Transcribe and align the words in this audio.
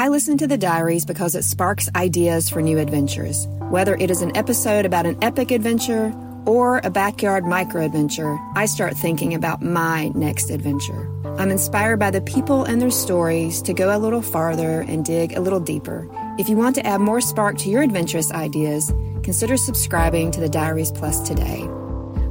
I 0.00 0.06
listen 0.06 0.38
to 0.38 0.46
the 0.46 0.56
diaries 0.56 1.04
because 1.04 1.34
it 1.34 1.42
sparks 1.42 1.90
ideas 1.96 2.48
for 2.48 2.62
new 2.62 2.78
adventures. 2.78 3.48
Whether 3.68 3.96
it 3.96 4.12
is 4.12 4.22
an 4.22 4.36
episode 4.36 4.86
about 4.86 5.06
an 5.06 5.18
epic 5.22 5.50
adventure 5.50 6.14
or 6.46 6.80
a 6.84 6.88
backyard 6.88 7.44
micro 7.44 7.84
adventure, 7.84 8.38
I 8.54 8.66
start 8.66 8.96
thinking 8.96 9.34
about 9.34 9.60
my 9.60 10.10
next 10.14 10.50
adventure. 10.50 11.10
I'm 11.36 11.50
inspired 11.50 11.98
by 11.98 12.12
the 12.12 12.20
people 12.20 12.62
and 12.62 12.80
their 12.80 12.92
stories 12.92 13.60
to 13.62 13.74
go 13.74 13.94
a 13.94 13.98
little 13.98 14.22
farther 14.22 14.82
and 14.82 15.04
dig 15.04 15.32
a 15.32 15.40
little 15.40 15.58
deeper. 15.58 16.08
If 16.38 16.48
you 16.48 16.56
want 16.56 16.76
to 16.76 16.86
add 16.86 17.00
more 17.00 17.20
spark 17.20 17.58
to 17.58 17.68
your 17.68 17.82
adventurous 17.82 18.30
ideas, 18.30 18.92
consider 19.24 19.56
subscribing 19.56 20.30
to 20.30 20.38
the 20.38 20.48
Diaries 20.48 20.92
Plus 20.92 21.26
today. 21.26 21.62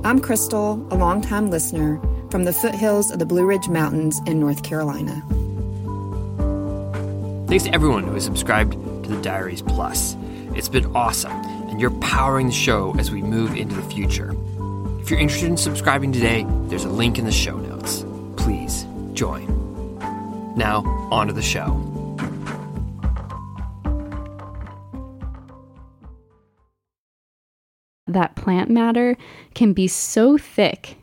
I'm 0.05 0.21
Crystal, 0.21 0.75
a 0.89 0.95
longtime 0.95 1.49
listener 1.49 1.99
from 2.31 2.45
the 2.45 2.54
foothills 2.54 3.11
of 3.11 3.20
the 3.20 3.25
Blue 3.25 3.45
Ridge 3.45 3.68
Mountains 3.68 4.21
in 4.25 4.39
North 4.39 4.63
Carolina. 4.63 5.21
Thanks 7.48 7.64
to 7.64 7.73
everyone 7.73 8.03
who 8.03 8.13
has 8.13 8.26
subscribed 8.26 8.73
to 8.73 9.09
the 9.09 9.22
Diaries 9.22 9.62
Plus. 9.62 10.17
It's 10.53 10.67
been 10.67 10.85
awesome, 10.94 11.31
and 11.31 11.80
you're 11.80 11.98
powering 12.02 12.48
the 12.48 12.52
show 12.52 12.94
as 12.99 13.09
we 13.09 13.22
move 13.22 13.55
into 13.55 13.73
the 13.73 13.84
future. 13.84 14.35
If 14.99 15.09
you're 15.09 15.20
interested 15.20 15.48
in 15.48 15.55
subscribing 15.55 16.12
today, 16.12 16.45
there's 16.66 16.84
a 16.84 16.89
link 16.89 17.17
in 17.17 17.23
the 17.23 17.31
show 17.31 17.55
notes. 17.55 18.03
Please 18.36 18.86
join. 19.13 19.48
Now, 20.58 20.84
on 21.09 21.27
to 21.27 21.34
the 21.34 21.41
show. 21.41 21.72
That 28.08 28.36
plant 28.36 28.70
matter 28.70 29.16
can 29.53 29.72
be 29.72 29.88
so 29.88 30.38
thick. 30.38 30.98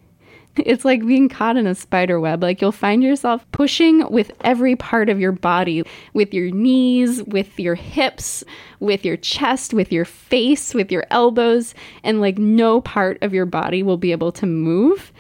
It's 0.65 0.85
like 0.85 1.05
being 1.07 1.29
caught 1.29 1.57
in 1.57 1.67
a 1.67 1.75
spider 1.75 2.21
web. 2.21 2.43
Like 2.43 2.61
you'll 2.61 2.73
find 2.73 3.03
yourself 3.03 3.45
pushing 3.53 4.09
with 4.11 4.31
every 4.43 4.77
part 4.77 5.09
of 5.09 5.21
your 5.21 5.33
body, 5.33 5.83
with 6.13 6.33
your 6.33 6.51
knees, 6.51 7.23
with 7.25 7.59
your 7.59 7.75
hips, 7.75 8.45
with 8.81 9.05
your 9.05 9.17
chest, 9.17 9.75
with 9.75 9.93
your 9.93 10.05
face, 10.05 10.73
with 10.73 10.93
your 10.93 11.07
elbows, 11.11 11.75
and 12.03 12.21
like 12.21 12.39
no 12.39 12.81
part 12.81 13.19
of 13.23 13.35
your 13.35 13.47
body 13.47 13.83
will 13.83 13.97
be 13.97 14.13
able 14.13 14.33
to 14.33 14.47
move. 14.47 15.13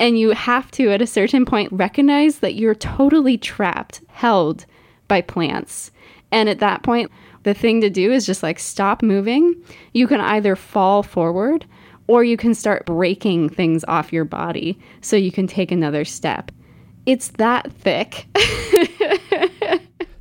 And 0.00 0.18
you 0.18 0.30
have 0.30 0.70
to, 0.72 0.90
at 0.90 1.02
a 1.02 1.06
certain 1.06 1.44
point, 1.44 1.72
recognize 1.72 2.38
that 2.38 2.54
you're 2.54 2.74
totally 2.74 3.36
trapped, 3.36 4.00
held 4.08 4.64
by 5.08 5.20
plants. 5.20 5.90
And 6.32 6.48
at 6.48 6.60
that 6.60 6.82
point, 6.82 7.10
the 7.42 7.54
thing 7.54 7.80
to 7.82 7.90
do 7.90 8.10
is 8.10 8.26
just 8.26 8.42
like 8.42 8.58
stop 8.58 9.02
moving. 9.02 9.54
You 9.92 10.06
can 10.06 10.20
either 10.20 10.56
fall 10.56 11.02
forward 11.02 11.66
or 12.10 12.24
you 12.24 12.36
can 12.36 12.54
start 12.54 12.84
breaking 12.86 13.48
things 13.48 13.84
off 13.86 14.12
your 14.12 14.24
body 14.24 14.76
so 15.00 15.14
you 15.14 15.30
can 15.30 15.46
take 15.46 15.70
another 15.70 16.04
step. 16.04 16.50
It's 17.06 17.28
that 17.38 17.70
thick. 17.72 18.26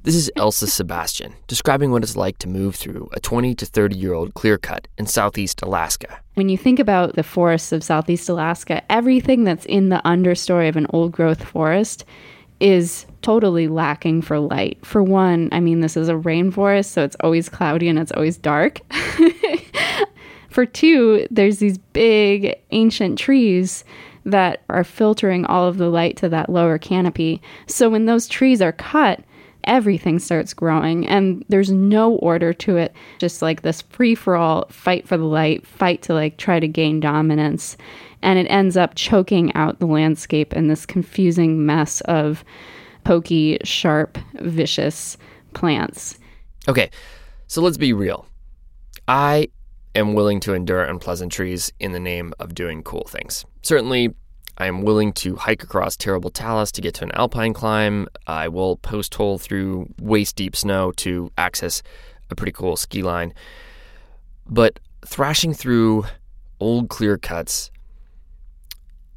This 0.03 0.15
is 0.15 0.31
Elsa 0.37 0.65
Sebastian 0.65 1.33
describing 1.47 1.91
what 1.91 2.03
it's 2.03 2.15
like 2.15 2.37
to 2.39 2.47
move 2.47 2.75
through 2.75 3.09
a 3.13 3.19
20 3.19 3.53
to 3.55 3.65
30 3.65 3.97
year 3.97 4.13
old 4.13 4.33
clear 4.33 4.57
cut 4.57 4.87
in 4.97 5.05
southeast 5.05 5.61
Alaska. 5.61 6.19
When 6.35 6.47
you 6.47 6.57
think 6.57 6.79
about 6.79 7.15
the 7.15 7.21
forests 7.21 7.71
of 7.71 7.83
southeast 7.83 8.29
Alaska, 8.29 8.81
everything 8.91 9.43
that's 9.43 9.65
in 9.65 9.89
the 9.89 10.01
understory 10.05 10.69
of 10.69 10.77
an 10.77 10.87
old 10.91 11.11
growth 11.11 11.43
forest 11.43 12.05
is 12.59 13.05
totally 13.21 13.67
lacking 13.67 14.21
for 14.21 14.39
light. 14.39 14.83
For 14.85 15.03
one, 15.03 15.49
I 15.51 15.59
mean, 15.59 15.81
this 15.81 15.97
is 15.97 16.09
a 16.09 16.13
rainforest, 16.13 16.85
so 16.85 17.03
it's 17.03 17.17
always 17.19 17.49
cloudy 17.49 17.87
and 17.87 17.99
it's 17.99 18.11
always 18.13 18.37
dark. 18.37 18.79
for 20.49 20.65
two, 20.65 21.27
there's 21.31 21.59
these 21.59 21.77
big 21.77 22.55
ancient 22.71 23.17
trees 23.17 23.83
that 24.25 24.61
are 24.69 24.83
filtering 24.83 25.45
all 25.45 25.67
of 25.67 25.77
the 25.77 25.89
light 25.89 26.17
to 26.17 26.29
that 26.29 26.49
lower 26.49 26.77
canopy. 26.77 27.41
So 27.67 27.89
when 27.89 28.05
those 28.05 28.27
trees 28.27 28.61
are 28.61 28.71
cut, 28.71 29.21
everything 29.65 30.19
starts 30.19 30.53
growing 30.53 31.07
and 31.07 31.43
there's 31.49 31.69
no 31.69 32.13
order 32.15 32.53
to 32.53 32.77
it 32.77 32.93
just 33.19 33.41
like 33.41 33.61
this 33.61 33.81
free 33.81 34.15
for 34.15 34.37
all 34.37 34.65
fight 34.69 35.05
for 35.05 35.17
the 35.17 35.25
light 35.25 35.67
fight 35.67 36.01
to 36.01 36.13
like 36.13 36.37
try 36.37 36.61
to 36.61 36.67
gain 36.67 37.01
dominance 37.01 37.75
and 38.21 38.39
it 38.39 38.45
ends 38.45 38.77
up 38.77 38.95
choking 38.95 39.53
out 39.55 39.77
the 39.79 39.85
landscape 39.85 40.53
in 40.53 40.69
this 40.69 40.85
confusing 40.85 41.65
mess 41.65 41.99
of 42.01 42.45
pokey 43.03 43.57
sharp 43.65 44.17
vicious 44.35 45.17
plants 45.53 46.17
Okay, 46.69 46.91
so 47.47 47.61
let's 47.61 47.77
be 47.77 47.93
real. 47.93 48.27
I 49.07 49.49
am 49.95 50.13
willing 50.13 50.39
to 50.41 50.53
endure 50.53 50.83
unpleasantries 50.83 51.71
in 51.79 51.91
the 51.91 51.99
name 51.99 52.33
of 52.39 52.53
doing 52.53 52.83
cool 52.83 53.05
things. 53.07 53.45
Certainly, 53.61 54.13
I 54.57 54.67
am 54.67 54.81
willing 54.81 55.13
to 55.13 55.35
hike 55.37 55.63
across 55.63 55.95
terrible 55.95 56.29
talus 56.29 56.71
to 56.73 56.81
get 56.81 56.93
to 56.95 57.05
an 57.05 57.11
alpine 57.13 57.53
climb. 57.53 58.07
I 58.27 58.49
will 58.49 58.75
post 58.77 59.15
hole 59.15 59.37
through 59.37 59.87
waist 60.01 60.35
deep 60.35 60.55
snow 60.55 60.91
to 60.97 61.31
access 61.37 61.81
a 62.29 62.35
pretty 62.35 62.51
cool 62.51 62.75
ski 62.75 63.01
line. 63.01 63.33
But 64.45 64.79
thrashing 65.05 65.53
through 65.53 66.05
old 66.59 66.89
clear 66.89 67.17
cuts 67.17 67.71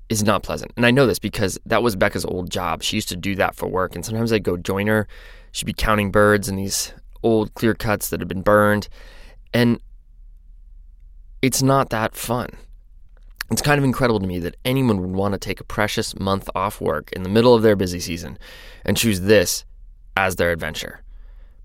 is 0.09 0.23
not 0.23 0.43
pleasant. 0.43 0.73
And 0.77 0.87
I 0.87 0.91
know 0.91 1.07
this 1.07 1.19
because 1.19 1.59
that 1.67 1.83
was 1.83 1.97
Becca's 1.97 2.25
old 2.25 2.51
job. 2.51 2.83
She 2.83 2.97
used 2.97 3.09
to 3.09 3.17
do 3.17 3.35
that 3.37 3.57
for 3.57 3.67
work. 3.67 3.97
And 3.97 4.05
sometimes 4.05 4.33
I'd 4.33 4.45
go 4.45 4.57
join 4.57 4.87
her. 4.87 5.09
She'd 5.51 5.67
be 5.67 5.73
counting 5.73 6.11
birds 6.13 6.49
in 6.49 6.57
these 6.57 6.93
old 7.23 7.55
clear 7.55 7.75
cuts 7.75 8.11
that 8.11 8.21
had 8.21 8.29
been 8.29 8.43
burned. 8.43 8.89
And 9.53 9.81
it's 11.43 11.63
not 11.63 11.91
that 11.91 12.15
fun. 12.15 12.49
It's 13.51 13.61
kind 13.61 13.77
of 13.77 13.85
incredible 13.85 14.21
to 14.21 14.27
me 14.27 14.39
that 14.39 14.57
anyone 14.65 15.01
would 15.01 15.11
want 15.11 15.33
to 15.33 15.39
take 15.39 15.61
a 15.61 15.65
precious 15.65 16.19
month 16.19 16.49
off 16.55 16.81
work 16.81 17.13
in 17.13 17.25
the 17.25 17.29
middle 17.29 17.55
of 17.55 17.63
their 17.63 17.77
busy 17.77 17.99
season 17.99 18.39
and 18.85 18.97
choose 18.97 19.23
this 19.23 19.65
as 20.17 20.37
their 20.37 20.53
adventure. 20.53 21.03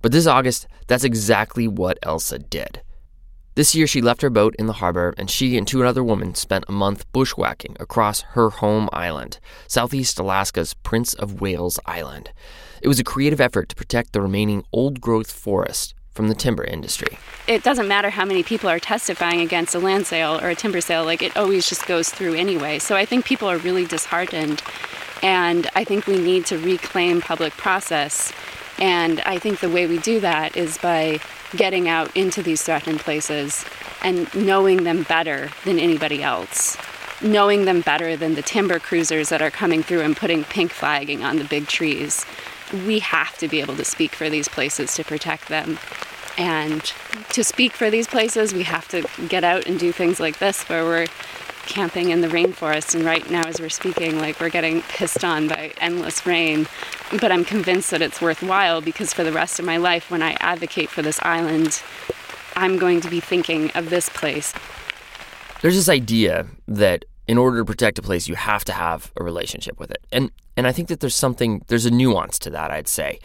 But 0.01 0.11
this 0.11 0.27
August, 0.27 0.67
that's 0.87 1.03
exactly 1.03 1.67
what 1.67 1.99
Elsa 2.01 2.39
did. 2.39 2.81
This 3.55 3.73
year, 3.73 3.87
she 3.87 4.01
left 4.01 4.21
her 4.21 4.29
boat 4.29 4.55
in 4.59 4.65
the 4.65 4.73
harbor 4.73 5.13
and 5.17 5.29
she 5.29 5.57
and 5.57 5.67
two 5.67 5.83
other 5.83 6.03
women 6.03 6.35
spent 6.35 6.65
a 6.67 6.71
month 6.71 7.11
bushwhacking 7.11 7.77
across 7.79 8.21
her 8.21 8.49
home 8.49 8.89
island, 8.91 9.39
southeast 9.67 10.19
Alaska's 10.19 10.73
Prince 10.73 11.13
of 11.13 11.39
Wales 11.39 11.79
Island. 11.85 12.31
It 12.81 12.87
was 12.87 12.99
a 12.99 13.03
creative 13.03 13.41
effort 13.41 13.69
to 13.69 13.75
protect 13.75 14.13
the 14.13 14.21
remaining 14.21 14.63
old 14.71 15.01
growth 15.01 15.31
forest 15.31 15.95
from 16.17 16.27
the 16.29 16.35
timber 16.35 16.63
industry. 16.63 17.19
it 17.47 17.63
doesn't 17.63 17.87
matter 17.87 18.09
how 18.09 18.25
many 18.25 18.41
people 18.41 18.67
are 18.67 18.79
testifying 18.79 19.39
against 19.39 19.75
a 19.75 19.79
land 19.79 20.07
sale 20.07 20.39
or 20.41 20.49
a 20.49 20.55
timber 20.55 20.81
sale, 20.81 21.05
like 21.05 21.21
it 21.21 21.37
always 21.37 21.69
just 21.69 21.85
goes 21.85 22.09
through 22.09 22.33
anyway. 22.33 22.79
So 22.79 22.95
I 22.95 23.05
think 23.05 23.23
people 23.23 23.47
are 23.47 23.57
really 23.59 23.85
disheartened. 23.85 24.63
And 25.21 25.69
I 25.75 25.83
think 25.83 26.07
we 26.07 26.19
need 26.19 26.45
to 26.47 26.57
reclaim 26.57 27.21
public 27.21 27.53
process. 27.53 28.33
And 28.79 29.21
I 29.21 29.37
think 29.37 29.59
the 29.59 29.69
way 29.69 29.85
we 29.85 29.99
do 29.99 30.19
that 30.19 30.57
is 30.57 30.79
by 30.79 31.19
getting 31.55 31.87
out 31.87 32.15
into 32.17 32.41
these 32.41 32.63
threatened 32.63 32.99
places 32.99 33.63
and 34.01 34.33
knowing 34.35 34.83
them 34.83 35.03
better 35.03 35.49
than 35.65 35.79
anybody 35.79 36.23
else. 36.23 36.77
Knowing 37.21 37.65
them 37.65 37.81
better 37.81 38.17
than 38.17 38.33
the 38.33 38.41
timber 38.41 38.79
cruisers 38.79 39.29
that 39.29 39.41
are 39.41 39.51
coming 39.51 39.83
through 39.83 40.01
and 40.01 40.17
putting 40.17 40.43
pink 40.43 40.71
flagging 40.71 41.23
on 41.23 41.37
the 41.37 41.43
big 41.43 41.67
trees. 41.67 42.25
We 42.73 42.99
have 42.99 43.37
to 43.37 43.47
be 43.47 43.61
able 43.61 43.75
to 43.77 43.85
speak 43.85 44.13
for 44.13 44.29
these 44.29 44.47
places 44.47 44.93
to 44.95 45.03
protect 45.03 45.47
them. 45.47 45.79
And 46.37 46.83
to 47.31 47.43
speak 47.43 47.73
for 47.73 47.89
these 47.89 48.07
places, 48.07 48.53
we 48.53 48.63
have 48.63 48.87
to 48.89 49.05
get 49.27 49.43
out 49.43 49.65
and 49.65 49.79
do 49.79 49.91
things 49.91 50.19
like 50.19 50.39
this 50.39 50.63
where 50.69 50.83
we're 50.83 51.07
camping 51.65 52.09
in 52.09 52.21
the 52.21 52.27
rainforest. 52.27 52.95
And 52.95 53.03
right 53.03 53.29
now, 53.29 53.47
as 53.47 53.59
we're 53.59 53.69
speaking, 53.69 54.19
like 54.19 54.39
we're 54.39 54.49
getting 54.49 54.81
pissed 54.83 55.23
on 55.23 55.47
by 55.47 55.73
endless 55.79 56.25
rain. 56.25 56.67
But 57.19 57.31
I'm 57.31 57.43
convinced 57.45 57.91
that 57.91 58.01
it's 58.01 58.21
worthwhile 58.21 58.81
because 58.81 59.13
for 59.13 59.23
the 59.23 59.31
rest 59.31 59.59
of 59.59 59.65
my 59.65 59.77
life, 59.77 60.11
when 60.11 60.21
I 60.21 60.37
advocate 60.39 60.89
for 60.89 61.01
this 61.01 61.19
island, 61.23 61.81
I'm 62.55 62.77
going 62.77 63.01
to 63.01 63.09
be 63.09 63.19
thinking 63.19 63.71
of 63.71 63.89
this 63.89 64.09
place. 64.09 64.53
There's 65.61 65.75
this 65.75 65.89
idea 65.89 66.45
that 66.67 67.05
in 67.27 67.37
order 67.37 67.57
to 67.57 67.65
protect 67.65 67.99
a 67.99 68.01
place, 68.01 68.27
you 68.27 68.35
have 68.35 68.63
to 68.65 68.73
have 68.73 69.11
a 69.17 69.23
relationship 69.23 69.79
with 69.79 69.91
it. 69.91 70.05
And 70.11 70.31
and 70.55 70.65
I 70.65 70.71
think 70.71 70.87
that 70.87 70.99
there's 70.99 71.15
something 71.15 71.63
there's 71.67 71.85
a 71.85 71.91
nuance 71.91 72.39
to 72.39 72.49
that, 72.51 72.71
I'd 72.71 72.87
say. 72.87 73.19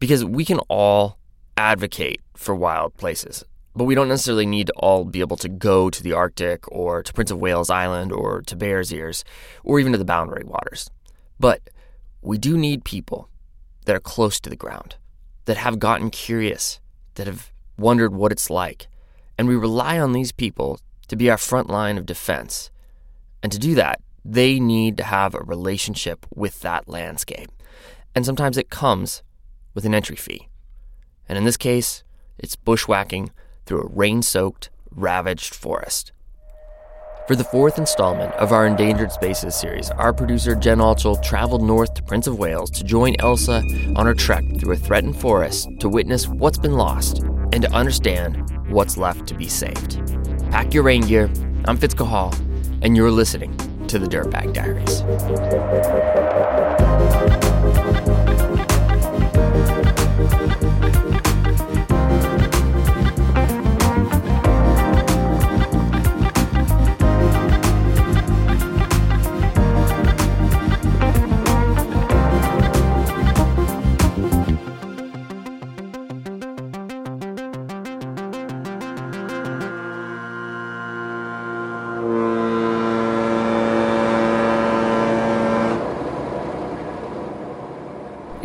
Because 0.00 0.24
we 0.24 0.44
can 0.44 0.58
all 0.68 1.18
advocate 1.56 2.20
for 2.34 2.54
wild 2.54 2.96
places, 2.96 3.44
but 3.76 3.84
we 3.84 3.94
don't 3.94 4.08
necessarily 4.08 4.46
need 4.46 4.66
to 4.66 4.72
all 4.74 5.04
be 5.04 5.20
able 5.20 5.36
to 5.38 5.48
go 5.48 5.88
to 5.88 6.02
the 6.02 6.12
Arctic 6.12 6.70
or 6.70 7.02
to 7.02 7.12
Prince 7.12 7.30
of 7.30 7.38
Wales 7.38 7.70
Island 7.70 8.12
or 8.12 8.42
to 8.42 8.56
Bears 8.56 8.92
Ears 8.92 9.24
or 9.62 9.78
even 9.78 9.92
to 9.92 9.98
the 9.98 10.04
Boundary 10.04 10.44
Waters. 10.44 10.90
But 11.38 11.70
we 12.22 12.38
do 12.38 12.56
need 12.56 12.84
people 12.84 13.28
that 13.84 13.94
are 13.94 14.00
close 14.00 14.40
to 14.40 14.50
the 14.50 14.56
ground, 14.56 14.96
that 15.44 15.56
have 15.56 15.78
gotten 15.78 16.10
curious, 16.10 16.80
that 17.14 17.26
have 17.26 17.52
wondered 17.76 18.14
what 18.14 18.32
it's 18.32 18.50
like. 18.50 18.88
And 19.36 19.48
we 19.48 19.56
rely 19.56 19.98
on 19.98 20.12
these 20.12 20.32
people 20.32 20.80
to 21.08 21.16
be 21.16 21.30
our 21.30 21.36
front 21.36 21.68
line 21.68 21.98
of 21.98 22.06
defense. 22.06 22.70
And 23.44 23.52
to 23.52 23.58
do 23.58 23.74
that, 23.74 24.00
they 24.24 24.58
need 24.58 24.96
to 24.96 25.04
have 25.04 25.34
a 25.34 25.40
relationship 25.40 26.24
with 26.34 26.60
that 26.60 26.88
landscape. 26.88 27.50
And 28.14 28.24
sometimes 28.24 28.56
it 28.56 28.70
comes 28.70 29.22
with 29.74 29.84
an 29.84 29.94
entry 29.94 30.16
fee. 30.16 30.48
And 31.28 31.36
in 31.36 31.44
this 31.44 31.58
case, 31.58 32.04
it's 32.38 32.56
bushwhacking 32.56 33.30
through 33.66 33.82
a 33.82 33.88
rain 33.88 34.22
soaked, 34.22 34.70
ravaged 34.90 35.54
forest. 35.54 36.12
For 37.26 37.36
the 37.36 37.44
fourth 37.44 37.76
installment 37.76 38.32
of 38.34 38.50
our 38.50 38.66
Endangered 38.66 39.12
Spaces 39.12 39.54
series, 39.54 39.90
our 39.90 40.14
producer 40.14 40.54
Jen 40.54 40.78
Altschul 40.78 41.22
traveled 41.22 41.62
north 41.62 41.92
to 41.94 42.02
Prince 42.02 42.26
of 42.26 42.38
Wales 42.38 42.70
to 42.70 42.82
join 42.84 43.14
Elsa 43.18 43.62
on 43.94 44.06
her 44.06 44.14
trek 44.14 44.44
through 44.58 44.72
a 44.72 44.76
threatened 44.76 45.20
forest 45.20 45.68
to 45.80 45.88
witness 45.90 46.28
what's 46.28 46.58
been 46.58 46.74
lost 46.74 47.18
and 47.52 47.60
to 47.60 47.72
understand 47.72 48.50
what's 48.70 48.96
left 48.96 49.26
to 49.26 49.34
be 49.34 49.48
saved. 49.48 50.00
Pack 50.50 50.72
your 50.72 50.82
rain 50.82 51.02
gear. 51.02 51.30
I'm 51.66 51.78
Fitz 51.78 51.94
Cahall, 51.94 52.34
and 52.84 52.94
you're 52.94 53.10
listening 53.10 53.56
to 53.86 53.98
the 53.98 54.06
Dirtbag 54.06 54.52
Diaries. 54.52 55.00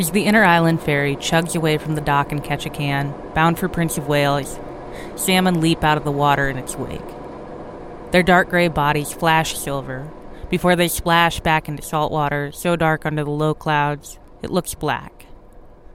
As 0.09 0.13
the 0.13 0.25
Inter-Island 0.25 0.81
ferry 0.81 1.15
chugs 1.15 1.55
away 1.55 1.77
from 1.77 1.93
the 1.93 2.01
dock 2.01 2.31
in 2.31 2.39
Ketchikan, 2.39 3.35
bound 3.35 3.59
for 3.59 3.69
Prince 3.69 3.95
of 3.95 4.07
Wales, 4.07 4.59
salmon 5.15 5.61
leap 5.61 5.83
out 5.83 5.99
of 5.99 6.03
the 6.03 6.11
water 6.11 6.49
in 6.49 6.57
its 6.57 6.75
wake. 6.75 6.99
Their 8.09 8.23
dark 8.23 8.49
gray 8.49 8.69
bodies 8.69 9.13
flash 9.13 9.55
silver 9.55 10.09
before 10.49 10.75
they 10.75 10.87
splash 10.87 11.41
back 11.41 11.69
into 11.69 11.83
salt 11.83 12.11
water 12.11 12.51
so 12.51 12.75
dark 12.75 13.05
under 13.05 13.23
the 13.23 13.29
low 13.29 13.53
clouds 13.53 14.17
it 14.41 14.49
looks 14.49 14.73
black. 14.73 15.27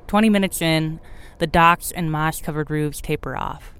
Twenty 0.06 0.30
minutes 0.30 0.62
in, 0.62 1.00
the 1.38 1.48
docks 1.48 1.90
and 1.90 2.12
moss 2.12 2.40
covered 2.40 2.70
roofs 2.70 3.00
taper 3.00 3.36
off. 3.36 3.74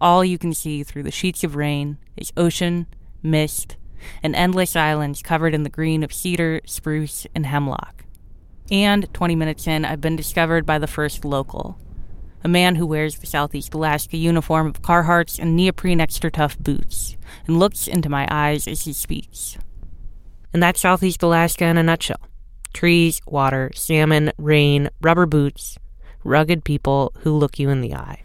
All 0.00 0.24
you 0.24 0.38
can 0.38 0.54
see 0.54 0.84
through 0.84 1.02
the 1.02 1.10
sheets 1.10 1.42
of 1.42 1.56
rain 1.56 1.98
is 2.16 2.32
ocean, 2.36 2.86
mist, 3.20 3.76
and 4.22 4.36
endless 4.36 4.76
islands 4.76 5.22
covered 5.22 5.54
in 5.54 5.64
the 5.64 5.68
green 5.68 6.04
of 6.04 6.12
cedar, 6.12 6.60
spruce, 6.66 7.26
and 7.34 7.46
hemlock. 7.46 8.04
And 8.72 9.12
20 9.12 9.36
minutes 9.36 9.66
in, 9.66 9.84
I've 9.84 10.00
been 10.00 10.16
discovered 10.16 10.64
by 10.64 10.78
the 10.78 10.86
first 10.86 11.26
local, 11.26 11.76
a 12.42 12.48
man 12.48 12.76
who 12.76 12.86
wears 12.86 13.18
the 13.18 13.26
Southeast 13.26 13.74
Alaska 13.74 14.16
uniform 14.16 14.66
of 14.66 14.80
Carhartts 14.80 15.38
and 15.38 15.54
neoprene 15.54 15.98
XtraTuf 15.98 16.58
boots, 16.58 17.18
and 17.46 17.58
looks 17.58 17.86
into 17.86 18.08
my 18.08 18.26
eyes 18.30 18.66
as 18.66 18.86
he 18.86 18.94
speaks. 18.94 19.58
And 20.54 20.62
that's 20.62 20.80
Southeast 20.80 21.22
Alaska 21.22 21.66
in 21.66 21.76
a 21.76 21.82
nutshell 21.82 22.20
trees, 22.72 23.20
water, 23.26 23.70
salmon, 23.74 24.32
rain, 24.38 24.88
rubber 25.02 25.26
boots, 25.26 25.78
rugged 26.24 26.64
people 26.64 27.12
who 27.18 27.36
look 27.36 27.58
you 27.58 27.68
in 27.68 27.82
the 27.82 27.94
eye. 27.94 28.22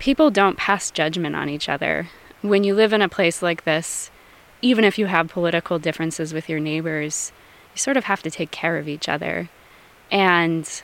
People 0.00 0.32
don't 0.32 0.58
pass 0.58 0.90
judgment 0.90 1.36
on 1.36 1.48
each 1.48 1.68
other. 1.68 2.08
When 2.42 2.64
you 2.64 2.74
live 2.74 2.92
in 2.92 3.00
a 3.00 3.08
place 3.08 3.42
like 3.42 3.62
this, 3.62 4.10
even 4.60 4.82
if 4.82 4.98
you 4.98 5.06
have 5.06 5.28
political 5.28 5.78
differences 5.78 6.34
with 6.34 6.48
your 6.48 6.58
neighbors, 6.58 7.30
you 7.72 7.78
sort 7.78 7.96
of 7.96 8.04
have 8.04 8.24
to 8.24 8.30
take 8.32 8.50
care 8.50 8.76
of 8.76 8.88
each 8.88 9.08
other. 9.08 9.48
And 10.10 10.82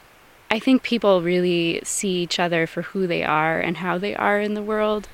I 0.51 0.59
think 0.59 0.83
people 0.83 1.23
really 1.23 1.81
see 1.85 2.23
each 2.23 2.39
other 2.39 2.67
for 2.67 2.83
who 2.83 3.07
they 3.07 3.25
are 3.25 3.59
and 3.59 3.79
how 3.79 3.99
they 3.99 4.15
are 4.15 4.41
in 4.41 4.55
the 4.55 4.63
world. 4.63 5.09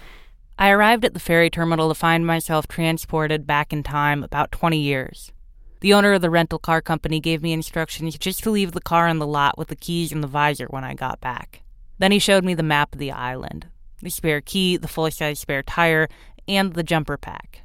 I 0.59 0.71
arrived 0.71 1.05
at 1.05 1.15
the 1.15 1.21
ferry 1.21 1.49
terminal 1.49 1.89
to 1.89 1.95
find 1.95 2.27
myself 2.27 2.69
transported 2.69 3.47
back 3.47 3.73
in 3.73 3.83
time 3.83 4.23
about 4.23 4.53
20 4.53 4.79
years. 4.79 5.33
The 5.81 5.95
owner 5.95 6.13
of 6.13 6.21
the 6.21 6.29
rental 6.29 6.59
car 6.59 6.83
company 6.83 7.21
gave 7.21 7.43
me 7.43 7.55
instructions 7.55 8.19
just 8.19 8.43
to 8.43 8.51
leave 8.51 8.73
the 8.73 8.83
car 8.83 9.09
in 9.09 9.19
the 9.19 9.27
lot 9.27 9.57
with 9.57 9.69
the 9.69 9.77
keys 9.77 10.13
and 10.13 10.23
the 10.23 10.29
visor 10.29 10.67
when 10.67 10.85
I 10.85 10.93
got 10.93 11.21
back. 11.23 11.63
Then 11.99 12.13
he 12.13 12.19
showed 12.19 12.45
me 12.45 12.53
the 12.53 12.63
map 12.63 12.93
of 12.93 12.99
the 12.99 13.13
island 13.13 13.67
the 14.03 14.11
spare 14.11 14.41
key, 14.41 14.79
the 14.79 14.89
full 14.89 15.11
size 15.11 15.39
spare 15.39 15.63
tire, 15.63 16.09
and 16.49 16.73
the 16.73 16.83
jumper 16.83 17.17
pack. 17.17 17.63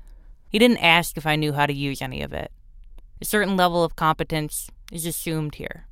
He 0.49 0.59
didn't 0.59 0.83
ask 0.83 1.17
if 1.17 1.25
I 1.25 1.35
knew 1.35 1.53
how 1.53 1.65
to 1.65 1.73
use 1.73 2.01
any 2.01 2.21
of 2.21 2.33
it. 2.33 2.51
A 3.21 3.25
certain 3.25 3.55
level 3.55 3.83
of 3.83 3.95
competence 3.95 4.69
is 4.91 5.05
assumed 5.05 5.55
here. 5.55 5.85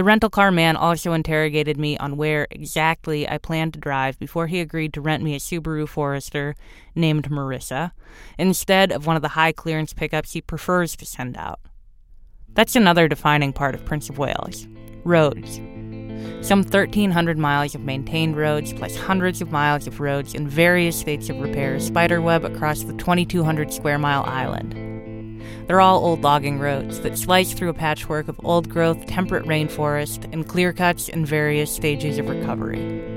The 0.00 0.04
rental 0.04 0.30
car 0.30 0.50
man 0.50 0.76
also 0.76 1.12
interrogated 1.12 1.76
me 1.76 1.98
on 1.98 2.16
where 2.16 2.46
exactly 2.50 3.28
I 3.28 3.36
planned 3.36 3.74
to 3.74 3.78
drive 3.78 4.18
before 4.18 4.46
he 4.46 4.60
agreed 4.60 4.94
to 4.94 5.02
rent 5.02 5.22
me 5.22 5.34
a 5.34 5.38
Subaru 5.38 5.86
Forester 5.86 6.56
named 6.94 7.28
Marissa 7.28 7.92
instead 8.38 8.92
of 8.92 9.06
one 9.06 9.16
of 9.16 9.20
the 9.20 9.28
high 9.28 9.52
clearance 9.52 9.92
pickups 9.92 10.32
he 10.32 10.40
prefers 10.40 10.96
to 10.96 11.04
send 11.04 11.36
out. 11.36 11.60
That's 12.54 12.76
another 12.76 13.08
defining 13.08 13.52
part 13.52 13.74
of 13.74 13.84
Prince 13.84 14.08
of 14.08 14.16
Wales 14.16 14.66
roads. 15.04 15.56
Some 16.40 16.62
1,300 16.62 17.36
miles 17.36 17.74
of 17.74 17.82
maintained 17.82 18.38
roads, 18.38 18.72
plus 18.72 18.96
hundreds 18.96 19.42
of 19.42 19.52
miles 19.52 19.86
of 19.86 20.00
roads 20.00 20.32
in 20.32 20.48
various 20.48 20.98
states 20.98 21.28
of 21.28 21.38
repair, 21.40 21.78
spiderweb 21.78 22.46
across 22.46 22.84
the 22.84 22.94
2,200 22.94 23.70
square 23.70 23.98
mile 23.98 24.24
island. 24.24 24.89
They're 25.66 25.80
all 25.80 26.04
old 26.04 26.22
logging 26.22 26.58
roads 26.58 27.00
that 27.00 27.18
slice 27.18 27.52
through 27.52 27.68
a 27.68 27.74
patchwork 27.74 28.28
of 28.28 28.40
old 28.44 28.68
growth 28.68 29.06
temperate 29.06 29.46
rainforest 29.46 30.32
and 30.32 30.48
clear 30.48 30.72
cuts 30.72 31.08
in 31.08 31.24
various 31.24 31.74
stages 31.74 32.18
of 32.18 32.28
recovery. 32.28 33.10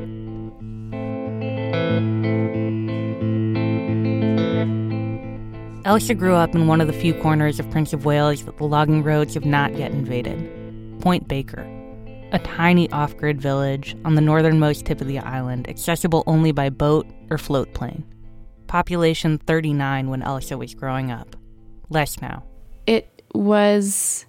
Elsa 5.86 6.14
grew 6.14 6.36
up 6.36 6.56
in 6.56 6.68
one 6.68 6.80
of 6.80 6.88
the 6.88 6.94
few 6.94 7.14
corners 7.14 7.60
of 7.60 7.70
Prince 7.70 7.92
of 7.92 8.06
Wales 8.06 8.46
that 8.46 8.58
the 8.58 8.64
logging 8.64 9.04
roads 9.04 9.34
have 9.34 9.46
not 9.46 9.76
yet 9.76 9.92
invaded 9.92 10.50
Point 11.02 11.28
Baker, 11.28 11.68
a 12.32 12.40
tiny 12.40 12.90
off 12.92 13.18
grid 13.18 13.42
village 13.42 13.94
on 14.06 14.16
the 14.16 14.22
northernmost 14.22 14.86
tip 14.86 15.02
of 15.02 15.08
the 15.08 15.20
island, 15.20 15.68
accessible 15.68 16.24
only 16.26 16.54
by 16.54 16.70
boat 16.70 17.06
or 17.30 17.38
float 17.38 17.74
plane. 17.74 18.06
Population 18.68 19.38
39 19.40 20.10
when 20.10 20.22
Elsa 20.22 20.58
was 20.58 20.74
growing 20.74 21.12
up. 21.12 21.36
Less 21.94 22.20
now. 22.20 22.42
It 22.88 23.22
was 23.36 24.26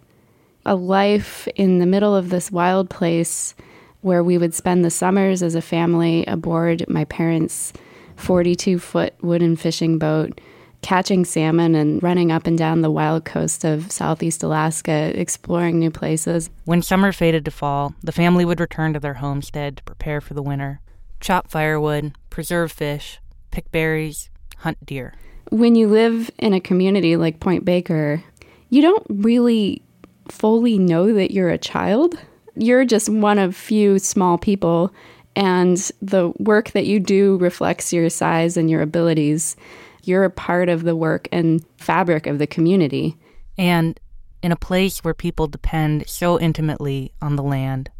a 0.67 0.75
life 0.75 1.49
in 1.57 1.79
the 1.79 1.87
middle 1.87 2.15
of 2.15 2.29
this 2.29 2.53
wild 2.53 2.91
place 2.91 3.55
where 4.03 4.23
we 4.23 4.37
would 4.37 4.53
spend 4.53 4.85
the 4.85 4.91
summers 4.91 5.43
as 5.43 5.55
a 5.55 5.63
family 5.63 6.27
aboard 6.27 6.85
my 6.89 7.07
parents' 7.07 7.73
42 8.17 8.79
foot 8.79 9.15
wooden 9.23 9.57
fishing 9.57 9.99
boat, 9.99 10.43
catching 10.83 11.25
salmon 11.25 11.75
and 11.75 12.03
running 12.03 12.31
up 12.31 12.47
and 12.47 12.59
down 12.59 12.83
the 12.83 12.91
wild 12.91 13.25
coast 13.25 13.65
of 13.65 13.91
southeast 13.91 14.43
Alaska, 14.43 15.19
exploring 15.19 15.79
new 15.79 15.91
places. 15.91 16.51
When 16.67 16.83
summer 16.83 17.13
faded 17.13 17.47
to 17.47 17.51
fall, 17.51 17.95
the 18.03 18.13
family 18.13 18.45
would 18.45 18.61
return 18.61 18.93
to 18.93 19.01
their 19.01 19.15
homestead 19.15 19.79
to 19.79 19.85
prepare 19.85 20.21
for 20.21 20.35
the 20.35 20.43
winter, 20.43 20.83
chop 21.19 21.51
firewood, 21.51 22.15
preserve 22.29 22.71
fish, 22.71 23.21
pick 23.51 23.73
berries, 23.73 24.29
hunt 24.59 24.85
deer 24.85 25.15
when 25.51 25.75
you 25.75 25.89
live 25.89 26.31
in 26.39 26.53
a 26.53 26.61
community 26.61 27.17
like 27.17 27.41
Point 27.41 27.65
Baker, 27.65 28.23
you 28.71 28.83
don't 28.83 29.07
really 29.09 29.83
fully 30.29 30.79
know 30.79 31.13
that 31.13 31.31
you're 31.31 31.51
a 31.51 31.59
child. 31.59 32.17
You're 32.57 32.85
just 32.85 33.09
one 33.09 33.39
of 33.39 33.57
few 33.57 33.99
small 33.99 34.39
people, 34.39 34.93
and 35.37 35.77
the 36.01 36.33
work 36.39 36.71
that 36.71 36.87
you 36.87 37.01
do 37.01 37.37
reflects 37.39 37.93
your 37.93 38.09
size 38.09 38.57
and 38.57 38.71
your 38.71 38.83
abilities. 38.83 39.57
You're 40.05 40.25
a 40.25 40.31
part 40.31 40.69
of 40.69 40.85
the 40.85 40.95
work 40.95 41.29
and 41.33 41.65
fabric 41.77 42.27
of 42.27 42.39
the 42.39 42.47
community. 42.47 43.17
And 43.59 43.99
in 44.43 44.53
a 44.53 44.57
place 44.57 45.03
where 45.03 45.15
people 45.15 45.47
depend 45.47 46.09
so 46.09 46.39
intimately 46.39 47.13
on 47.23 47.37
the 47.37 47.43
land, 47.43 47.91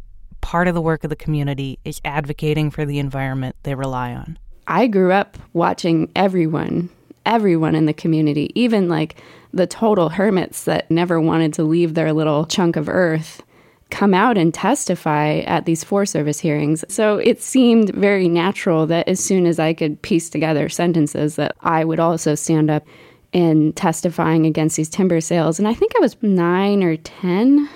part 0.41 0.67
of 0.67 0.75
the 0.75 0.81
work 0.81 1.03
of 1.03 1.09
the 1.09 1.15
community 1.15 1.79
is 1.83 1.99
advocating 2.05 2.69
for 2.69 2.85
the 2.85 2.99
environment 2.99 3.55
they 3.63 3.75
rely 3.75 4.13
on. 4.13 4.37
I 4.67 4.87
grew 4.87 5.11
up 5.11 5.37
watching 5.53 6.11
everyone 6.15 6.89
everyone 7.25 7.75
in 7.75 7.85
the 7.85 7.93
community, 7.93 8.51
even 8.55 8.89
like 8.89 9.21
the 9.53 9.67
total 9.67 10.09
hermits 10.09 10.65
that 10.65 10.89
never 10.91 11.19
wanted 11.19 11.53
to 11.53 11.63
leave 11.63 11.93
their 11.93 12.13
little 12.13 12.45
chunk 12.45 12.75
of 12.75 12.89
earth, 12.89 13.41
come 13.89 14.13
out 14.13 14.37
and 14.37 14.53
testify 14.53 15.39
at 15.39 15.65
these 15.65 15.83
Forest 15.83 16.13
Service 16.13 16.39
hearings. 16.39 16.83
So 16.89 17.17
it 17.17 17.41
seemed 17.41 17.93
very 17.95 18.27
natural 18.27 18.87
that 18.87 19.07
as 19.07 19.23
soon 19.23 19.45
as 19.45 19.59
I 19.59 19.73
could 19.73 20.01
piece 20.01 20.29
together 20.29 20.69
sentences 20.69 21.35
that 21.35 21.55
I 21.61 21.85
would 21.85 21.99
also 21.99 22.35
stand 22.35 22.69
up 22.69 22.85
in 23.31 23.73
testifying 23.73 24.45
against 24.45 24.77
these 24.77 24.89
timber 24.89 25.21
sales. 25.21 25.59
And 25.59 25.67
I 25.67 25.73
think 25.73 25.93
I 25.95 25.99
was 25.99 26.21
nine 26.21 26.83
or 26.83 26.97
10 26.97 27.69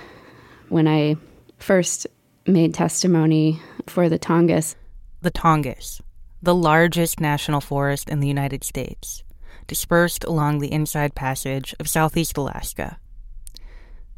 when 0.70 0.88
I 0.88 1.16
first 1.58 2.08
made 2.48 2.74
testimony 2.74 3.62
for 3.88 4.10
the 4.10 4.20
Tongass. 4.20 4.76
The 5.22 5.32
Tongass, 5.32 6.02
the 6.42 6.56
largest 6.56 7.20
national 7.20 7.62
forest 7.62 8.10
in 8.10 8.20
the 8.20 8.28
United 8.28 8.64
States 8.64 9.24
dispersed 9.70 10.26
along 10.26 10.60
the 10.60 10.72
inside 10.72 11.16
passage 11.16 11.74
of 11.80 11.88
southeast 11.88 12.36
Alaska. 12.36 12.98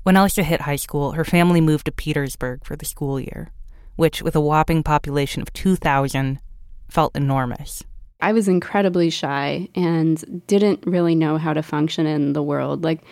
When 0.02 0.18
Elsa 0.18 0.42
hit 0.42 0.62
high 0.62 0.78
school, 0.78 1.12
her 1.12 1.24
family 1.24 1.62
moved 1.62 1.86
to 1.86 1.92
Petersburg 1.92 2.66
for 2.66 2.76
the 2.76 2.86
school 2.86 3.20
year, 3.20 3.52
which, 3.98 4.24
with 4.24 4.36
a 4.36 4.42
whopping 4.42 4.82
population 4.82 5.44
of 5.44 5.54
2,000, 5.54 6.40
felt 6.90 7.16
enormous. 7.16 7.84
I 8.20 8.34
was 8.34 8.48
incredibly 8.48 9.10
shy 9.10 9.68
and 9.76 10.44
didn't 10.48 10.86
really 10.86 11.16
know 11.16 11.38
how 11.38 11.54
to 11.54 11.62
function 11.62 12.08
in 12.08 12.34
the 12.34 12.44
world. 12.44 12.84
Like 12.84 13.04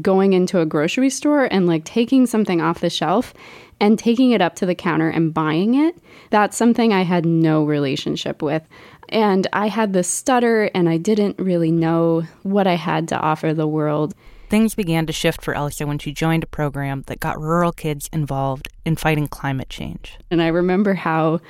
going 0.00 0.32
into 0.32 0.60
a 0.60 0.66
grocery 0.66 1.10
store 1.10 1.44
and 1.50 1.66
like 1.66 1.84
taking 1.84 2.26
something 2.26 2.60
off 2.60 2.80
the 2.80 2.90
shelf 2.90 3.34
and 3.80 3.98
taking 3.98 4.30
it 4.30 4.40
up 4.40 4.54
to 4.56 4.66
the 4.66 4.74
counter 4.74 5.08
and 5.08 5.34
buying 5.34 5.74
it, 5.74 5.96
that's 6.30 6.56
something 6.56 6.92
I 6.92 7.02
had 7.02 7.24
no 7.26 7.64
relationship 7.64 8.42
with. 8.42 8.62
And 9.10 9.46
I 9.52 9.66
had 9.66 9.92
this 9.92 10.08
stutter 10.08 10.70
and 10.72 10.88
I 10.88 10.96
didn't 10.96 11.38
really 11.38 11.72
know 11.72 12.22
what 12.44 12.66
I 12.66 12.76
had 12.76 13.08
to 13.08 13.18
offer 13.18 13.52
the 13.52 13.66
world. 13.66 14.14
Things 14.48 14.74
began 14.74 15.06
to 15.06 15.12
shift 15.12 15.42
for 15.42 15.52
Elsa 15.54 15.86
when 15.86 15.98
she 15.98 16.12
joined 16.12 16.44
a 16.44 16.46
program 16.48 17.02
that 17.06 17.20
got 17.20 17.40
rural 17.40 17.72
kids 17.72 18.08
involved 18.12 18.68
in 18.84 18.96
fighting 18.96 19.28
climate 19.28 19.68
change. 19.68 20.16
And 20.30 20.40
I 20.40 20.48
remember 20.48 20.94
how 20.94 21.40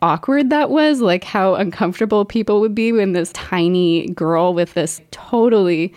awkward 0.00 0.50
that 0.50 0.70
was, 0.70 1.00
like 1.00 1.24
how 1.24 1.54
uncomfortable 1.54 2.24
people 2.24 2.60
would 2.60 2.74
be 2.74 2.92
when 2.92 3.12
this 3.12 3.32
tiny 3.32 4.08
girl 4.08 4.54
with 4.54 4.74
this 4.74 5.00
totally 5.10 5.94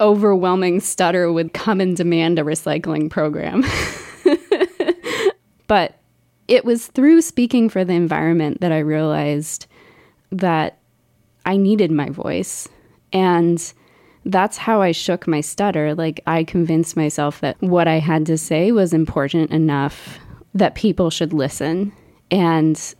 overwhelming 0.00 0.80
stutter 0.80 1.30
would 1.30 1.52
come 1.52 1.80
and 1.80 1.96
demand 1.96 2.38
a 2.38 2.42
recycling 2.42 3.10
program. 3.10 3.64
but 5.66 5.98
it 6.48 6.64
was 6.64 6.88
through 6.88 7.22
speaking 7.22 7.68
for 7.68 7.84
the 7.84 7.92
environment 7.92 8.60
that 8.60 8.72
I 8.72 8.78
realized 8.78 9.66
that 10.30 10.78
I 11.44 11.56
needed 11.56 11.90
my 11.90 12.10
voice. 12.10 12.68
And 13.12 13.72
that's 14.24 14.56
how 14.56 14.82
I 14.82 14.92
shook 14.92 15.26
my 15.26 15.40
stutter. 15.40 15.94
Like, 15.94 16.20
I 16.26 16.44
convinced 16.44 16.96
myself 16.96 17.40
that 17.40 17.60
what 17.60 17.88
I 17.88 17.98
had 17.98 18.26
to 18.26 18.36
say 18.36 18.72
was 18.72 18.92
important 18.92 19.50
enough 19.50 20.18
that 20.54 20.74
people 20.74 21.10
should 21.10 21.32
listen. 21.32 21.92
And 22.30 22.94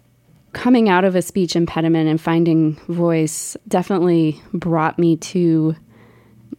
coming 0.52 0.88
out 0.88 1.04
of 1.04 1.14
a 1.14 1.22
speech 1.22 1.54
impediment 1.54 2.08
and 2.08 2.20
finding 2.20 2.75
voice 2.88 3.56
definitely 3.68 4.40
brought 4.52 4.99
me 4.99 5.16
to 5.16 5.76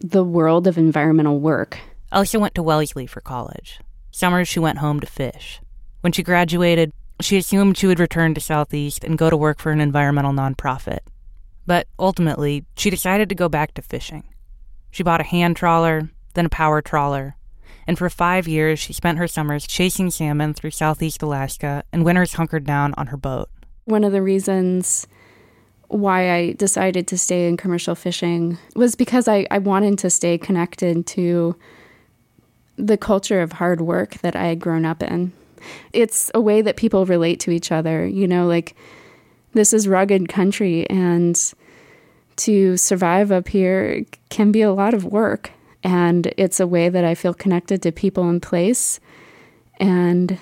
the 0.00 0.24
world 0.24 0.66
of 0.66 0.78
environmental 0.78 1.40
work. 1.40 1.78
Elsa 2.10 2.38
went 2.38 2.54
to 2.54 2.62
Wellesley 2.62 3.06
for 3.06 3.20
college. 3.20 3.80
Summers, 4.10 4.48
she 4.48 4.58
went 4.58 4.78
home 4.78 5.00
to 5.00 5.06
fish. 5.06 5.60
When 6.00 6.12
she 6.12 6.22
graduated, 6.22 6.92
she 7.24 7.36
assumed 7.36 7.76
she 7.76 7.86
would 7.86 8.00
return 8.00 8.34
to 8.34 8.40
Southeast 8.40 9.04
and 9.04 9.18
go 9.18 9.30
to 9.30 9.36
work 9.36 9.58
for 9.58 9.72
an 9.72 9.80
environmental 9.80 10.32
nonprofit. 10.32 11.00
But 11.66 11.86
ultimately, 11.98 12.64
she 12.76 12.90
decided 12.90 13.28
to 13.28 13.34
go 13.34 13.48
back 13.48 13.74
to 13.74 13.82
fishing. 13.82 14.24
She 14.90 15.02
bought 15.02 15.20
a 15.20 15.24
hand 15.24 15.56
troller, 15.56 16.10
then 16.34 16.46
a 16.46 16.50
power 16.50 16.82
troller, 16.82 17.36
and 17.86 17.98
for 17.98 18.08
five 18.08 18.46
years 18.46 18.78
she 18.78 18.92
spent 18.92 19.18
her 19.18 19.26
summers 19.26 19.66
chasing 19.66 20.10
salmon 20.10 20.54
through 20.54 20.70
southeast 20.70 21.22
Alaska 21.22 21.84
and 21.92 22.04
winters 22.04 22.34
hunkered 22.34 22.64
down 22.64 22.94
on 22.96 23.08
her 23.08 23.16
boat. 23.16 23.48
One 23.84 24.04
of 24.04 24.12
the 24.12 24.22
reasons 24.22 25.06
why 25.88 26.32
I 26.32 26.52
decided 26.52 27.06
to 27.08 27.18
stay 27.18 27.48
in 27.48 27.56
commercial 27.56 27.94
fishing 27.94 28.58
was 28.74 28.94
because 28.94 29.28
I, 29.28 29.46
I 29.50 29.58
wanted 29.58 29.98
to 29.98 30.10
stay 30.10 30.38
connected 30.38 31.06
to 31.08 31.56
the 32.76 32.96
culture 32.96 33.40
of 33.40 33.52
hard 33.52 33.80
work 33.80 34.14
that 34.22 34.34
I 34.34 34.46
had 34.46 34.58
grown 34.58 34.84
up 34.84 35.02
in. 35.02 35.32
It's 35.92 36.30
a 36.34 36.40
way 36.40 36.62
that 36.62 36.76
people 36.76 37.06
relate 37.06 37.40
to 37.40 37.50
each 37.50 37.72
other. 37.72 38.06
You 38.06 38.26
know, 38.26 38.46
like 38.46 38.74
this 39.52 39.72
is 39.72 39.88
rugged 39.88 40.28
country, 40.28 40.88
and 40.88 41.38
to 42.36 42.76
survive 42.76 43.30
up 43.30 43.48
here 43.48 44.04
can 44.30 44.52
be 44.52 44.62
a 44.62 44.72
lot 44.72 44.94
of 44.94 45.04
work. 45.04 45.50
And 45.84 46.32
it's 46.36 46.60
a 46.60 46.66
way 46.66 46.88
that 46.88 47.04
I 47.04 47.14
feel 47.14 47.34
connected 47.34 47.82
to 47.82 47.92
people 47.92 48.28
and 48.28 48.40
place. 48.40 49.00
And 49.80 50.38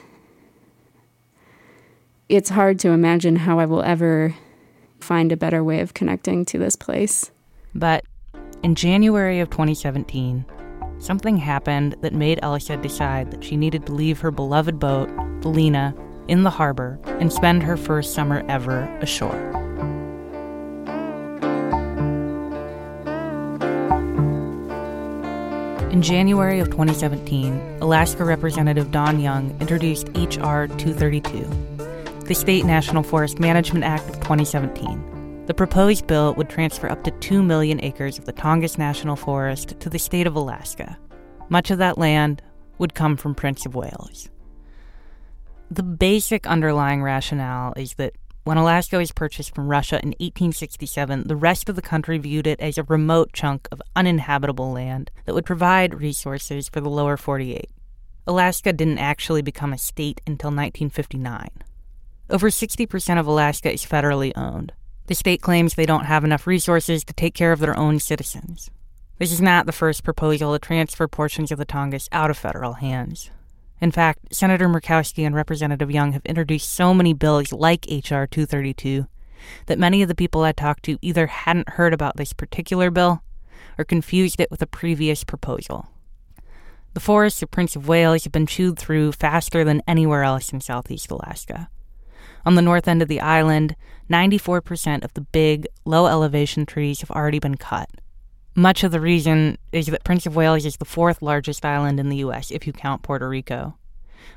it's 2.28 2.50
hard 2.50 2.78
to 2.80 2.90
imagine 2.90 3.36
how 3.36 3.58
I 3.58 3.64
will 3.64 3.82
ever 3.82 4.34
find 5.00 5.32
a 5.32 5.36
better 5.36 5.64
way 5.64 5.80
of 5.80 5.94
connecting 5.94 6.44
to 6.44 6.58
this 6.58 6.76
place. 6.76 7.30
But 7.74 8.04
in 8.62 8.74
January 8.74 9.40
of 9.40 9.48
2017, 9.50 10.44
something 11.00 11.38
happened 11.38 11.96
that 12.02 12.12
made 12.12 12.38
Elsa 12.42 12.76
decide 12.76 13.30
that 13.30 13.42
she 13.42 13.56
needed 13.56 13.86
to 13.86 13.92
leave 13.92 14.20
her 14.20 14.30
beloved 14.30 14.78
boat, 14.78 15.08
the 15.40 15.48
Lena, 15.48 15.94
in 16.28 16.44
the 16.44 16.50
harbor 16.50 17.00
and 17.18 17.32
spend 17.32 17.62
her 17.62 17.76
first 17.76 18.14
summer 18.14 18.44
ever 18.48 18.82
ashore. 19.00 19.50
In 25.90 26.02
January 26.02 26.60
of 26.60 26.68
2017, 26.70 27.78
Alaska 27.80 28.24
Representative 28.24 28.92
Don 28.92 29.18
Young 29.18 29.56
introduced 29.60 30.08
H.R. 30.14 30.68
232, 30.68 32.24
the 32.26 32.34
State 32.34 32.64
National 32.64 33.02
Forest 33.02 33.40
Management 33.40 33.84
Act 33.84 34.08
of 34.08 34.14
2017. 34.20 35.19
The 35.50 35.54
proposed 35.54 36.06
bill 36.06 36.32
would 36.34 36.48
transfer 36.48 36.88
up 36.88 37.02
to 37.02 37.10
2 37.10 37.42
million 37.42 37.82
acres 37.82 38.20
of 38.20 38.24
the 38.24 38.32
Tongass 38.32 38.78
National 38.78 39.16
Forest 39.16 39.80
to 39.80 39.90
the 39.90 39.98
state 39.98 40.28
of 40.28 40.36
Alaska. 40.36 40.96
Much 41.48 41.72
of 41.72 41.78
that 41.78 41.98
land 41.98 42.40
would 42.78 42.94
come 42.94 43.16
from 43.16 43.34
Prince 43.34 43.66
of 43.66 43.74
Wales. 43.74 44.28
The 45.68 45.82
basic 45.82 46.46
underlying 46.46 47.02
rationale 47.02 47.72
is 47.76 47.94
that 47.94 48.12
when 48.44 48.58
Alaska 48.58 48.98
was 48.98 49.10
purchased 49.10 49.52
from 49.52 49.66
Russia 49.66 49.96
in 49.96 50.10
1867, 50.20 51.26
the 51.26 51.34
rest 51.34 51.68
of 51.68 51.74
the 51.74 51.82
country 51.82 52.18
viewed 52.18 52.46
it 52.46 52.60
as 52.60 52.78
a 52.78 52.84
remote 52.84 53.32
chunk 53.32 53.66
of 53.72 53.82
uninhabitable 53.96 54.70
land 54.70 55.10
that 55.24 55.34
would 55.34 55.44
provide 55.44 56.00
resources 56.00 56.68
for 56.68 56.80
the 56.80 56.88
lower 56.88 57.16
48. 57.16 57.68
Alaska 58.24 58.72
didn't 58.72 58.98
actually 58.98 59.42
become 59.42 59.72
a 59.72 59.78
state 59.78 60.20
until 60.28 60.50
1959. 60.50 61.48
Over 62.30 62.50
60% 62.50 63.18
of 63.18 63.26
Alaska 63.26 63.72
is 63.72 63.84
federally 63.84 64.30
owned. 64.36 64.72
The 65.10 65.16
state 65.16 65.42
claims 65.42 65.74
they 65.74 65.86
don't 65.86 66.04
have 66.04 66.22
enough 66.22 66.46
resources 66.46 67.02
to 67.02 67.12
take 67.12 67.34
care 67.34 67.50
of 67.50 67.58
their 67.58 67.76
own 67.76 67.98
citizens. 67.98 68.70
This 69.18 69.32
is 69.32 69.40
not 69.40 69.66
the 69.66 69.72
first 69.72 70.04
proposal 70.04 70.52
to 70.52 70.58
transfer 70.60 71.08
portions 71.08 71.50
of 71.50 71.58
the 71.58 71.66
Tongass 71.66 72.08
out 72.12 72.30
of 72.30 72.38
federal 72.38 72.74
hands. 72.74 73.32
In 73.80 73.90
fact, 73.90 74.32
Senator 74.32 74.68
Murkowski 74.68 75.26
and 75.26 75.34
Representative 75.34 75.90
Young 75.90 76.12
have 76.12 76.24
introduced 76.24 76.72
so 76.72 76.94
many 76.94 77.12
bills 77.12 77.52
like 77.52 77.90
H.R. 77.90 78.28
232 78.28 79.08
that 79.66 79.80
many 79.80 80.00
of 80.00 80.06
the 80.06 80.14
people 80.14 80.44
I 80.44 80.52
talked 80.52 80.84
to 80.84 80.96
either 81.02 81.26
hadn't 81.26 81.70
heard 81.70 81.92
about 81.92 82.16
this 82.16 82.32
particular 82.32 82.88
bill 82.92 83.24
or 83.78 83.84
confused 83.84 84.38
it 84.38 84.48
with 84.48 84.62
a 84.62 84.66
previous 84.68 85.24
proposal. 85.24 85.88
The 86.94 87.00
forests 87.00 87.42
of 87.42 87.50
Prince 87.50 87.74
of 87.74 87.88
Wales 87.88 88.22
have 88.22 88.32
been 88.32 88.46
chewed 88.46 88.78
through 88.78 89.10
faster 89.10 89.64
than 89.64 89.82
anywhere 89.88 90.22
else 90.22 90.52
in 90.52 90.60
southeast 90.60 91.10
Alaska. 91.10 91.68
On 92.44 92.54
the 92.54 92.62
north 92.62 92.88
end 92.88 93.02
of 93.02 93.08
the 93.08 93.20
island, 93.20 93.76
94% 94.10 95.04
of 95.04 95.14
the 95.14 95.20
big, 95.20 95.66
low 95.84 96.06
elevation 96.06 96.66
trees 96.66 97.00
have 97.00 97.10
already 97.10 97.38
been 97.38 97.56
cut. 97.56 97.88
Much 98.54 98.82
of 98.82 98.90
the 98.90 99.00
reason 99.00 99.56
is 99.72 99.86
that 99.86 100.04
Prince 100.04 100.26
of 100.26 100.34
Wales 100.34 100.66
is 100.66 100.76
the 100.76 100.84
fourth 100.84 101.22
largest 101.22 101.64
island 101.64 102.00
in 102.00 102.08
the 102.08 102.16
U.S. 102.18 102.50
if 102.50 102.66
you 102.66 102.72
count 102.72 103.02
Puerto 103.02 103.28
Rico, 103.28 103.76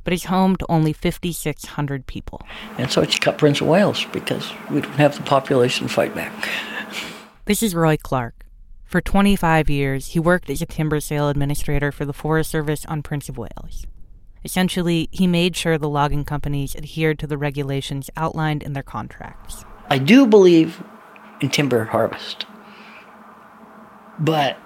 but 0.03 0.13
it's 0.13 0.25
home 0.25 0.55
to 0.57 0.65
only 0.69 0.93
5,600 0.93 2.05
people. 2.05 2.41
And 2.77 2.91
so 2.91 3.01
it's 3.01 3.17
cut 3.17 3.37
Prince 3.37 3.61
of 3.61 3.67
Wales 3.67 4.05
because 4.11 4.51
we 4.69 4.81
don't 4.81 4.93
have 4.93 5.15
the 5.15 5.23
population 5.23 5.87
to 5.87 5.93
fight 5.93 6.13
back. 6.13 6.49
This 7.45 7.63
is 7.63 7.73
Roy 7.73 7.97
Clark. 7.97 8.45
For 8.85 9.01
25 9.01 9.71
years, 9.71 10.07
he 10.09 10.19
worked 10.19 10.49
as 10.51 10.61
a 10.61 10.67
timber 10.67 10.99
sale 10.99 11.27
administrator 11.29 11.91
for 11.91 12.05
the 12.05 12.13
Forest 12.13 12.51
Service 12.51 12.85
on 12.85 13.01
Prince 13.01 13.27
of 13.27 13.37
Wales. 13.39 13.87
Essentially, 14.45 15.07
he 15.11 15.27
made 15.27 15.55
sure 15.55 15.77
the 15.77 15.89
logging 15.89 16.25
companies 16.25 16.75
adhered 16.75 17.19
to 17.19 17.27
the 17.27 17.37
regulations 17.37 18.09
outlined 18.17 18.63
in 18.63 18.73
their 18.73 18.83
contracts. 18.83 19.65
I 19.89 19.97
do 19.97 20.27
believe 20.27 20.83
in 21.41 21.49
timber 21.49 21.85
harvest. 21.85 22.45
But 24.19 24.57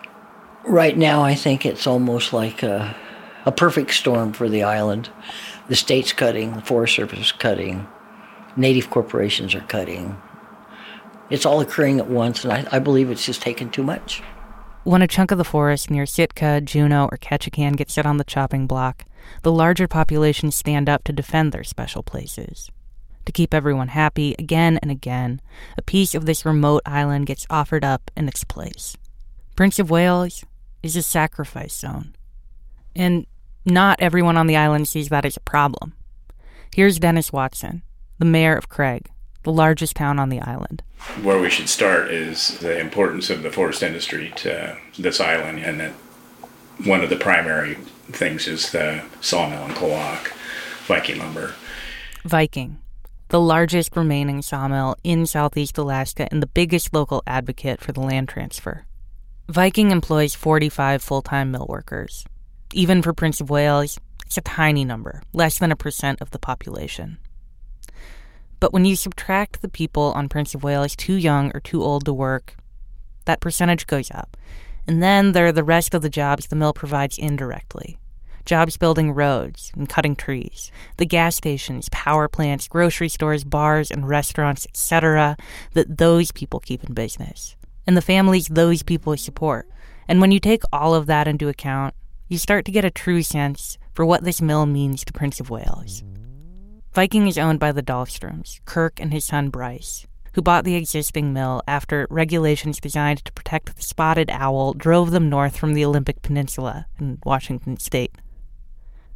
right 0.66 0.98
now, 0.98 1.24
I 1.24 1.36
think 1.36 1.66
it's 1.66 1.88
almost 1.88 2.34
like 2.34 2.64
a, 2.64 2.96
a 3.46 3.52
perfect 3.52 3.94
storm 3.94 4.34
for 4.34 4.50
the 4.50 4.64
island. 4.64 5.10
The 5.68 5.76
state's 5.76 6.14
cutting, 6.14 6.54
the 6.54 6.62
Forest 6.62 6.96
Service 6.96 7.20
is 7.20 7.32
cutting, 7.32 7.88
native 8.56 8.90
corporations 8.90 9.54
are 9.54 9.62
cutting. 9.62 10.20
It's 11.30 11.46
all 11.46 11.60
occurring 11.60 12.00
at 12.00 12.10
once, 12.10 12.44
and 12.44 12.54
I, 12.54 12.68
I 12.72 12.80
believe 12.80 13.10
it's 13.10 13.26
just 13.26 13.42
taken 13.42 13.70
too 13.70 13.84
much. 13.84 14.22
When 14.84 15.02
a 15.02 15.08
chunk 15.08 15.32
of 15.32 15.38
the 15.38 15.44
forest 15.44 15.90
near 15.90 16.06
Sitka, 16.06 16.62
Juneau, 16.62 17.10
or 17.12 17.18
Ketchikan 17.18 17.76
gets 17.76 17.94
set 17.94 18.06
on 18.06 18.16
the 18.16 18.24
chopping 18.24 18.68
block, 18.68 19.04
the 19.44 19.52
larger 19.52 19.88
populations 19.88 20.56
stand 20.56 20.90
up 20.90 21.04
to 21.06 21.14
defend 21.14 21.52
their 21.52 21.64
special 21.64 22.04
places. 22.04 22.70
To 23.26 23.32
keep 23.32 23.54
everyone 23.54 23.90
happy, 23.90 24.36
again 24.40 24.80
and 24.82 24.90
again, 24.90 25.42
a 25.78 25.82
piece 25.82 26.16
of 26.16 26.26
this 26.26 26.46
remote 26.46 26.82
island 26.86 27.26
gets 27.26 27.46
offered 27.50 27.84
up 27.84 28.10
in 28.16 28.28
its 28.28 28.44
place. 28.44 28.96
Prince 29.56 29.80
of 29.80 29.90
Wales 29.90 30.46
is 30.82 30.96
a 30.96 31.02
sacrifice 31.02 31.76
zone. 31.76 32.16
And 32.96 33.26
not 33.66 34.00
everyone 34.00 34.38
on 34.38 34.48
the 34.48 34.56
island 34.56 34.88
sees 34.88 35.10
that 35.10 35.26
as 35.26 35.36
a 35.36 35.42
problem. 35.42 35.94
Here's 36.74 37.00
Dennis 37.00 37.34
Watson, 37.34 37.82
the 38.18 38.26
mayor 38.26 38.56
of 38.56 38.70
Craig, 38.70 39.10
the 39.44 39.52
largest 39.52 39.96
town 39.96 40.20
on 40.20 40.30
the 40.30 40.40
island. 40.40 40.84
Where 41.22 41.40
we 41.40 41.50
should 41.50 41.68
start 41.68 42.10
is 42.10 42.60
the 42.60 42.80
importance 42.80 43.30
of 43.30 43.44
the 43.44 43.52
forest 43.52 43.84
industry 43.84 44.32
to 44.38 44.78
this 44.98 45.20
island, 45.20 45.60
and 45.60 45.80
that 45.80 45.92
one 46.86 47.04
of 47.04 47.10
the 47.10 47.16
primary 47.18 47.78
things 48.14 48.48
is 48.48 48.72
the 48.72 49.04
sawmill 49.22 49.64
and 49.64 49.74
Klawock, 49.74 50.32
Viking 50.88 51.20
lumber. 51.20 51.54
Viking, 52.24 52.80
the 53.30 53.40
largest 53.40 53.96
remaining 53.96 54.42
sawmill 54.42 54.96
in 55.04 55.26
southeast 55.26 55.78
Alaska 55.78 56.28
and 56.32 56.42
the 56.42 56.48
biggest 56.48 56.94
local 56.94 57.24
advocate 57.28 57.82
for 57.82 57.92
the 57.92 58.02
land 58.02 58.30
transfer. 58.30 58.86
Viking 59.50 59.92
employs 59.92 60.36
45 60.36 61.02
full 61.02 61.22
time 61.22 61.52
mill 61.52 61.66
workers. 61.70 62.26
Even 62.74 63.02
for 63.02 63.14
Prince 63.14 63.40
of 63.40 63.50
Wales, 63.50 64.00
it's 64.26 64.38
a 64.38 64.42
tiny 64.42 64.84
number, 64.84 65.22
less 65.32 65.58
than 65.58 65.72
a 65.72 65.76
percent 65.76 66.22
of 66.22 66.32
the 66.32 66.40
population. 66.40 67.18
But 68.60 68.74
when 68.74 68.86
you 68.86 68.96
subtract 68.96 69.62
the 69.62 69.70
people 69.70 70.12
on 70.16 70.30
Prince 70.30 70.56
of 70.56 70.64
Wales 70.64 70.96
too 70.96 71.14
young 71.14 71.52
or 71.54 71.60
too 71.60 71.84
old 71.84 72.06
to 72.06 72.14
work, 72.14 72.56
that 73.26 73.40
percentage 73.40 73.88
goes 73.88 74.10
up. 74.12 74.36
And 74.88 75.04
then 75.04 75.34
there 75.34 75.48
are 75.48 75.52
the 75.52 75.64
rest 75.64 75.94
of 75.94 76.02
the 76.02 76.10
jobs 76.10 76.48
the 76.48 76.56
mill 76.56 76.74
provides 76.74 77.18
indirectly 77.18 78.00
jobs 78.48 78.78
building 78.78 79.12
roads 79.12 79.72
and 79.76 79.88
cutting 79.88 80.16
trees, 80.16 80.72
the 80.96 81.06
gas 81.06 81.36
stations, 81.36 81.90
power 81.92 82.28
plants, 82.28 82.68
grocery 82.68 83.10
stores, 83.10 83.44
bars, 83.44 83.92
and 83.92 84.08
restaurants, 84.08 84.66
etc., 84.66 85.38
that 85.74 85.98
those 85.98 86.32
people 86.32 86.60
keep 86.60 86.84
in 86.84 86.94
business, 86.94 87.56
and 87.86 87.96
the 87.96 88.02
families 88.02 88.48
those 88.48 88.82
people 88.82 89.16
support. 89.18 89.70
And 90.08 90.22
when 90.22 90.32
you 90.32 90.40
take 90.40 90.64
all 90.72 90.96
of 90.96 91.06
that 91.06 91.28
into 91.28 91.50
account, 91.50 91.94
you 92.30 92.38
start 92.38 92.66
to 92.66 92.72
get 92.72 92.86
a 92.86 92.90
true 92.90 93.22
sense 93.22 93.78
for 93.94 94.06
what 94.06 94.24
this 94.24 94.42
mill 94.42 94.66
means 94.66 95.04
to 95.04 95.14
Prince 95.14 95.40
of 95.40 95.50
Wales. 95.50 96.04
Viking 96.94 97.28
is 97.28 97.38
owned 97.38 97.60
by 97.60 97.72
the 97.72 97.84
Dahlstroms, 97.84 98.60
Kirk 98.66 99.00
and 99.00 99.14
his 99.14 99.26
son 99.26 99.50
Bryce, 99.50 100.08
who 100.38 100.42
bought 100.44 100.66
the 100.66 100.76
existing 100.76 101.34
mill 101.34 101.64
after 101.68 102.06
regulations 102.12 102.80
designed 102.80 103.26
to 103.26 103.34
protect 103.34 103.76
the 103.76 103.82
spotted 103.82 104.30
owl 104.30 104.72
drove 104.72 105.10
them 105.10 105.32
north 105.32 105.58
from 105.58 105.74
the 105.74 105.84
Olympic 105.84 106.22
Peninsula 106.22 106.86
in 107.00 107.18
Washington 107.26 107.76
state. 107.78 108.14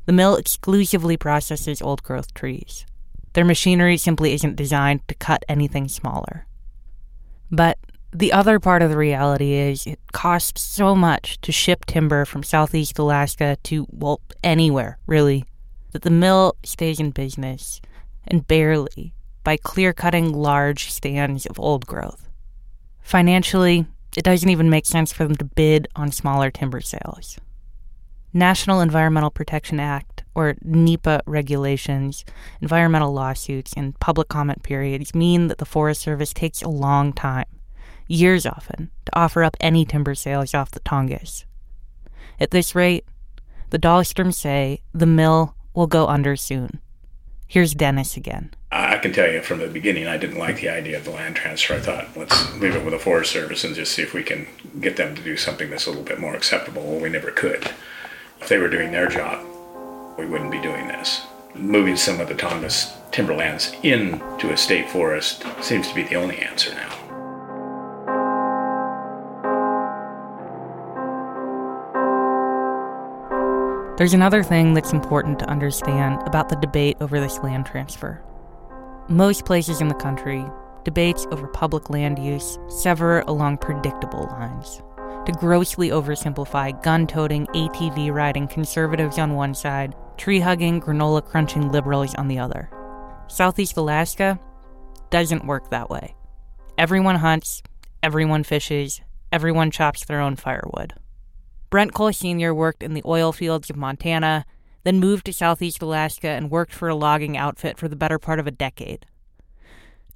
The 0.08 0.14
mill 0.14 0.36
exclusively 0.36 1.18
processes 1.18 1.80
old 1.80 2.02
growth 2.02 2.34
trees. 2.34 2.88
Their 3.34 3.46
machinery 3.46 3.98
simply 3.98 4.34
isn't 4.34 4.56
designed 4.56 5.08
to 5.10 5.14
cut 5.14 5.46
anything 5.48 5.88
smaller. 5.88 6.48
But 7.52 7.78
the 8.12 8.34
other 8.34 8.60
part 8.60 8.82
of 8.82 8.90
the 8.90 8.98
reality 8.98 9.54
is 9.54 9.86
it 9.86 10.00
costs 10.14 10.64
so 10.64 10.96
much 10.96 11.40
to 11.42 11.52
ship 11.52 11.86
timber 11.86 12.26
from 12.26 12.42
southeast 12.42 12.98
Alaska 12.98 13.60
to, 13.66 13.86
well, 13.92 14.22
anywhere, 14.44 14.98
really, 15.06 15.46
that 15.92 16.02
the 16.02 16.10
mill 16.10 16.56
stays 16.64 17.00
in 17.00 17.12
business, 17.12 17.80
and 18.26 18.48
barely, 18.48 19.14
by 19.44 19.58
clear 19.58 19.94
cutting 19.94 20.34
large 20.34 20.92
stands 20.92 21.46
of 21.46 21.60
old 21.60 21.86
growth. 21.86 22.30
Financially, 23.02 23.86
it 24.16 24.24
doesn't 24.24 24.50
even 24.50 24.70
make 24.70 24.86
sense 24.86 25.12
for 25.12 25.24
them 25.24 25.36
to 25.36 25.46
bid 25.46 25.88
on 25.96 26.12
smaller 26.12 26.52
timber 26.52 26.82
sales. 26.82 27.40
National 28.34 28.80
Environmental 28.80 29.30
Protection 29.30 29.80
Act, 29.80 30.24
or 30.34 30.56
NEPA 30.64 31.22
regulations, 31.26 32.24
environmental 32.62 33.12
lawsuits, 33.12 33.74
and 33.76 34.00
public 34.00 34.30
comment 34.30 34.64
periods 34.64 35.14
mean 35.14 35.48
that 35.48 35.58
the 35.58 35.66
Forest 35.66 36.02
Service 36.02 36.34
takes 36.34 36.62
a 36.62 36.70
long 36.70 37.12
time, 37.12 37.48
years 38.08 38.46
often, 38.46 38.90
to 39.06 39.20
offer 39.20 39.44
up 39.44 39.58
any 39.60 39.84
timber 39.84 40.16
sales 40.16 40.54
off 40.54 40.72
the 40.72 40.80
Tongass. 40.82 41.44
At 42.40 42.52
this 42.52 42.74
rate, 42.74 43.06
the 43.70 43.80
Dahlstroms 43.80 44.36
say 44.36 44.82
the 44.94 45.06
mill 45.06 45.56
will 45.74 45.88
go 45.88 46.08
under 46.08 46.36
soon. 46.36 46.80
Here's 47.48 47.74
Dennis 47.74 48.16
again. 48.16 48.52
I 48.74 48.98
can 49.00 49.12
tell 49.12 49.30
you 49.30 49.42
from 49.42 49.60
the 49.60 49.68
beginning, 49.68 50.08
I 50.08 50.16
didn't 50.16 50.38
like 50.38 50.62
the 50.62 50.70
idea 50.70 50.98
of 50.98 51.04
the 51.04 51.12
land 51.12 51.36
transfer. 51.36 51.74
I 51.74 51.80
thought, 51.80 52.16
let's 52.16 52.56
leave 52.56 52.74
it 52.74 52.86
with 52.86 52.94
the 52.94 53.00
Forest 53.00 53.32
Service 53.32 53.66
and 53.66 53.76
just 53.76 53.92
see 53.92 54.02
if 54.02 54.14
we 54.14 54.24
can 54.24 54.48
get 54.80 54.96
them 54.96 55.14
to 55.14 55.22
do 55.22 55.36
something 55.36 55.70
that's 55.70 55.88
a 55.88 55.90
little 55.90 56.06
bit 56.06 56.22
more 56.22 56.36
acceptable. 56.36 56.82
Well, 56.84 57.02
we 57.02 57.10
never 57.10 57.32
could. 57.32 57.70
If 58.40 58.48
they 58.48 58.58
were 58.58 58.70
doing 58.70 58.92
their 58.92 59.10
job, 59.10 59.46
we 60.18 60.26
wouldn't 60.26 60.52
be 60.52 60.62
doing 60.62 60.88
this. 60.88 61.22
Moving 61.54 61.98
some 61.98 62.22
of 62.22 62.30
the 62.30 62.34
Tongass 62.34 62.94
timberlands 63.12 63.76
into 63.84 64.54
a 64.54 64.58
state 64.58 64.90
forest 64.90 65.44
seems 65.62 65.90
to 65.90 65.96
be 65.96 66.04
the 66.04 66.16
only 66.16 66.38
answer 66.38 66.74
now. 66.74 66.98
There's 73.98 74.14
another 74.14 74.44
thing 74.44 74.74
that's 74.74 74.94
important 74.94 75.40
to 75.40 75.50
understand 75.50 76.22
about 76.26 76.48
the 76.48 76.56
debate 76.56 76.98
over 77.02 77.20
this 77.20 77.38
land 77.40 77.66
transfer. 77.66 78.22
Most 79.10 79.46
places 79.46 79.82
in 79.82 79.88
the 79.88 79.96
country, 79.96 80.46
debates 80.84 81.26
over 81.32 81.48
public 81.48 81.90
land 81.90 82.20
use 82.20 82.58
sever 82.70 83.22
along 83.28 83.58
predictable 83.58 84.28
lines. 84.32 84.82
To 85.26 85.32
grossly 85.34 85.90
oversimplify, 85.90 86.82
gun 86.82 87.06
toting, 87.08 87.46
ATV 87.48 88.12
riding 88.12 88.48
conservatives 88.48 89.20
on 89.20 89.36
one 89.36 89.54
side, 89.54 89.96
tree 90.18 90.40
hugging, 90.40 90.82
granola 90.82 91.24
crunching 91.24 91.72
liberals 91.72 92.16
on 92.16 92.28
the 92.28 92.40
other. 92.40 92.70
Southeast 93.28 93.78
Alaska 93.78 94.40
doesn't 95.10 95.46
work 95.46 95.70
that 95.70 95.90
way. 95.90 96.16
Everyone 96.78 97.18
hunts, 97.18 97.62
everyone 98.02 98.44
fishes, 98.44 99.02
everyone 99.32 99.72
chops 99.72 100.06
their 100.06 100.22
own 100.22 100.36
firewood. 100.36 100.94
Brent 101.70 101.94
Cole 101.94 102.14
Sr. 102.14 102.54
worked 102.54 102.84
in 102.84 102.94
the 102.94 103.04
oil 103.06 103.32
fields 103.32 103.70
of 103.70 103.78
Montana, 103.78 104.46
then 104.84 105.00
moved 105.00 105.26
to 105.26 105.34
southeast 105.34 105.82
Alaska 105.82 106.30
and 106.30 106.52
worked 106.52 106.74
for 106.74 106.90
a 106.90 106.96
logging 106.96 107.38
outfit 107.38 107.78
for 107.78 107.88
the 107.88 107.96
better 107.96 108.20
part 108.20 108.40
of 108.40 108.48
a 108.48 108.52
decade. 108.52 109.06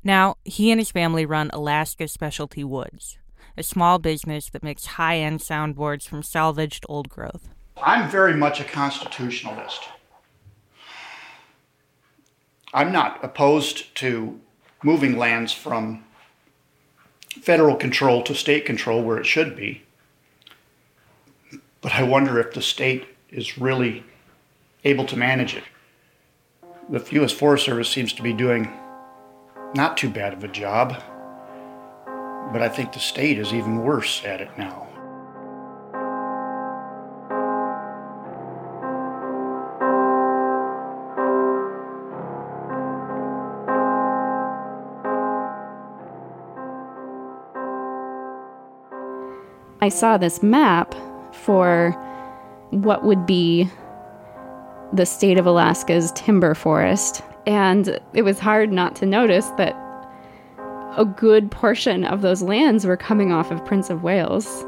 Now, 0.04 0.38
he 0.43 0.71
and 0.71 0.80
his 0.80 0.91
family 0.91 1.25
run 1.25 1.49
Alaska 1.51 2.08
Specialty 2.08 2.63
Woods, 2.63 3.17
a 3.58 3.63
small 3.63 3.99
business 3.99 4.49
that 4.51 4.63
makes 4.63 4.86
high 4.86 5.17
end 5.17 5.39
soundboards 5.39 6.08
from 6.08 6.23
salvaged 6.23 6.86
old 6.88 7.10
growth. 7.10 7.49
I'm 7.82 8.10
very 8.10 8.36
much 8.36 8.60
a 8.60 8.63
constitutionalist. 8.63 9.89
I'm 12.73 12.91
not 12.91 13.23
opposed 13.23 13.95
to 13.95 14.39
moving 14.84 15.17
lands 15.17 15.51
from 15.54 16.04
federal 17.41 17.75
control 17.75 18.21
to 18.23 18.36
state 18.36 18.65
control 18.65 19.04
where 19.04 19.17
it 19.17 19.25
should 19.25 19.56
be. 19.56 19.82
But 21.82 21.93
I 21.93 22.04
wonder 22.04 22.39
if 22.39 22.54
the 22.54 22.62
state 22.62 23.06
is 23.30 23.58
really 23.58 24.04
able 24.86 25.06
to 25.06 25.17
manage 25.17 25.56
it. 25.56 25.63
The 26.89 27.04
U.S. 27.15 27.32
Forest 27.32 27.65
Service 27.65 27.89
seems 27.89 28.13
to 28.13 28.21
be 28.21 28.32
doing 28.32 28.71
not 29.74 29.98
too 29.98 30.10
bad 30.10 30.34
of 30.34 30.43
a 30.43 30.48
job, 30.48 31.02
but 32.54 32.62
I 32.62 32.69
think 32.69 32.93
the 32.93 33.00
state 33.00 33.39
is 33.39 33.54
even 33.54 33.84
worse 33.84 34.24
at 34.24 34.39
it 34.39 34.50
now. 34.58 34.88
I 49.82 49.89
saw 49.89 50.17
this 50.17 50.41
map 50.41 50.95
for 51.32 51.91
what 52.71 53.04
would 53.04 53.26
be 53.26 53.69
the 54.95 55.05
state 55.05 55.38
of 55.38 55.45
Alaska's 55.45 56.12
timber 56.13 56.53
forest. 56.53 57.21
And 57.45 57.99
it 58.13 58.23
was 58.23 58.39
hard 58.39 58.71
not 58.71 58.95
to 58.97 59.05
notice 59.05 59.47
that 59.58 59.75
a 60.97 61.05
good 61.05 61.51
portion 61.51 62.05
of 62.05 62.21
those 62.21 62.41
lands 62.41 62.86
were 62.86 62.97
coming 62.97 63.31
off 63.31 63.51
of 63.51 63.65
Prince 63.65 63.89
of 63.89 64.03
Wales. 64.03 64.65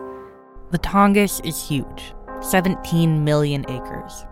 The 0.72 0.80
Tongass 0.80 1.44
is 1.46 1.68
huge 1.68 2.14
17 2.42 3.24
million 3.24 3.66
acres. 3.70 4.26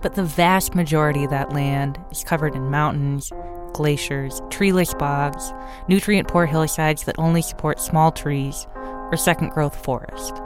But 0.00 0.14
the 0.14 0.24
vast 0.24 0.74
majority 0.74 1.24
of 1.24 1.30
that 1.30 1.52
land 1.52 2.00
is 2.10 2.24
covered 2.24 2.56
in 2.56 2.70
mountains, 2.70 3.30
glaciers, 3.74 4.40
treeless 4.50 4.94
bogs, 4.94 5.52
nutrient 5.86 6.26
poor 6.26 6.46
hillsides 6.46 7.04
that 7.04 7.18
only 7.18 7.42
support 7.42 7.80
small 7.80 8.10
trees, 8.10 8.66
or 8.74 9.16
second 9.16 9.50
growth 9.50 9.84
forest. 9.84 10.40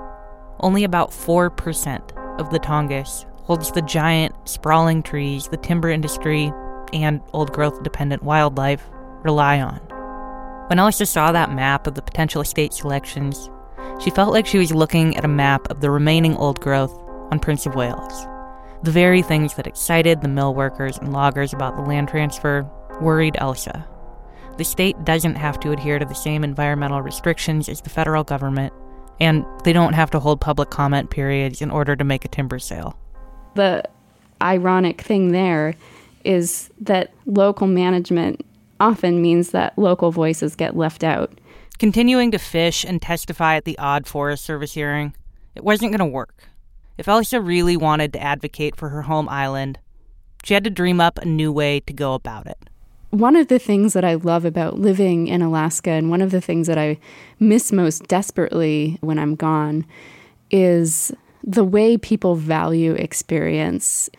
Only 0.61 0.85
about 0.85 1.11
4% 1.11 2.39
of 2.39 2.51
the 2.51 2.59
Tongass 2.59 3.25
holds 3.47 3.71
the 3.73 3.83
giant, 3.83 4.35
sprawling 4.49 5.03
trees 5.03 5.49
the 5.49 5.57
timber 5.57 5.89
industry 5.89 6.53
and 6.93 7.21
old 7.33 7.53
growth 7.53 7.83
dependent 7.83 8.23
wildlife 8.23 8.85
rely 9.23 9.61
on. 9.61 9.79
When 10.69 10.81
Elsa 10.81 11.07
saw 11.07 11.31
that 11.31 11.53
map 11.53 11.87
of 11.87 11.95
the 11.95 12.03
potential 12.03 12.43
state 12.43 12.75
selections, 12.75 13.49
she 14.01 14.11
felt 14.11 14.33
like 14.33 14.47
she 14.47 14.59
was 14.59 14.75
looking 14.75 15.17
at 15.17 15.25
a 15.25 15.29
map 15.29 15.71
of 15.71 15.81
the 15.81 15.91
remaining 15.91 16.37
old 16.37 16.61
growth 16.61 16.93
on 17.31 17.39
Prince 17.39 17.67
of 17.67 17.77
Wales. 17.77 18.27
The 18.83 18.91
very 18.91 19.23
things 19.23 19.55
that 19.55 19.67
excited 19.67 20.21
the 20.21 20.29
mill 20.29 20.55
workers 20.55 20.99
and 20.99 21.13
loggers 21.13 21.53
about 21.53 21.77
the 21.77 21.83
land 21.83 22.09
transfer 22.09 22.69
worried 23.01 23.37
Elsa. 23.39 23.87
The 24.59 24.65
state 24.65 25.05
doesn't 25.05 25.37
have 25.37 25.61
to 25.61 25.71
adhere 25.71 25.99
to 25.99 26.05
the 26.05 26.15
same 26.15 26.43
environmental 26.43 27.03
restrictions 27.03 27.69
as 27.69 27.81
the 27.81 27.91
federal 27.91 28.25
government, 28.25 28.73
and 29.21 29.45
they 29.65 29.73
don't 29.73 29.93
have 29.93 30.11
to 30.11 30.21
hold 30.21 30.41
public 30.41 30.71
comment 30.71 31.11
periods 31.11 31.63
in 31.63 31.71
order 31.71 31.95
to 31.95 32.05
make 32.05 32.25
a 32.25 32.29
timber 32.29 32.59
sale. 32.59 32.99
The 33.57 33.83
ironic 34.43 35.01
thing 35.01 35.33
there 35.33 35.75
is 36.25 36.71
that 36.81 37.11
local 37.25 37.67
management 37.67 38.45
often 38.79 39.23
means 39.23 39.51
that 39.51 39.79
local 39.79 40.11
voices 40.13 40.55
get 40.55 40.77
left 40.77 41.03
out. 41.03 41.33
Continuing 41.79 42.31
to 42.33 42.39
fish 42.39 42.85
and 42.85 43.01
testify 43.01 43.57
at 43.57 43.65
the 43.65 43.79
odd 43.79 44.07
Forest 44.07 44.45
Service 44.45 44.75
hearing, 44.75 45.15
it 45.55 45.65
wasn't 45.65 45.91
going 45.91 46.07
to 46.07 46.15
work. 46.15 46.49
If 46.99 47.09
Elsa 47.09 47.41
really 47.41 47.77
wanted 47.77 48.13
to 48.13 48.23
advocate 48.23 48.77
for 48.77 48.91
her 48.91 49.03
home 49.03 49.29
island, 49.29 49.79
she 50.45 50.55
had 50.55 50.65
to 50.65 50.71
dream 50.71 51.01
up 51.01 51.19
a 51.19 51.25
new 51.25 51.51
way 51.51 51.81
to 51.81 51.93
go 51.93 52.15
about 52.15 52.47
it. 52.47 52.59
one 53.11 53.37
of 53.37 53.49
the 53.49 53.59
things 53.59 53.93
that 53.95 54.05
I 54.05 54.15
love 54.15 54.45
about 54.45 54.79
living 54.79 55.29
in 55.29 55.41
Alaska, 55.43 55.91
and 55.91 56.11
one 56.11 56.21
of 56.21 56.31
the 56.31 56.41
things 56.41 56.67
that 56.67 56.79
I 56.79 56.99
miss 57.39 57.73
most 57.73 58.07
desperately 58.09 58.99
when 59.01 59.19
I'm 59.19 59.35
gone, 59.35 59.87
is 60.51 61.13
the 61.47 61.65
way 61.65 61.97
people 61.97 62.35
value 62.35 62.93
experience. 62.93 64.11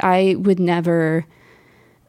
I 0.00 0.36
would 0.38 0.58
never 0.58 1.26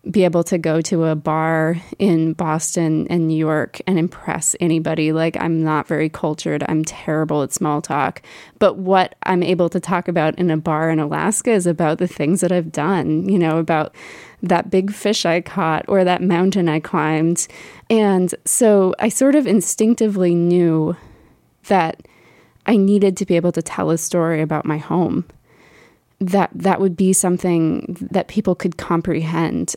be 0.09 0.23
able 0.23 0.43
to 0.43 0.57
go 0.57 0.81
to 0.81 1.05
a 1.05 1.15
bar 1.15 1.77
in 1.99 2.33
Boston 2.33 3.05
and 3.09 3.27
New 3.27 3.37
York 3.37 3.79
and 3.85 3.99
impress 3.99 4.55
anybody. 4.59 5.11
Like, 5.11 5.37
I'm 5.39 5.63
not 5.63 5.87
very 5.87 6.09
cultured. 6.09 6.63
I'm 6.67 6.83
terrible 6.83 7.43
at 7.43 7.53
small 7.53 7.81
talk. 7.81 8.23
But 8.57 8.77
what 8.77 9.13
I'm 9.23 9.43
able 9.43 9.69
to 9.69 9.79
talk 9.79 10.07
about 10.07 10.39
in 10.39 10.49
a 10.49 10.57
bar 10.57 10.89
in 10.89 10.99
Alaska 10.99 11.51
is 11.51 11.67
about 11.67 11.99
the 11.99 12.07
things 12.07 12.41
that 12.41 12.51
I've 12.51 12.71
done, 12.71 13.29
you 13.29 13.37
know, 13.37 13.59
about 13.59 13.93
that 14.41 14.71
big 14.71 14.91
fish 14.91 15.23
I 15.23 15.39
caught 15.39 15.85
or 15.87 16.03
that 16.03 16.23
mountain 16.23 16.67
I 16.67 16.79
climbed. 16.79 17.47
And 17.91 18.33
so 18.43 18.95
I 18.97 19.09
sort 19.09 19.35
of 19.35 19.45
instinctively 19.45 20.33
knew 20.33 20.95
that 21.67 22.07
I 22.71 22.77
needed 22.77 23.17
to 23.17 23.25
be 23.25 23.35
able 23.35 23.51
to 23.51 23.61
tell 23.61 23.89
a 23.89 23.97
story 23.97 24.41
about 24.41 24.63
my 24.63 24.77
home. 24.77 25.25
That 26.21 26.51
that 26.55 26.79
would 26.79 26.95
be 26.95 27.11
something 27.11 27.97
that 28.11 28.29
people 28.29 28.55
could 28.55 28.77
comprehend. 28.77 29.75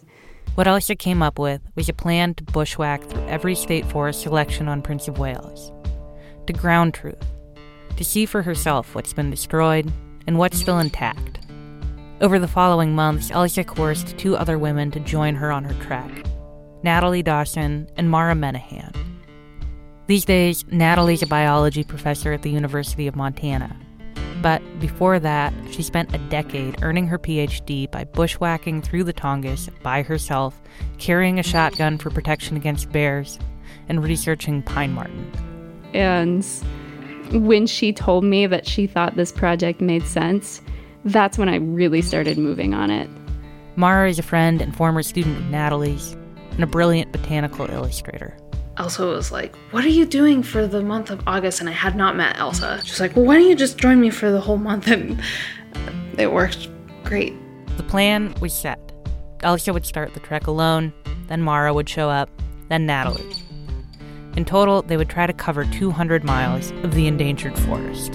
What 0.54 0.68
Alicia 0.68 0.94
came 0.94 1.20
up 1.20 1.40
with 1.40 1.61
was 1.74 1.88
a 1.88 1.92
plan 1.92 2.35
to 2.35 2.44
bushwhack 2.44 3.02
through 3.02 3.26
every 3.26 3.57
state 3.57 3.85
forest 3.87 4.20
selection 4.20 4.68
on 4.68 4.80
Prince 4.80 5.09
of 5.09 5.18
Wales, 5.18 5.72
to 6.46 6.52
ground 6.52 6.94
truth, 6.94 7.26
to 7.96 8.04
see 8.04 8.26
for 8.26 8.42
herself 8.42 8.94
what's 8.94 9.12
been 9.12 9.28
destroyed 9.28 9.90
and 10.28 10.38
what's 10.38 10.61
still 10.61 10.78
intact. 10.78 11.40
Over 12.20 12.38
the 12.38 12.46
following 12.46 12.94
months, 12.94 13.33
Alicia 13.35 13.64
coerced 13.64 14.16
two 14.18 14.37
other 14.37 14.57
women 14.57 14.92
to 14.92 15.00
join 15.00 15.35
her 15.35 15.50
on 15.50 15.64
her 15.64 15.74
trek 15.83 16.12
Natalie 16.85 17.24
Dawson 17.24 17.88
and 17.96 18.09
Mara 18.09 18.35
Menahan. 18.35 19.13
These 20.06 20.26
days, 20.26 20.66
Natalie's 20.70 21.22
a 21.22 21.26
biology 21.26 21.82
professor 21.82 22.32
at 22.32 22.42
the 22.42 22.50
University 22.50 23.06
of 23.06 23.16
Montana, 23.16 23.74
but 24.42 24.60
before 24.78 25.18
that, 25.18 25.54
she 25.70 25.82
spent 25.82 26.14
a 26.14 26.18
decade 26.18 26.82
earning 26.82 27.06
her 27.06 27.18
PhD 27.18 27.90
by 27.90 28.04
bushwhacking 28.04 28.82
through 28.82 29.04
the 29.04 29.14
Tongass 29.14 29.70
by 29.82 30.02
herself, 30.02 30.60
carrying 30.98 31.38
a 31.38 31.42
shotgun 31.42 31.96
for 31.96 32.10
protection 32.10 32.54
against 32.54 32.92
bears, 32.92 33.38
and 33.88 34.04
researching 34.04 34.62
pine 34.62 34.92
marten. 34.92 35.32
And 35.94 36.44
when 37.32 37.66
she 37.66 37.90
told 37.90 38.24
me 38.24 38.46
that 38.46 38.66
she 38.66 38.86
thought 38.86 39.16
this 39.16 39.32
project 39.32 39.80
made 39.80 40.02
sense, 40.02 40.60
that's 41.06 41.38
when 41.38 41.48
I 41.48 41.56
really 41.56 42.02
started 42.02 42.36
moving 42.36 42.74
on 42.74 42.90
it. 42.90 43.08
Mara 43.76 44.10
is 44.10 44.18
a 44.18 44.22
friend 44.22 44.60
and 44.60 44.76
former 44.76 45.02
student 45.02 45.38
of 45.38 45.46
Natalie's, 45.46 46.12
and 46.50 46.62
a 46.62 46.66
brilliant 46.66 47.10
botanical 47.10 47.70
illustrator. 47.70 48.36
Elsa 48.76 49.06
was 49.06 49.30
like, 49.30 49.54
What 49.70 49.84
are 49.84 49.88
you 49.88 50.04
doing 50.04 50.42
for 50.42 50.66
the 50.66 50.82
month 50.82 51.10
of 51.10 51.22
August? 51.26 51.60
And 51.60 51.68
I 51.68 51.72
had 51.72 51.96
not 51.96 52.16
met 52.16 52.38
Elsa. 52.38 52.80
She's 52.84 53.00
like, 53.00 53.14
Well, 53.14 53.24
why 53.24 53.37
don't 53.37 53.48
you 53.48 53.54
just 53.54 53.78
join 53.78 54.00
me 54.00 54.10
for 54.10 54.30
the 54.30 54.40
whole 54.40 54.58
month? 54.58 54.88
And 55.76 56.20
it 56.20 56.32
worked 56.32 56.68
great. 57.02 57.34
The 57.76 57.82
plan 57.82 58.32
was 58.40 58.52
set. 58.52 58.78
Elsa 59.42 59.72
would 59.72 59.84
start 59.84 60.14
the 60.14 60.20
trek 60.20 60.46
alone, 60.46 60.92
then 61.26 61.42
Mara 61.42 61.74
would 61.74 61.88
show 61.88 62.08
up, 62.08 62.30
then 62.68 62.87
Natalie. 62.87 63.34
In 64.37 64.44
total, 64.44 64.82
they 64.82 64.96
would 64.96 65.08
try 65.08 65.26
to 65.26 65.32
cover 65.32 65.64
200 65.64 66.22
miles 66.24 66.70
of 66.82 66.94
the 66.94 67.08
endangered 67.08 67.58
forest. 67.58 68.12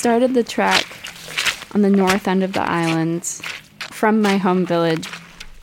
Started 0.00 0.32
the 0.32 0.42
trek 0.42 0.86
on 1.74 1.82
the 1.82 1.90
north 1.90 2.26
end 2.26 2.42
of 2.42 2.54
the 2.54 2.62
island 2.62 3.22
from 3.90 4.22
my 4.22 4.38
home 4.38 4.64
village. 4.64 5.06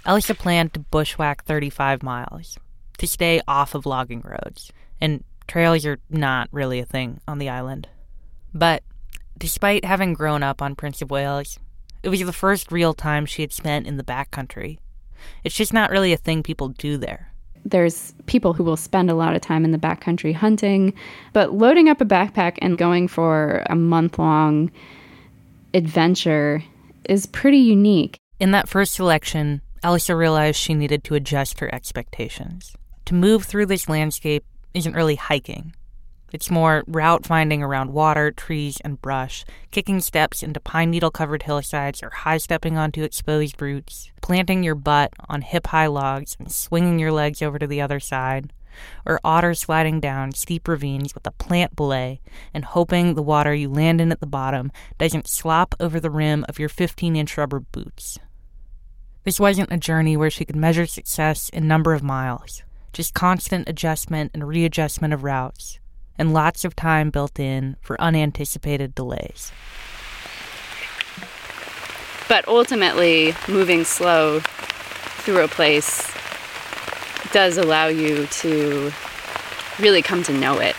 Alicia 0.06 0.36
planned 0.36 0.76
to 0.76 0.80
bushwhack 0.80 1.43
35 1.43 2.04
miles 2.04 2.60
to 3.00 3.08
stay 3.08 3.41
off 3.47 3.73
of 3.73 3.88
logging 3.88 4.21
roads, 4.23 4.71
and 5.02 5.23
trails 5.47 5.88
are 5.88 5.97
not 6.12 6.50
really 6.52 6.78
a 6.80 6.86
thing 6.86 7.19
on 7.28 7.39
the 7.39 7.50
island. 7.50 7.89
But 8.54 8.84
despite 9.39 9.84
having 9.84 10.13
grown 10.13 10.43
up 10.43 10.62
on 10.62 10.76
Prince 10.76 11.02
of 11.02 11.10
Wales, 11.10 11.58
it 12.04 12.10
was 12.10 12.19
the 12.19 12.32
first 12.32 12.71
real 12.71 12.93
time 12.93 13.26
she 13.26 13.41
had 13.41 13.52
spent 13.52 13.88
in 13.88 13.97
the 13.97 14.04
backcountry. 14.04 14.78
It's 15.43 15.56
just 15.56 15.73
not 15.73 15.89
really 15.89 16.13
a 16.13 16.17
thing 16.17 16.43
people 16.43 16.67
do 16.67 16.97
there 16.97 17.34
there's 17.69 18.13
people 18.25 18.53
who 18.53 18.63
will 18.63 18.77
spend 18.77 19.10
a 19.10 19.15
lot 19.15 19.36
of 19.36 19.41
time 19.41 19.65
in 19.65 19.71
the 19.71 19.77
backcountry 19.77 20.34
hunting, 20.34 20.93
but 21.34 21.53
loading 21.53 21.89
up 21.89 22.01
a 22.01 22.06
backpack 22.06 22.58
and 22.62 22.77
going 22.77 23.08
for 23.08 23.63
a 23.69 23.75
month 23.75 24.17
long 24.19 24.71
adventure 25.73 26.63
is 27.06 27.25
pretty 27.25 27.58
unique. 27.58 28.17
In 28.39 28.51
that 28.51 28.69
first 28.69 28.93
selection, 28.93 29.62
Alicia 29.84 30.15
realized 30.15 30.60
she 30.60 30.73
needed 30.73 31.03
to 31.06 31.15
adjust 31.15 31.60
her 31.60 31.73
expectations. 31.73 32.75
To 33.06 33.13
move 33.13 33.45
through 33.45 33.67
this 33.67 33.88
landscape 33.88 34.43
isn't 34.73 34.95
really 34.95 35.15
hiking. 35.15 35.73
It's 36.34 36.52
more 36.52 36.84
route 36.88 37.26
finding 37.26 37.63
around 37.63 37.94
water, 37.94 38.32
trees, 38.32 38.82
and 38.84 39.02
brush, 39.02 39.46
kicking 39.72 40.02
steps 40.02 40.44
into 40.44 40.60
pine 40.60 40.92
needle 40.92 41.10
covered 41.10 41.44
hillsides 41.44 42.04
or 42.04 42.10
high 42.10 42.38
stepping 42.38 42.78
onto 42.78 43.04
exposed 43.04 43.62
roots, 43.62 44.12
planting 44.22 44.62
your 44.62 44.76
butt 44.76 45.13
on 45.30 45.42
hip 45.42 45.68
high 45.68 45.88
logs 45.88 46.36
and 46.38 46.52
swinging 46.52 47.00
your 47.00 47.13
legs 47.13 47.42
over 47.42 47.58
to 47.58 47.68
the 47.68 47.80
other 47.80 48.02
side, 48.02 48.52
or 49.06 49.22
otter 49.24 49.54
sliding 49.54 50.02
down 50.02 50.34
steep 50.34 50.68
ravines 50.68 51.16
with 51.16 51.26
a 51.26 51.32
plant 51.32 51.78
belay 51.78 52.20
and 52.54 52.66
hoping 52.66 53.13
the 53.13 53.24
water 53.24 53.54
you 53.54 53.70
land 53.70 54.02
in 54.02 54.12
at 54.12 54.20
the 54.20 54.28
bottom 54.28 54.70
doesn't 54.98 55.28
slop 55.28 55.76
over 55.80 55.98
the 55.98 56.12
rim 56.12 56.46
of 56.50 56.60
your 56.60 56.70
15 56.70 57.16
inch 57.16 57.38
rubber 57.38 57.62
boots. 57.62 58.20
This 59.24 59.40
wasn't 59.40 59.72
a 59.72 59.78
journey 59.78 60.18
where 60.18 60.30
she 60.30 60.46
could 60.46 60.58
measure 60.58 60.86
success 60.86 61.48
in 61.50 61.68
number 61.68 61.94
of 61.94 62.04
miles, 62.04 62.63
just 62.92 63.13
constant 63.13 63.70
adjustment 63.70 64.32
and 64.34 64.46
readjustment 64.46 65.13
of 65.13 65.24
routes 65.24 65.80
and 66.17 66.34
lots 66.34 66.65
of 66.65 66.75
time 66.75 67.10
built 67.10 67.39
in 67.39 67.75
for 67.82 67.99
unanticipated 68.01 68.95
delays. 68.95 69.51
But 72.27 72.47
ultimately, 72.47 73.34
moving 73.47 73.84
slow 73.86 74.41
through 74.41 75.43
a 75.43 75.47
place 75.47 76.12
does 77.32 77.58
allow 77.58 77.88
you 77.88 78.25
to 78.27 78.91
really 79.80 80.01
come 80.01 80.23
to 80.23 80.34
know 80.34 80.60
it. 80.60 80.75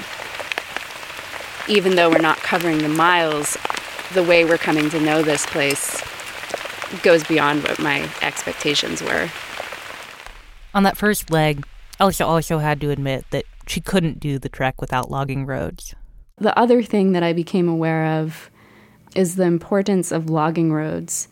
Even 1.68 1.96
though 1.96 2.10
we're 2.10 2.18
not 2.18 2.38
covering 2.38 2.78
the 2.78 2.88
miles, 2.88 3.56
the 4.14 4.22
way 4.22 4.44
we're 4.44 4.58
coming 4.58 4.90
to 4.90 5.00
know 5.00 5.22
this 5.22 5.46
place 5.46 6.02
goes 7.02 7.22
beyond 7.24 7.62
what 7.62 7.78
my 7.78 8.08
expectations 8.22 9.02
were. 9.02 9.28
On 10.74 10.82
that 10.82 10.96
first 10.96 11.30
leg, 11.30 11.66
Alicia 12.00 12.24
also 12.24 12.58
had 12.58 12.80
to 12.80 12.90
admit 12.90 13.24
that 13.30 13.44
she 13.68 13.80
couldn't 13.80 14.20
do 14.20 14.38
the 14.38 14.48
trek 14.48 14.80
without 14.80 15.10
logging 15.10 15.46
roads. 15.46 15.94
The 16.38 16.56
other 16.58 16.82
thing 16.82 17.12
that 17.12 17.22
I 17.22 17.32
became 17.32 17.68
aware 17.68 18.20
of 18.20 18.50
is 19.14 19.36
the 19.36 19.44
importance 19.44 20.12
of 20.12 20.30
logging 20.30 20.72
roads 20.72 21.28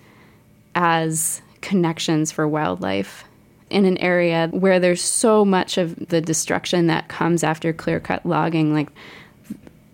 as 0.75 1.42
connections 1.61 2.33
for 2.33 2.46
wildlife 2.46 3.25
in 3.70 3.85
an 3.85 3.99
area 3.99 4.49
where 4.53 4.79
there's 4.79 5.03
so 5.03 5.44
much 5.44 5.79
of 5.79 6.09
the 6.09 6.20
destruction 6.20 6.87
that 6.87 7.09
comes 7.09 7.42
after 7.42 7.72
clear 7.72 8.01
cut 8.01 8.25
logging. 8.25 8.72
Like 8.72 8.88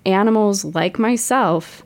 animals 0.05 0.65
like 0.65 0.99
myself 0.99 1.83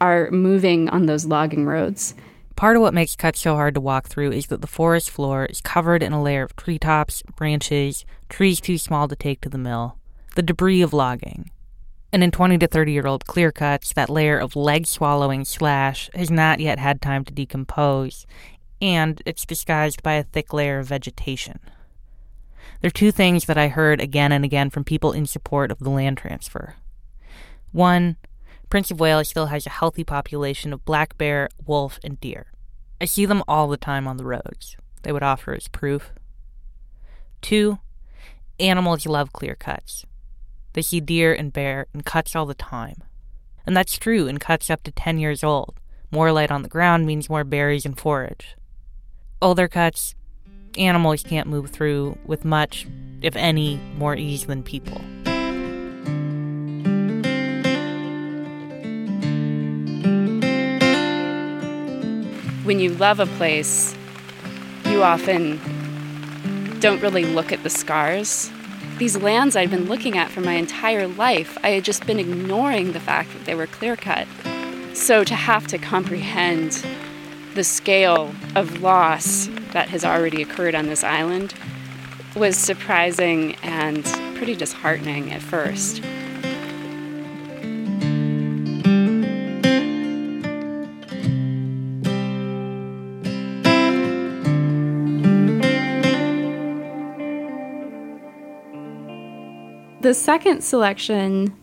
are 0.00 0.30
moving 0.30 0.88
on 0.88 1.06
those 1.06 1.26
logging 1.26 1.66
roads. 1.66 2.14
Part 2.56 2.76
of 2.76 2.82
what 2.82 2.94
makes 2.94 3.16
cuts 3.16 3.40
so 3.40 3.54
hard 3.54 3.74
to 3.74 3.80
walk 3.80 4.08
through 4.08 4.32
is 4.32 4.48
that 4.48 4.60
the 4.60 4.66
forest 4.66 5.10
floor 5.10 5.46
is 5.46 5.62
covered 5.62 6.02
in 6.02 6.12
a 6.12 6.22
layer 6.22 6.42
of 6.42 6.56
treetops, 6.56 7.22
branches, 7.36 8.04
trees 8.28 8.60
too 8.60 8.76
small 8.76 9.08
to 9.08 9.16
take 9.16 9.40
to 9.40 9.48
the 9.48 9.56
mill, 9.56 9.96
the 10.40 10.46
debris 10.46 10.80
of 10.80 10.94
logging. 10.94 11.50
And 12.14 12.24
in 12.24 12.30
20 12.30 12.56
to 12.56 12.66
30 12.66 12.92
year 12.92 13.06
old 13.06 13.26
clear 13.26 13.52
cuts, 13.52 13.92
that 13.92 14.08
layer 14.08 14.38
of 14.38 14.56
leg 14.56 14.86
swallowing 14.86 15.44
slash 15.44 16.08
has 16.14 16.30
not 16.30 16.60
yet 16.60 16.78
had 16.78 17.02
time 17.02 17.26
to 17.26 17.32
decompose, 17.34 18.26
and 18.80 19.20
it's 19.26 19.44
disguised 19.44 20.02
by 20.02 20.14
a 20.14 20.22
thick 20.22 20.54
layer 20.54 20.78
of 20.78 20.86
vegetation. 20.86 21.60
There 22.80 22.88
are 22.88 22.90
two 22.90 23.12
things 23.12 23.44
that 23.44 23.58
I 23.58 23.68
heard 23.68 24.00
again 24.00 24.32
and 24.32 24.42
again 24.42 24.70
from 24.70 24.82
people 24.82 25.12
in 25.12 25.26
support 25.26 25.70
of 25.70 25.78
the 25.78 25.90
land 25.90 26.16
transfer. 26.16 26.76
One, 27.70 28.16
Prince 28.70 28.90
of 28.90 28.98
Wales 28.98 29.28
still 29.28 29.46
has 29.46 29.66
a 29.66 29.70
healthy 29.70 30.04
population 30.04 30.72
of 30.72 30.86
black 30.86 31.18
bear, 31.18 31.50
wolf, 31.66 32.00
and 32.02 32.18
deer. 32.18 32.46
I 32.98 33.04
see 33.04 33.26
them 33.26 33.44
all 33.46 33.68
the 33.68 33.76
time 33.76 34.08
on 34.08 34.16
the 34.16 34.24
roads, 34.24 34.78
they 35.02 35.12
would 35.12 35.22
offer 35.22 35.52
as 35.52 35.68
proof. 35.68 36.12
Two, 37.42 37.78
animals 38.58 39.04
love 39.04 39.34
clear 39.34 39.54
cuts. 39.54 40.06
They 40.72 40.82
see 40.82 41.00
deer 41.00 41.32
and 41.34 41.52
bear 41.52 41.86
and 41.92 42.04
cuts 42.04 42.36
all 42.36 42.46
the 42.46 42.54
time. 42.54 43.02
And 43.66 43.76
that's 43.76 43.98
true 43.98 44.26
in 44.26 44.38
cuts 44.38 44.70
up 44.70 44.82
to 44.84 44.92
10 44.92 45.18
years 45.18 45.44
old. 45.44 45.74
More 46.10 46.32
light 46.32 46.50
on 46.50 46.62
the 46.62 46.68
ground 46.68 47.06
means 47.06 47.28
more 47.28 47.44
berries 47.44 47.86
and 47.86 47.98
forage. 47.98 48.56
Older 49.42 49.68
cuts, 49.68 50.14
animals 50.76 51.22
can't 51.22 51.48
move 51.48 51.70
through 51.70 52.18
with 52.24 52.44
much, 52.44 52.86
if 53.22 53.36
any, 53.36 53.76
more 53.96 54.16
ease 54.16 54.46
than 54.46 54.62
people. 54.62 55.00
When 62.64 62.78
you 62.78 62.90
love 62.90 63.18
a 63.18 63.26
place, 63.26 63.96
you 64.86 65.02
often 65.02 65.58
don't 66.80 67.00
really 67.02 67.24
look 67.24 67.52
at 67.52 67.62
the 67.62 67.70
scars. 67.70 68.50
These 69.00 69.16
lands 69.16 69.56
I'd 69.56 69.70
been 69.70 69.86
looking 69.86 70.18
at 70.18 70.30
for 70.30 70.42
my 70.42 70.52
entire 70.52 71.08
life, 71.08 71.56
I 71.62 71.70
had 71.70 71.84
just 71.84 72.04
been 72.04 72.18
ignoring 72.18 72.92
the 72.92 73.00
fact 73.00 73.32
that 73.32 73.46
they 73.46 73.54
were 73.54 73.66
clear 73.66 73.96
cut. 73.96 74.28
So 74.92 75.24
to 75.24 75.34
have 75.34 75.66
to 75.68 75.78
comprehend 75.78 76.84
the 77.54 77.64
scale 77.64 78.34
of 78.54 78.82
loss 78.82 79.48
that 79.72 79.88
has 79.88 80.04
already 80.04 80.42
occurred 80.42 80.74
on 80.74 80.88
this 80.88 81.02
island 81.02 81.54
was 82.36 82.58
surprising 82.58 83.54
and 83.62 84.04
pretty 84.36 84.54
disheartening 84.54 85.32
at 85.32 85.40
first. 85.40 86.02
The 100.00 100.14
second 100.14 100.62
selection 100.62 101.54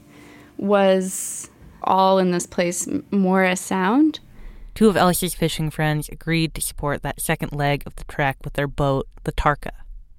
was 0.57 1.49
all 1.83 2.19
in 2.19 2.31
this 2.31 2.45
place, 2.45 2.87
Moira 3.09 3.55
Sound. 3.55 4.19
Two 4.75 4.89
of 4.89 4.95
Elsa's 4.95 5.33
fishing 5.33 5.71
friends 5.71 6.07
agreed 6.09 6.53
to 6.53 6.61
support 6.61 7.01
that 7.01 7.19
second 7.19 7.51
leg 7.51 7.81
of 7.87 7.95
the 7.95 8.03
trek 8.03 8.37
with 8.43 8.53
their 8.53 8.67
boat, 8.67 9.07
the 9.23 9.31
Tarka. 9.31 9.71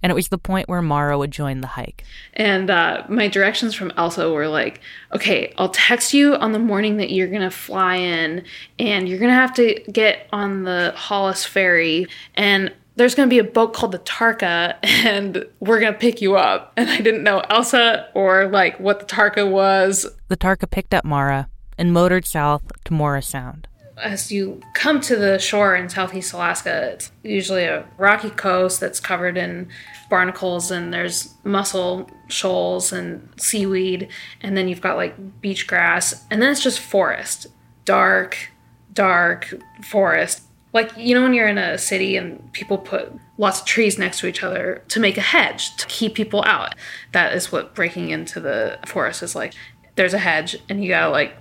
And 0.02 0.10
it 0.10 0.14
was 0.14 0.28
the 0.28 0.38
point 0.38 0.68
where 0.68 0.82
Mara 0.82 1.16
would 1.16 1.30
join 1.30 1.60
the 1.60 1.68
hike. 1.68 2.04
And 2.34 2.70
uh, 2.70 3.04
my 3.08 3.28
directions 3.28 3.74
from 3.74 3.92
Elsa 3.96 4.32
were 4.32 4.48
like, 4.48 4.80
okay, 5.12 5.52
I'll 5.58 5.68
text 5.68 6.12
you 6.12 6.34
on 6.34 6.52
the 6.52 6.58
morning 6.58 6.96
that 6.96 7.10
you're 7.10 7.28
going 7.28 7.42
to 7.42 7.50
fly 7.50 7.96
in, 7.96 8.44
and 8.80 9.08
you're 9.08 9.18
going 9.18 9.30
to 9.30 9.34
have 9.34 9.54
to 9.54 9.74
get 9.92 10.26
on 10.32 10.64
the 10.64 10.92
Hollis 10.96 11.44
ferry. 11.44 12.06
And 12.34 12.72
there's 12.98 13.14
going 13.14 13.28
to 13.28 13.30
be 13.30 13.38
a 13.38 13.44
boat 13.44 13.72
called 13.72 13.92
the 13.92 14.00
Tarka 14.00 14.76
and 14.82 15.46
we're 15.60 15.80
going 15.80 15.92
to 15.92 15.98
pick 15.98 16.20
you 16.20 16.36
up. 16.36 16.72
And 16.76 16.90
I 16.90 16.98
didn't 16.98 17.22
know 17.22 17.40
Elsa 17.48 18.08
or 18.14 18.48
like 18.48 18.78
what 18.80 19.00
the 19.00 19.06
Tarka 19.06 19.48
was. 19.48 20.06
The 20.28 20.36
Tarka 20.36 20.68
picked 20.68 20.92
up 20.92 21.04
Mara 21.04 21.48
and 21.78 21.92
motored 21.92 22.26
south 22.26 22.62
to 22.84 22.92
Moira 22.92 23.22
Sound. 23.22 23.68
As 23.96 24.30
you 24.30 24.60
come 24.74 25.00
to 25.02 25.16
the 25.16 25.38
shore 25.38 25.74
in 25.74 25.88
southeast 25.88 26.32
Alaska, 26.32 26.92
it's 26.92 27.10
usually 27.24 27.64
a 27.64 27.84
rocky 27.98 28.30
coast 28.30 28.78
that's 28.80 29.00
covered 29.00 29.36
in 29.36 29.68
barnacles 30.08 30.70
and 30.70 30.92
there's 30.92 31.34
mussel 31.42 32.08
shoals 32.28 32.92
and 32.92 33.28
seaweed. 33.36 34.08
And 34.40 34.56
then 34.56 34.68
you've 34.68 34.80
got 34.80 34.96
like 34.96 35.40
beach 35.40 35.66
grass. 35.66 36.24
And 36.30 36.42
then 36.42 36.50
it's 36.50 36.62
just 36.62 36.80
forest 36.80 37.46
dark, 37.84 38.50
dark 38.92 39.54
forest 39.82 40.42
like, 40.72 40.96
you 40.96 41.14
know, 41.14 41.22
when 41.22 41.34
you're 41.34 41.48
in 41.48 41.58
a 41.58 41.78
city 41.78 42.16
and 42.16 42.52
people 42.52 42.78
put 42.78 43.12
lots 43.38 43.60
of 43.60 43.66
trees 43.66 43.98
next 43.98 44.20
to 44.20 44.26
each 44.26 44.42
other 44.42 44.82
to 44.88 45.00
make 45.00 45.16
a 45.16 45.22
hedge 45.22 45.76
to 45.76 45.86
keep 45.86 46.14
people 46.14 46.42
out. 46.44 46.74
That 47.12 47.32
is 47.32 47.50
what 47.50 47.74
breaking 47.74 48.10
into 48.10 48.40
the 48.40 48.78
forest 48.86 49.22
is 49.22 49.34
like. 49.34 49.54
There's 49.94 50.14
a 50.14 50.18
hedge 50.18 50.56
and 50.68 50.82
you 50.82 50.90
gotta 50.90 51.10
like 51.10 51.34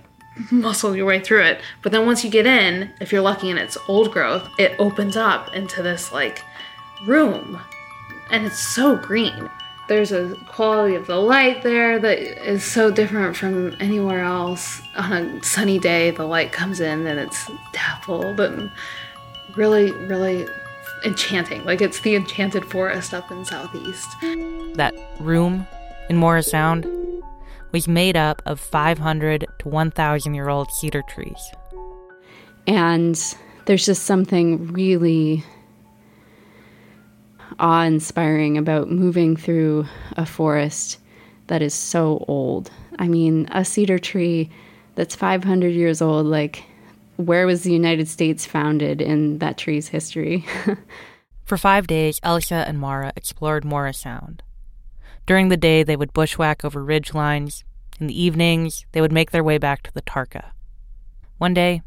muscle 0.50 0.96
your 0.96 1.06
way 1.06 1.20
through 1.20 1.42
it. 1.42 1.60
But 1.82 1.92
then 1.92 2.06
once 2.06 2.24
you 2.24 2.30
get 2.30 2.46
in, 2.46 2.90
if 3.00 3.12
you're 3.12 3.22
lucky 3.22 3.50
and 3.50 3.58
it's 3.58 3.76
old 3.88 4.12
growth, 4.12 4.48
it 4.58 4.78
opens 4.78 5.16
up 5.16 5.54
into 5.54 5.82
this 5.82 6.12
like 6.12 6.42
room. 7.04 7.60
And 8.30 8.46
it's 8.46 8.58
so 8.58 8.96
green. 8.96 9.50
There's 9.88 10.12
a 10.12 10.34
quality 10.48 10.94
of 10.96 11.06
the 11.06 11.16
light 11.16 11.62
there 11.62 11.98
that 11.98 12.18
is 12.18 12.62
so 12.62 12.90
different 12.90 13.36
from 13.36 13.74
anywhere 13.80 14.20
else. 14.20 14.82
On 14.96 15.12
a 15.12 15.42
sunny 15.42 15.78
day, 15.78 16.10
the 16.10 16.26
light 16.26 16.52
comes 16.52 16.80
in 16.80 17.06
and 17.06 17.18
it's 17.18 17.50
dappled 17.72 18.38
and 18.38 18.70
really, 19.56 19.92
really 19.92 20.46
enchanting. 21.04 21.64
Like 21.64 21.80
it's 21.80 22.00
the 22.00 22.16
enchanted 22.16 22.64
forest 22.64 23.14
up 23.14 23.30
in 23.30 23.44
southeast. 23.44 24.08
That 24.74 24.94
room 25.20 25.66
in 26.08 26.16
Moira 26.16 26.42
Sound 26.42 26.86
was 27.72 27.86
made 27.86 28.16
up 28.16 28.42
of 28.46 28.58
500 28.60 29.46
to 29.58 29.68
1,000 29.68 30.34
year 30.34 30.48
old 30.48 30.70
cedar 30.70 31.02
trees. 31.02 31.50
And 32.66 33.36
there's 33.66 33.84
just 33.84 34.04
something 34.04 34.72
really 34.72 35.44
awe 37.58 37.82
inspiring 37.82 38.56
about 38.56 38.90
moving 38.90 39.36
through 39.36 39.86
a 40.16 40.24
forest 40.24 40.98
that 41.48 41.62
is 41.62 41.74
so 41.74 42.24
old. 42.28 42.70
I 42.98 43.08
mean, 43.08 43.48
a 43.50 43.64
cedar 43.64 43.98
tree 43.98 44.50
that's 44.94 45.14
500 45.14 45.68
years 45.68 46.02
old, 46.02 46.26
like 46.26 46.64
where 47.18 47.46
was 47.46 47.64
the 47.64 47.72
United 47.72 48.06
States 48.06 48.46
founded 48.46 49.00
in 49.00 49.38
that 49.38 49.58
tree's 49.58 49.88
history? 49.88 50.46
For 51.44 51.58
five 51.58 51.88
days, 51.88 52.20
Elsa 52.22 52.64
and 52.66 52.78
Mara 52.78 53.12
explored 53.16 53.64
Moira 53.64 53.92
Sound. 53.92 54.42
During 55.26 55.48
the 55.48 55.56
day, 55.56 55.82
they 55.82 55.96
would 55.96 56.12
bushwhack 56.12 56.64
over 56.64 56.82
ridge 56.82 57.12
lines. 57.14 57.64
In 57.98 58.06
the 58.06 58.22
evenings, 58.22 58.86
they 58.92 59.00
would 59.00 59.10
make 59.10 59.32
their 59.32 59.42
way 59.42 59.58
back 59.58 59.82
to 59.82 59.92
the 59.92 60.02
Tarka. 60.02 60.50
One 61.38 61.54
day, 61.54 61.82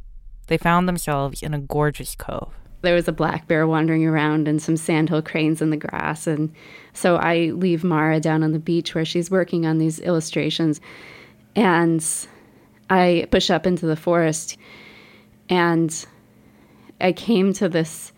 they 0.48 0.58
found 0.58 0.88
themselves 0.88 1.42
in 1.42 1.54
a 1.54 1.60
gorgeous 1.60 2.14
cove. 2.16 2.54
There 2.82 2.96
was 2.96 3.08
a 3.08 3.14
black 3.14 3.48
bear 3.48 3.66
wandering 3.66 4.06
around 4.06 4.50
and 4.50 4.62
some 4.62 4.76
sandhill 4.76 5.22
cranes 5.22 5.62
in 5.62 5.70
the 5.70 5.78
grass. 5.78 6.28
And 6.28 6.52
so 6.92 7.16
I 7.16 7.52
leave 7.52 7.86
Mara 7.86 8.20
down 8.20 8.44
on 8.44 8.52
the 8.52 8.60
beach 8.60 8.94
where 8.94 9.06
she's 9.06 9.32
working 9.32 9.66
on 9.66 9.78
these 9.78 10.00
illustrations. 10.00 10.82
And 11.56 12.06
I 12.90 13.28
push 13.32 13.50
up 13.50 13.66
into 13.66 13.86
the 13.86 13.96
forest 13.96 14.58
and 15.52 16.06
I 17.02 17.12
came 17.12 17.52
to 17.54 17.68
this 17.68 18.14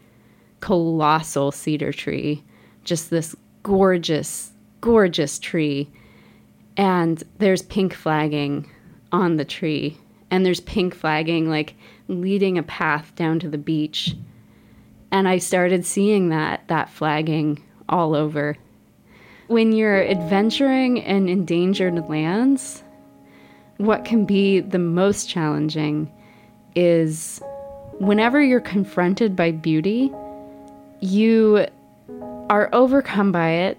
colossal 0.59 1.51
cedar 1.51 1.91
tree, 1.91 2.43
just 2.83 3.09
this 3.09 3.35
gorgeous, 3.63 4.51
gorgeous 4.81 5.39
tree. 5.39 5.89
And 6.77 7.21
there's 7.39 7.63
pink 7.63 7.95
flagging 7.95 8.69
on 9.11 9.37
the 9.37 9.45
tree. 9.45 9.97
And 10.29 10.45
there's 10.45 10.59
pink 10.59 10.93
flagging 10.93 11.49
like 11.49 11.73
leading 12.07 12.57
a 12.57 12.63
path 12.63 13.13
down 13.15 13.39
to 13.39 13.49
the 13.49 13.57
beach. 13.57 14.15
And 15.11 15.27
I 15.27 15.39
started 15.39 15.85
seeing 15.85 16.29
that 16.29 16.67
that 16.67 16.89
flagging 16.89 17.63
all 17.89 18.15
over. 18.15 18.57
When 19.47 19.71
you're 19.71 20.07
adventuring 20.07 20.97
in 20.97 21.27
endangered 21.27 22.07
lands, 22.07 22.83
what 23.77 24.05
can 24.05 24.25
be 24.25 24.59
the 24.59 24.79
most 24.79 25.27
challenging 25.27 26.11
is 26.75 27.41
whenever 27.99 28.41
you're 28.41 28.61
confronted 28.61 29.35
by 29.35 29.51
beauty, 29.51 30.11
you 30.99 31.67
are 32.49 32.69
overcome 32.73 33.31
by 33.31 33.49
it, 33.49 33.77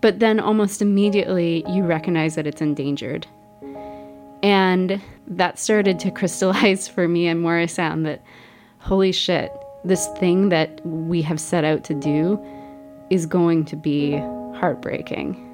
but 0.00 0.20
then 0.20 0.40
almost 0.40 0.82
immediately 0.82 1.64
you 1.68 1.84
recognize 1.84 2.34
that 2.34 2.46
it's 2.46 2.60
endangered. 2.60 3.26
And 4.42 5.00
that 5.26 5.58
started 5.58 5.98
to 6.00 6.10
crystallize 6.18 6.88
for 6.88 7.08
me 7.08 7.26
and 7.26 7.40
Moira 7.40 7.66
that 7.66 8.22
holy 8.78 9.12
shit, 9.12 9.52
this 9.84 10.06
thing 10.18 10.48
that 10.50 10.84
we 10.86 11.22
have 11.22 11.40
set 11.40 11.64
out 11.64 11.84
to 11.84 11.94
do 11.94 12.40
is 13.10 13.26
going 13.26 13.64
to 13.66 13.76
be 13.76 14.16
heartbreaking. 14.58 15.45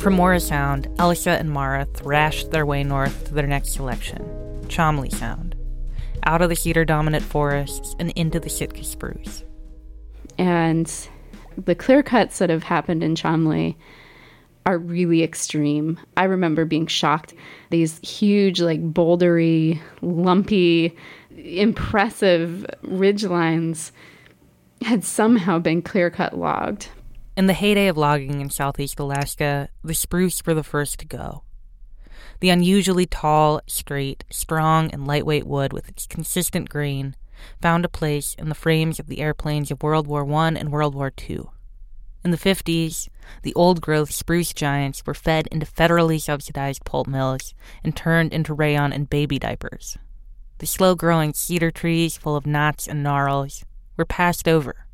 From 0.00 0.14
Moira 0.14 0.38
Sound, 0.38 0.88
Elsa 1.00 1.32
and 1.32 1.50
Mara 1.50 1.84
thrashed 1.84 2.52
their 2.52 2.64
way 2.64 2.84
north 2.84 3.24
to 3.26 3.34
their 3.34 3.48
next 3.48 3.72
selection, 3.72 4.22
Cholmondeley 4.68 5.12
Sound, 5.12 5.56
out 6.22 6.40
of 6.40 6.48
the 6.48 6.54
cedar 6.54 6.84
dominant 6.84 7.24
forests 7.24 7.96
and 7.98 8.12
into 8.12 8.38
the 8.38 8.48
Sitka 8.48 8.84
spruce. 8.84 9.42
And 10.38 10.90
the 11.56 11.74
clear 11.74 12.04
cuts 12.04 12.38
that 12.38 12.48
have 12.48 12.62
happened 12.62 13.02
in 13.02 13.16
Cholmondeley 13.16 13.74
are 14.66 14.78
really 14.78 15.24
extreme. 15.24 15.98
I 16.16 16.24
remember 16.24 16.64
being 16.64 16.86
shocked. 16.86 17.34
These 17.70 17.98
huge, 17.98 18.60
like 18.60 18.92
bouldery, 18.94 19.80
lumpy, 20.00 20.96
impressive 21.36 22.64
ridge 22.82 23.24
lines 23.24 23.90
had 24.82 25.02
somehow 25.02 25.58
been 25.58 25.82
clear 25.82 26.08
cut 26.08 26.38
logged 26.38 26.88
in 27.38 27.46
the 27.46 27.54
heyday 27.54 27.86
of 27.86 27.96
logging 27.96 28.40
in 28.40 28.50
southeast 28.50 28.98
Alaska, 28.98 29.68
the 29.84 29.94
spruce 29.94 30.44
were 30.44 30.54
the 30.54 30.64
first 30.64 30.98
to 30.98 31.06
go. 31.06 31.44
The 32.40 32.50
unusually 32.50 33.06
tall, 33.06 33.60
straight, 33.68 34.24
strong, 34.28 34.90
and 34.90 35.06
lightweight 35.06 35.46
wood 35.46 35.72
with 35.72 35.88
its 35.88 36.08
consistent 36.08 36.68
grain 36.68 37.14
found 37.62 37.84
a 37.84 37.88
place 37.88 38.34
in 38.40 38.48
the 38.48 38.56
frames 38.56 38.98
of 38.98 39.06
the 39.06 39.20
airplanes 39.20 39.70
of 39.70 39.84
World 39.84 40.08
War 40.08 40.28
I 40.28 40.48
and 40.48 40.72
World 40.72 40.96
War 40.96 41.12
II. 41.30 41.42
In 42.24 42.32
the 42.32 42.36
50s, 42.36 43.08
the 43.44 43.54
old 43.54 43.80
growth 43.80 44.10
spruce 44.10 44.52
giants 44.52 45.06
were 45.06 45.14
fed 45.14 45.46
into 45.52 45.64
federally 45.64 46.20
subsidized 46.20 46.84
pulp 46.84 47.06
mills 47.06 47.54
and 47.84 47.94
turned 47.94 48.32
into 48.32 48.52
rayon 48.52 48.92
and 48.92 49.08
baby 49.08 49.38
diapers. 49.38 49.96
The 50.58 50.66
slow 50.66 50.96
growing 50.96 51.34
cedar 51.34 51.70
trees, 51.70 52.16
full 52.16 52.34
of 52.34 52.46
knots 52.48 52.88
and 52.88 53.04
gnarls, 53.04 53.64
were 53.96 54.04
passed 54.04 54.48
over 54.48 54.87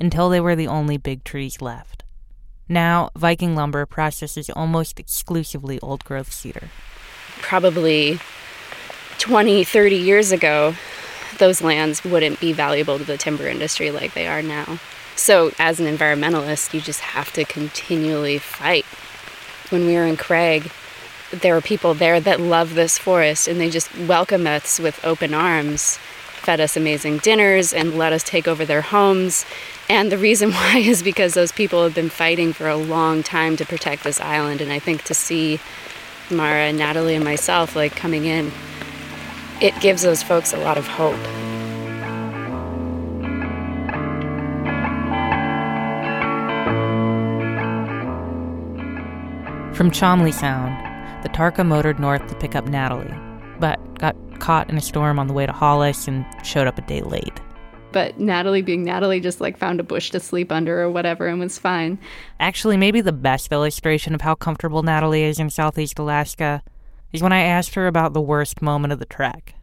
until 0.00 0.28
they 0.28 0.40
were 0.40 0.56
the 0.56 0.66
only 0.66 0.96
big 0.96 1.24
trees 1.24 1.60
left. 1.60 2.04
Now, 2.68 3.10
Viking 3.16 3.54
lumber 3.54 3.86
processes 3.86 4.50
almost 4.50 4.98
exclusively 4.98 5.78
old 5.80 6.04
growth 6.04 6.32
cedar. 6.32 6.68
Probably 7.40 8.18
20, 9.18 9.62
30 9.64 9.96
years 9.96 10.32
ago, 10.32 10.74
those 11.38 11.62
lands 11.62 12.04
wouldn't 12.04 12.40
be 12.40 12.52
valuable 12.52 12.98
to 12.98 13.04
the 13.04 13.16
timber 13.16 13.46
industry 13.46 13.90
like 13.90 14.14
they 14.14 14.26
are 14.26 14.42
now. 14.42 14.78
So, 15.14 15.52
as 15.58 15.80
an 15.80 15.86
environmentalist, 15.86 16.74
you 16.74 16.80
just 16.80 17.00
have 17.00 17.32
to 17.34 17.44
continually 17.44 18.38
fight. 18.38 18.84
When 19.70 19.86
we 19.86 19.94
were 19.94 20.04
in 20.04 20.16
Craig, 20.16 20.70
there 21.30 21.54
were 21.54 21.60
people 21.60 21.94
there 21.94 22.20
that 22.20 22.40
love 22.40 22.74
this 22.74 22.98
forest 22.98 23.48
and 23.48 23.60
they 23.60 23.70
just 23.70 23.96
welcomed 23.98 24.46
us 24.46 24.78
with 24.78 25.02
open 25.04 25.34
arms, 25.34 25.96
fed 25.96 26.60
us 26.60 26.76
amazing 26.76 27.18
dinners, 27.18 27.72
and 27.72 27.96
let 27.96 28.12
us 28.12 28.22
take 28.22 28.46
over 28.46 28.64
their 28.64 28.82
homes. 28.82 29.44
And 29.88 30.10
the 30.10 30.18
reason 30.18 30.52
why 30.52 30.78
is 30.78 31.02
because 31.02 31.34
those 31.34 31.52
people 31.52 31.82
have 31.82 31.94
been 31.94 32.10
fighting 32.10 32.52
for 32.52 32.68
a 32.68 32.76
long 32.76 33.22
time 33.22 33.56
to 33.56 33.64
protect 33.64 34.04
this 34.04 34.20
island. 34.20 34.60
And 34.60 34.72
I 34.72 34.78
think 34.78 35.04
to 35.04 35.14
see 35.14 35.60
Mara 36.30 36.64
and 36.64 36.78
Natalie 36.78 37.14
and 37.14 37.24
myself 37.24 37.76
like 37.76 37.94
coming 37.94 38.24
in, 38.24 38.50
it 39.60 39.78
gives 39.80 40.02
those 40.02 40.22
folks 40.22 40.52
a 40.52 40.58
lot 40.58 40.76
of 40.76 40.86
hope. 40.86 41.16
From 49.76 49.90
Cholmondeley 49.90 50.32
Sound, 50.32 50.74
the 51.22 51.28
Tarka 51.28 51.66
motored 51.66 52.00
north 52.00 52.26
to 52.28 52.34
pick 52.36 52.54
up 52.54 52.66
Natalie, 52.66 53.12
but 53.60 53.78
got 53.98 54.16
caught 54.40 54.70
in 54.70 54.78
a 54.78 54.80
storm 54.80 55.18
on 55.18 55.26
the 55.26 55.34
way 55.34 55.44
to 55.44 55.52
Hollis 55.52 56.08
and 56.08 56.24
showed 56.42 56.66
up 56.66 56.78
a 56.78 56.82
day 56.82 57.02
late. 57.02 57.35
But 57.92 58.18
Natalie, 58.18 58.62
being 58.62 58.84
Natalie, 58.84 59.20
just 59.20 59.40
like 59.40 59.56
found 59.56 59.80
a 59.80 59.82
bush 59.82 60.10
to 60.10 60.20
sleep 60.20 60.52
under 60.52 60.82
or 60.82 60.90
whatever 60.90 61.26
and 61.26 61.40
was 61.40 61.58
fine. 61.58 61.98
Actually, 62.40 62.76
maybe 62.76 63.00
the 63.00 63.12
best 63.12 63.50
illustration 63.52 64.14
of 64.14 64.20
how 64.20 64.34
comfortable 64.34 64.82
Natalie 64.82 65.24
is 65.24 65.38
in 65.38 65.50
Southeast 65.50 65.98
Alaska 65.98 66.62
is 67.12 67.22
when 67.22 67.32
I 67.32 67.42
asked 67.42 67.74
her 67.74 67.86
about 67.86 68.12
the 68.12 68.20
worst 68.20 68.60
moment 68.60 68.92
of 68.92 68.98
the 68.98 69.06
trek. 69.06 69.54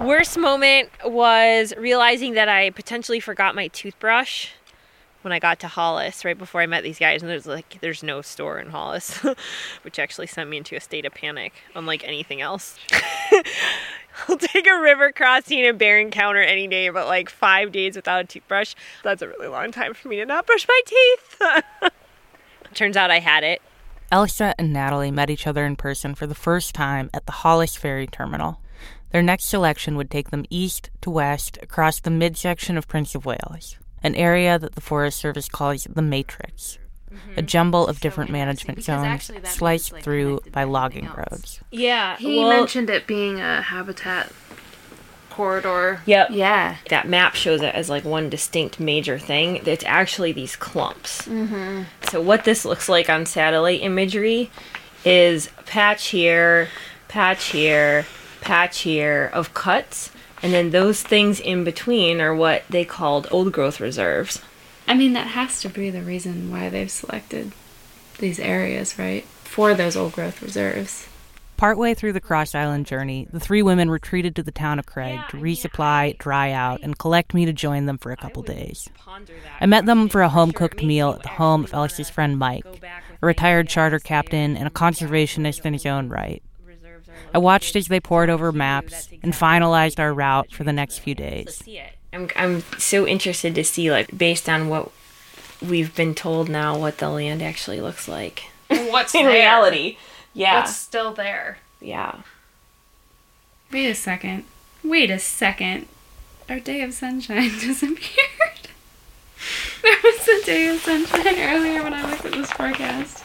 Worst 0.00 0.36
moment 0.38 0.90
was 1.04 1.72
realizing 1.76 2.34
that 2.34 2.48
I 2.48 2.70
potentially 2.70 3.20
forgot 3.20 3.54
my 3.54 3.68
toothbrush 3.68 4.48
when 5.22 5.32
I 5.32 5.38
got 5.38 5.60
to 5.60 5.68
Hollis 5.68 6.24
right 6.24 6.36
before 6.36 6.60
I 6.60 6.66
met 6.66 6.82
these 6.82 6.98
guys, 6.98 7.22
and 7.22 7.30
there's 7.30 7.46
like 7.46 7.78
there's 7.80 8.02
no 8.02 8.20
store 8.20 8.58
in 8.58 8.68
Hollis, 8.68 9.24
which 9.82 9.98
actually 9.98 10.26
sent 10.26 10.50
me 10.50 10.58
into 10.58 10.76
a 10.76 10.80
state 10.80 11.06
of 11.06 11.14
panic, 11.14 11.54
unlike 11.74 12.04
anything 12.04 12.40
else. 12.40 12.78
I'll 14.28 14.36
take 14.36 14.66
a 14.66 14.80
river 14.80 15.12
crossing 15.12 15.64
and 15.66 15.78
bear 15.78 15.98
encounter 15.98 16.40
any 16.40 16.66
day, 16.66 16.88
but 16.88 17.06
like 17.06 17.30
five 17.30 17.72
days 17.72 17.96
without 17.96 18.20
a 18.20 18.24
toothbrush, 18.24 18.74
that's 19.02 19.22
a 19.22 19.28
really 19.28 19.48
long 19.48 19.72
time 19.72 19.94
for 19.94 20.08
me 20.08 20.16
to 20.16 20.26
not 20.26 20.46
brush 20.46 20.66
my 20.68 20.80
teeth. 20.86 21.42
Turns 22.74 22.96
out 22.96 23.10
I 23.10 23.20
had 23.20 23.44
it. 23.44 23.62
Elsa 24.10 24.54
and 24.58 24.72
Natalie 24.72 25.10
met 25.10 25.30
each 25.30 25.46
other 25.46 25.64
in 25.64 25.76
person 25.76 26.14
for 26.14 26.26
the 26.26 26.34
first 26.34 26.74
time 26.74 27.10
at 27.12 27.26
the 27.26 27.32
Hollis 27.32 27.76
Ferry 27.76 28.06
Terminal. 28.06 28.60
Their 29.10 29.22
next 29.22 29.44
selection 29.44 29.96
would 29.96 30.10
take 30.10 30.30
them 30.30 30.44
east 30.50 30.90
to 31.02 31.10
west 31.10 31.58
across 31.62 32.00
the 32.00 32.10
midsection 32.10 32.76
of 32.76 32.88
Prince 32.88 33.14
of 33.14 33.24
Wales 33.24 33.76
an 34.04 34.14
area 34.14 34.58
that 34.58 34.74
the 34.74 34.80
Forest 34.82 35.18
Service 35.18 35.48
calls 35.48 35.84
the 35.84 36.02
Matrix, 36.02 36.78
mm-hmm. 37.14 37.38
a 37.38 37.42
jumble 37.42 37.86
of 37.86 38.00
different 38.00 38.30
management 38.30 38.82
zones 38.82 39.30
sliced 39.44 39.92
like 39.92 40.04
through 40.04 40.40
by 40.52 40.64
logging 40.64 41.08
roads. 41.16 41.60
Yeah, 41.70 42.16
he 42.16 42.38
well, 42.38 42.50
mentioned 42.50 42.90
it 42.90 43.06
being 43.06 43.40
a 43.40 43.62
habitat 43.62 44.32
corridor. 45.30 46.00
Yep. 46.06 46.28
Yeah. 46.30 46.76
That 46.90 47.08
map 47.08 47.34
shows 47.34 47.60
it 47.62 47.74
as 47.74 47.90
like 47.90 48.04
one 48.04 48.30
distinct 48.30 48.78
major 48.78 49.18
thing. 49.18 49.62
It's 49.66 49.84
actually 49.84 50.32
these 50.32 50.56
clumps. 50.56 51.22
Mm-hmm. 51.22 51.82
So 52.10 52.20
what 52.20 52.44
this 52.44 52.64
looks 52.64 52.88
like 52.88 53.10
on 53.10 53.26
satellite 53.26 53.82
imagery 53.82 54.50
is 55.04 55.50
patch 55.66 56.08
here, 56.08 56.68
patch 57.08 57.46
here, 57.46 58.06
patch 58.40 58.80
here 58.80 59.30
of 59.32 59.54
cuts 59.54 60.10
and 60.44 60.52
then 60.52 60.70
those 60.72 61.02
things 61.02 61.40
in 61.40 61.64
between 61.64 62.20
are 62.20 62.34
what 62.34 62.64
they 62.68 62.84
called 62.84 63.26
old 63.30 63.50
growth 63.50 63.80
reserves. 63.80 64.42
I 64.86 64.94
mean, 64.94 65.14
that 65.14 65.28
has 65.28 65.60
to 65.62 65.68
be 65.68 65.90
the 65.90 66.02
reason 66.02 66.50
why 66.50 66.68
they've 66.68 66.90
selected 66.90 67.52
these 68.18 68.38
areas, 68.38 68.98
right? 68.98 69.24
For 69.44 69.74
those 69.74 69.96
old 69.96 70.12
growth 70.12 70.42
reserves. 70.42 71.08
Partway 71.56 71.94
through 71.94 72.12
the 72.12 72.20
Cross 72.20 72.54
Island 72.54 72.84
journey, 72.84 73.28
the 73.32 73.38
three 73.38 73.62
women 73.62 73.88
retreated 73.88 74.34
to 74.36 74.42
the 74.42 74.50
town 74.50 74.80
of 74.80 74.86
Craig 74.86 75.20
to 75.30 75.36
resupply, 75.36 76.18
dry 76.18 76.50
out, 76.50 76.80
and 76.82 76.98
collect 76.98 77.32
me 77.32 77.44
to 77.44 77.52
join 77.52 77.86
them 77.86 77.96
for 77.96 78.10
a 78.10 78.16
couple 78.16 78.42
days. 78.42 78.88
I 79.60 79.66
met 79.66 79.86
them 79.86 80.08
for 80.08 80.22
a 80.22 80.28
home 80.28 80.50
cooked 80.50 80.82
meal 80.82 81.12
at 81.12 81.22
the 81.22 81.28
home 81.28 81.64
of 81.64 81.72
Elsa's 81.72 82.10
friend 82.10 82.38
Mike, 82.38 82.66
a 83.22 83.26
retired 83.26 83.68
charter 83.68 84.00
captain 84.00 84.56
and 84.56 84.66
a 84.66 84.70
conservationist 84.70 85.64
in 85.64 85.72
his 85.72 85.86
own 85.86 86.08
right. 86.08 86.42
I 87.32 87.38
watched 87.38 87.76
as 87.76 87.86
they 87.86 88.00
pored 88.00 88.30
over 88.30 88.50
maps 88.50 89.08
and 89.22 89.32
finalized 89.32 90.00
our 90.00 90.12
route 90.12 90.50
for 90.52 90.64
the 90.64 90.72
next 90.72 90.98
few 90.98 91.14
days. 91.14 91.62
I'm, 92.14 92.28
I'm 92.36 92.62
so 92.78 93.06
interested 93.06 93.54
to 93.56 93.64
see, 93.64 93.90
like, 93.90 94.16
based 94.16 94.48
on 94.48 94.68
what 94.68 94.90
we've 95.60 95.94
been 95.94 96.14
told 96.14 96.48
now, 96.48 96.78
what 96.78 96.98
the 96.98 97.10
land 97.10 97.42
actually 97.42 97.80
looks 97.80 98.06
like. 98.06 98.44
What's 98.68 99.14
in 99.14 99.24
there? 99.24 99.32
reality? 99.32 99.96
Yeah. 100.32 100.60
What's 100.60 100.76
still 100.76 101.12
there? 101.12 101.58
Yeah. 101.80 102.18
Wait 103.72 103.88
a 103.90 103.94
second. 103.94 104.44
Wait 104.84 105.10
a 105.10 105.18
second. 105.18 105.88
Our 106.48 106.60
day 106.60 106.82
of 106.82 106.94
sunshine 106.94 107.48
disappeared. 107.60 108.68
there 109.82 109.96
was 110.04 110.28
a 110.28 110.44
day 110.44 110.68
of 110.68 110.80
sunshine 110.80 111.38
earlier 111.38 111.82
when 111.82 111.94
I 111.94 112.08
looked 112.08 112.24
at 112.26 112.32
this 112.32 112.52
forecast. 112.52 113.24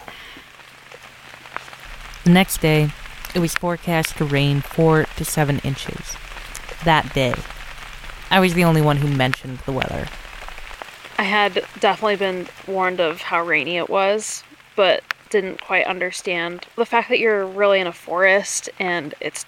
The 2.23 2.31
next 2.31 2.59
day, 2.61 2.89
it 3.35 3.39
was 3.39 3.53
forecast 3.53 4.17
to 4.17 4.25
rain 4.25 4.61
4 4.61 5.05
to 5.17 5.25
7 5.25 5.59
inches 5.59 6.15
that 6.83 7.13
day. 7.13 7.35
I 8.31 8.39
was 8.39 8.53
the 8.53 8.63
only 8.63 8.81
one 8.81 8.97
who 8.97 9.07
mentioned 9.07 9.59
the 9.59 9.71
weather. 9.71 10.07
I 11.17 11.23
had 11.23 11.65
definitely 11.79 12.15
been 12.15 12.47
warned 12.67 13.01
of 13.01 13.21
how 13.21 13.43
rainy 13.43 13.77
it 13.77 13.89
was, 13.89 14.43
but 14.75 15.03
didn't 15.29 15.61
quite 15.61 15.85
understand 15.85 16.65
the 16.75 16.85
fact 16.85 17.09
that 17.09 17.19
you're 17.19 17.45
really 17.45 17.79
in 17.79 17.87
a 17.87 17.93
forest 17.93 18.69
and 18.79 19.13
it's 19.19 19.45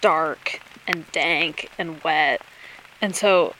dark 0.00 0.60
and 0.86 1.10
dank 1.12 1.70
and 1.78 2.02
wet. 2.02 2.42
And 3.00 3.16
so 3.16 3.54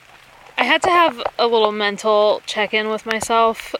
I 0.57 0.63
had 0.63 0.81
to 0.83 0.89
have 0.89 1.21
a 1.39 1.47
little 1.47 1.71
mental 1.71 2.41
check 2.45 2.73
in 2.73 2.89
with 2.89 3.05
myself, 3.05 3.75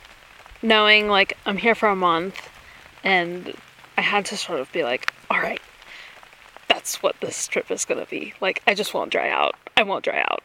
knowing 0.62 1.08
like 1.08 1.38
I'm 1.46 1.58
here 1.58 1.76
for 1.76 1.90
a 1.90 1.96
month, 1.96 2.50
and 3.04 3.54
I 3.98 4.02
had 4.02 4.26
to 4.26 4.38
sort 4.38 4.60
of 4.60 4.72
be 4.72 4.84
like, 4.84 5.14
all 5.30 5.40
right, 5.40 5.62
that's 6.68 7.02
what 7.02 7.16
this 7.22 7.48
trip 7.48 7.72
is 7.72 7.86
to 7.86 8.06
be. 8.10 8.34
Like, 8.42 8.62
I 8.68 8.74
just 8.74 8.94
won't 8.94 9.12
dry 9.12 9.30
out. 9.30 9.56
I 9.78 9.84
won't 9.84 10.04
dry 10.04 10.20
out. 10.20 10.44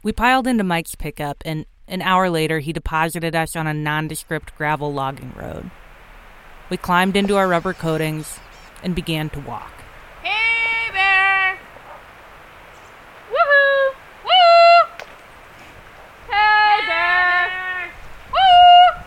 We 0.00 0.12
piled 0.12 0.46
into 0.46 0.62
Mike's 0.62 0.94
pickup, 0.94 1.42
and 1.44 1.66
an 1.88 2.02
hour 2.02 2.30
later, 2.30 2.60
he 2.60 2.72
deposited 2.72 3.34
us 3.34 3.56
on 3.56 3.66
a 3.66 3.74
nondescript 3.74 4.56
gravel 4.56 4.92
logging 4.92 5.32
road. 5.36 5.70
We 6.70 6.76
climbed 6.76 7.16
into 7.16 7.36
our 7.36 7.48
rubber 7.48 7.72
coatings 7.72 8.38
and 8.82 8.94
began 8.94 9.28
to 9.30 9.40
walk. 9.40 9.72
Hey, 10.22 10.92
Bear! 10.92 11.58
Woohoo! 13.28 13.94
Woo! 14.24 15.04
Hey, 16.30 16.86
Bear! 16.86 17.90
Woo! 18.32 19.02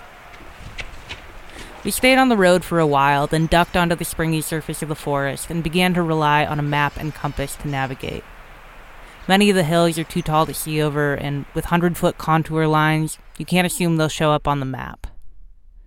We 1.86 1.92
stayed 1.92 2.18
on 2.18 2.28
the 2.28 2.36
road 2.36 2.66
for 2.66 2.80
a 2.80 2.88
while, 2.88 3.28
then 3.28 3.46
ducked 3.46 3.78
onto 3.78 3.96
the 3.96 4.04
springy 4.04 4.42
surface 4.42 4.82
of 4.82 4.90
the 4.90 4.96
forest 4.96 5.50
and 5.50 5.64
began 5.64 5.94
to 5.94 6.02
rely 6.02 6.46
on 6.46 6.60
a 6.60 6.64
map 6.64 6.98
and 6.98 7.16
compass 7.16 7.56
to 7.58 7.70
navigate. 7.70 8.26
Many 9.32 9.50
of 9.50 9.56
the 9.56 9.64
hills 9.64 9.98
are 9.98 10.04
too 10.04 10.22
tall 10.22 10.46
to 10.46 10.54
see 10.54 10.82
over, 10.82 11.14
and 11.14 11.46
with 11.54 11.64
hundred 11.64 11.96
foot 11.96 12.18
contour 12.18 12.68
lines, 12.68 13.18
you 13.38 13.46
can't 13.46 13.66
assume 13.66 13.96
they'll 13.96 14.10
show 14.10 14.34
up 14.34 14.46
on 14.46 14.60
the 14.60 14.66
map. 14.66 15.08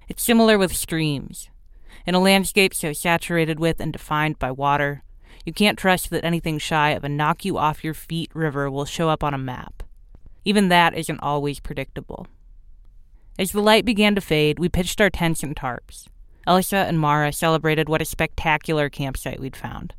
It's 0.09 0.23
similar 0.23 0.57
with 0.57 0.75
streams. 0.75 1.51
In 2.07 2.15
a 2.15 2.21
landscape 2.21 2.73
so 2.73 2.95
saturated 2.95 3.61
with 3.61 3.81
and 3.81 3.93
defined 3.93 4.39
by 4.39 4.51
water, 4.51 5.03
you 5.45 5.53
can't 5.53 5.79
trust 5.79 6.09
that 6.09 6.25
anything 6.25 6.57
shy 6.57 6.93
of 6.93 7.05
a 7.05 7.09
knock 7.11 7.45
you 7.45 7.59
off 7.59 7.85
your 7.85 7.93
feet 7.93 8.31
river 8.33 8.71
will 8.71 8.87
show 8.87 9.11
up 9.11 9.23
on 9.23 9.35
a 9.35 9.37
map. 9.53 9.83
Even 10.47 10.71
that 10.71 10.97
isn't 10.97 11.21
always 11.21 11.61
predictable. 11.61 12.27
As 13.39 13.53
the 13.53 13.61
light 13.61 13.85
began 13.85 14.15
to 14.15 14.23
fade, 14.23 14.59
we 14.59 14.71
pitched 14.71 15.03
our 15.03 15.11
tents 15.11 15.43
and 15.43 15.55
tarps. 15.55 16.07
Elsa 16.47 16.79
and 16.79 16.99
Mara 16.99 17.31
celebrated 17.31 17.91
what 17.91 18.01
a 18.01 18.07
spectacular 18.07 18.89
campsite 18.89 19.39
we'd 19.39 19.55
found. 19.55 19.93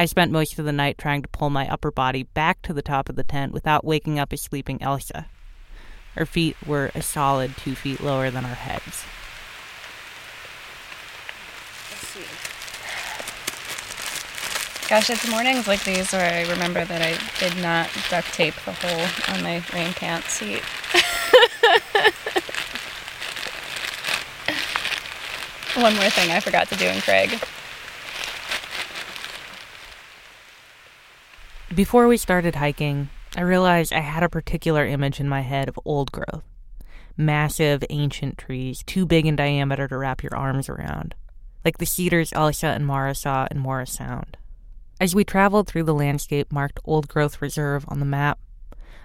I 0.00 0.04
spent 0.04 0.30
most 0.30 0.60
of 0.60 0.64
the 0.64 0.70
night 0.70 0.96
trying 0.96 1.22
to 1.22 1.28
pull 1.28 1.50
my 1.50 1.68
upper 1.68 1.90
body 1.90 2.22
back 2.22 2.62
to 2.62 2.72
the 2.72 2.82
top 2.82 3.08
of 3.08 3.16
the 3.16 3.24
tent 3.24 3.52
without 3.52 3.84
waking 3.84 4.16
up 4.20 4.32
a 4.32 4.36
sleeping 4.36 4.80
Elsa. 4.80 5.26
Our 6.16 6.24
feet 6.24 6.56
were 6.64 6.92
a 6.94 7.02
solid 7.02 7.56
two 7.56 7.74
feet 7.74 8.00
lower 8.00 8.30
than 8.30 8.44
our 8.44 8.54
heads. 8.54 9.04
Gosh, 14.88 15.10
it's 15.10 15.28
mornings 15.28 15.66
like 15.66 15.82
these 15.82 16.12
where 16.12 16.32
I 16.32 16.48
remember 16.48 16.84
that 16.84 17.02
I 17.02 17.18
did 17.40 17.60
not 17.60 17.90
duct 18.08 18.32
tape 18.32 18.54
the 18.64 18.72
hole 18.72 19.06
on 19.34 19.42
my 19.42 19.64
rain 19.74 19.92
pants 19.94 20.30
seat. 20.30 20.62
One 25.82 25.94
more 25.96 26.08
thing 26.10 26.30
I 26.30 26.38
forgot 26.38 26.68
to 26.68 26.76
do 26.76 26.86
in 26.86 27.00
Craig. 27.00 27.38
Before 31.78 32.08
we 32.08 32.16
started 32.16 32.56
hiking, 32.56 33.08
I 33.36 33.42
realized 33.42 33.92
I 33.92 34.00
had 34.00 34.24
a 34.24 34.28
particular 34.28 34.84
image 34.84 35.20
in 35.20 35.28
my 35.28 35.42
head 35.42 35.68
of 35.68 35.78
old 35.84 36.10
growth. 36.10 36.42
Massive, 37.16 37.84
ancient 37.88 38.36
trees, 38.36 38.82
too 38.82 39.06
big 39.06 39.26
in 39.26 39.36
diameter 39.36 39.86
to 39.86 39.96
wrap 39.96 40.24
your 40.24 40.34
arms 40.34 40.68
around, 40.68 41.14
like 41.64 41.78
the 41.78 41.86
cedars 41.86 42.32
Elsa 42.32 42.66
and 42.66 42.84
Mara 42.84 43.14
saw 43.14 43.46
in 43.52 43.60
Moira 43.60 43.86
Sound. 43.86 44.36
As 45.00 45.14
we 45.14 45.22
traveled 45.22 45.68
through 45.68 45.84
the 45.84 45.94
landscape 45.94 46.50
marked 46.50 46.80
Old 46.84 47.06
Growth 47.06 47.40
Reserve 47.40 47.84
on 47.86 48.00
the 48.00 48.04
map, 48.04 48.40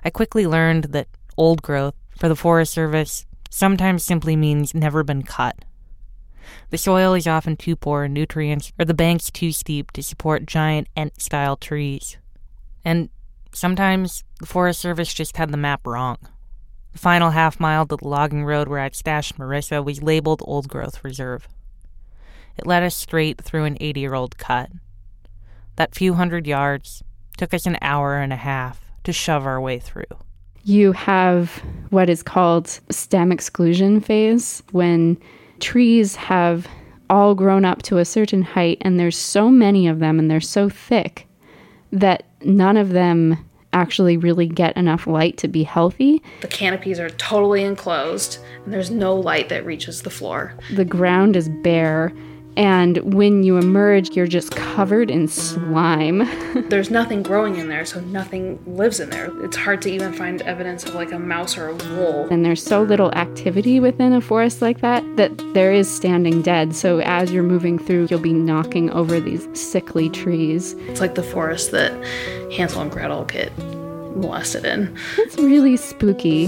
I 0.03 0.09
quickly 0.09 0.47
learned 0.47 0.85
that 0.85 1.09
old 1.37 1.61
growth, 1.61 1.93
for 2.17 2.27
the 2.27 2.35
Forest 2.35 2.73
Service, 2.73 3.27
sometimes 3.51 4.03
simply 4.03 4.35
means 4.35 4.73
never 4.73 5.03
been 5.03 5.21
cut. 5.21 5.63
The 6.71 6.79
soil 6.79 7.13
is 7.13 7.27
often 7.27 7.55
too 7.55 7.75
poor 7.75 8.05
in 8.05 8.13
nutrients, 8.13 8.73
or 8.79 8.85
the 8.85 8.95
banks 8.95 9.29
too 9.29 9.51
steep 9.51 9.91
to 9.91 10.01
support 10.01 10.47
giant 10.47 10.87
Ent 10.95 11.21
style 11.21 11.55
trees. 11.55 12.17
And 12.85 13.09
sometimes 13.53 14.23
the 14.39 14.45
Forest 14.45 14.79
Service 14.79 15.13
just 15.13 15.37
had 15.37 15.51
the 15.51 15.57
map 15.57 15.85
wrong. 15.85 16.17
The 16.91 16.99
final 16.99 17.31
half 17.31 17.59
mile 17.59 17.85
to 17.87 17.95
the 17.95 18.07
logging 18.07 18.45
road 18.45 18.67
where 18.67 18.79
I'd 18.79 18.95
stashed 18.95 19.37
Marissa 19.37 19.83
was 19.83 20.03
labeled 20.03 20.41
Old 20.45 20.67
Growth 20.67 21.03
Reserve. 21.03 21.47
It 22.57 22.67
led 22.67 22.83
us 22.83 22.95
straight 22.95 23.41
through 23.41 23.65
an 23.65 23.77
80 23.79 23.99
year 23.99 24.13
old 24.13 24.37
cut. 24.37 24.69
That 25.75 25.95
few 25.95 26.13
hundred 26.13 26.45
yards 26.45 27.03
took 27.37 27.53
us 27.53 27.65
an 27.65 27.77
hour 27.81 28.17
and 28.17 28.31
a 28.31 28.37
half 28.37 28.81
to 29.05 29.11
shove 29.11 29.45
our 29.45 29.59
way 29.59 29.79
through. 29.79 30.03
You 30.63 30.91
have 30.93 31.61
what 31.89 32.09
is 32.09 32.23
called 32.23 32.67
stem 32.89 33.31
exclusion 33.31 33.99
phase 33.99 34.63
when 34.71 35.17
trees 35.59 36.15
have 36.15 36.67
all 37.09 37.35
grown 37.35 37.65
up 37.65 37.81
to 37.83 37.97
a 37.97 38.05
certain 38.05 38.41
height 38.41 38.77
and 38.81 38.99
there's 38.99 39.17
so 39.17 39.49
many 39.49 39.87
of 39.87 39.99
them 39.99 40.19
and 40.19 40.29
they're 40.29 40.39
so 40.39 40.69
thick 40.69 41.27
that 41.91 42.23
none 42.45 42.77
of 42.77 42.89
them 42.89 43.37
actually 43.73 44.17
really 44.17 44.47
get 44.47 44.77
enough 44.77 45.07
light 45.07 45.37
to 45.37 45.47
be 45.47 45.63
healthy. 45.63 46.21
The 46.41 46.47
canopies 46.47 46.99
are 46.99 47.09
totally 47.11 47.63
enclosed 47.63 48.37
and 48.63 48.73
there's 48.73 48.91
no 48.91 49.15
light 49.15 49.49
that 49.49 49.65
reaches 49.65 50.03
the 50.03 50.09
floor. 50.09 50.53
The 50.75 50.85
ground 50.85 51.35
is 51.35 51.49
bare 51.49 52.13
and 52.55 52.97
when 53.13 53.43
you 53.43 53.57
emerge, 53.57 54.11
you're 54.15 54.27
just 54.27 54.51
covered 54.51 55.09
in 55.09 55.27
slime. 55.27 56.19
There's 56.69 56.91
nothing 56.91 57.23
growing 57.23 57.57
in 57.57 57.67
there, 57.67 57.85
so 57.85 57.99
nothing 58.01 58.59
lives 58.65 58.99
in 58.99 59.09
there. 59.09 59.31
It's 59.43 59.55
hard 59.55 59.81
to 59.83 59.91
even 59.91 60.13
find 60.13 60.41
evidence 60.43 60.83
of 60.83 60.93
like 60.93 61.11
a 61.11 61.19
mouse 61.19 61.57
or 61.57 61.69
a 61.69 61.75
wolf. 61.75 62.29
And 62.31 62.45
there's 62.45 62.63
so 62.63 62.83
little 62.83 63.11
activity 63.13 63.79
within 63.79 64.13
a 64.13 64.21
forest 64.21 64.61
like 64.61 64.81
that 64.81 65.03
that 65.17 65.31
there 65.53 65.71
is 65.71 65.93
standing 65.93 66.41
dead. 66.41 66.75
So 66.75 66.99
as 66.99 67.31
you're 67.31 67.43
moving 67.43 67.79
through, 67.79 68.07
you'll 68.09 68.19
be 68.19 68.33
knocking 68.33 68.89
over 68.91 69.19
these 69.19 69.47
sickly 69.59 70.09
trees. 70.09 70.73
It's 70.87 71.01
like 71.01 71.15
the 71.15 71.23
forest 71.23 71.71
that 71.71 71.91
Hansel 72.51 72.81
and 72.81 72.91
Gretel 72.91 73.25
get 73.25 73.55
molested 74.15 74.65
in. 74.65 74.95
It's 75.17 75.37
really 75.37 75.77
spooky. 75.77 76.47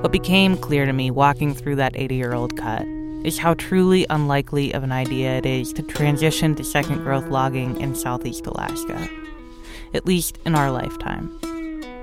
What 0.00 0.12
became 0.12 0.56
clear 0.56 0.86
to 0.86 0.92
me 0.92 1.10
walking 1.10 1.54
through 1.54 1.76
that 1.76 1.96
80 1.96 2.14
year 2.14 2.32
old 2.32 2.56
cut 2.56 2.86
is 3.26 3.38
how 3.38 3.54
truly 3.54 4.06
unlikely 4.08 4.72
of 4.72 4.84
an 4.84 4.92
idea 4.92 5.36
it 5.36 5.44
is 5.44 5.72
to 5.72 5.82
transition 5.82 6.54
to 6.54 6.62
second 6.62 7.02
growth 7.02 7.26
logging 7.26 7.80
in 7.80 7.92
southeast 7.92 8.46
Alaska, 8.46 9.10
at 9.92 10.06
least 10.06 10.38
in 10.46 10.54
our 10.54 10.70
lifetime. 10.70 11.36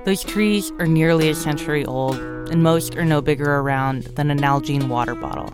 Those 0.04 0.22
trees 0.22 0.70
are 0.78 0.86
nearly 0.86 1.30
a 1.30 1.34
century 1.34 1.82
old, 1.86 2.18
and 2.18 2.62
most 2.62 2.94
are 2.96 3.06
no 3.06 3.22
bigger 3.22 3.56
around 3.56 4.02
than 4.16 4.30
a 4.30 4.34
Nalgene 4.34 4.88
water 4.88 5.14
bottle. 5.14 5.50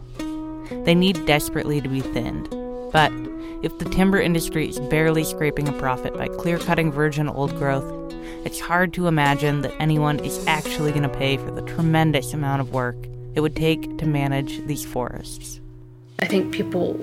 They 0.85 0.97
need 0.97 1.25
desperately 1.25 1.81
to 1.81 1.89
be 1.89 2.01
thinned, 2.01 2.49
but 2.93 3.13
if 3.63 3.79
the 3.79 3.89
timber 3.91 4.21
industry 4.21 4.69
is 4.69 4.81
barely 4.81 5.23
scraping 5.23 5.69
a 5.69 5.73
profit 5.79 6.15
by 6.15 6.27
clear 6.27 6.59
cutting 6.59 6.91
virgin 6.91 7.29
old 7.29 7.55
growth, 7.59 8.13
it's 8.45 8.59
hard 8.59 8.93
to 8.95 9.07
imagine 9.07 9.61
that 9.61 9.75
anyone 9.79 10.19
is 10.19 10.45
actually 10.49 10.91
going 10.91 11.05
to 11.05 11.09
pay 11.09 11.37
for 11.37 11.53
the 11.53 11.63
tremendous 11.63 12.35
amount 12.35 12.61
of 12.61 12.73
work 12.73 12.97
it 13.35 13.41
would 13.41 13.55
take 13.55 13.99
to 13.99 14.07
manage 14.07 14.65
these 14.67 14.85
forests. 14.85 15.60
I 16.21 16.27
think 16.27 16.53
people 16.53 17.01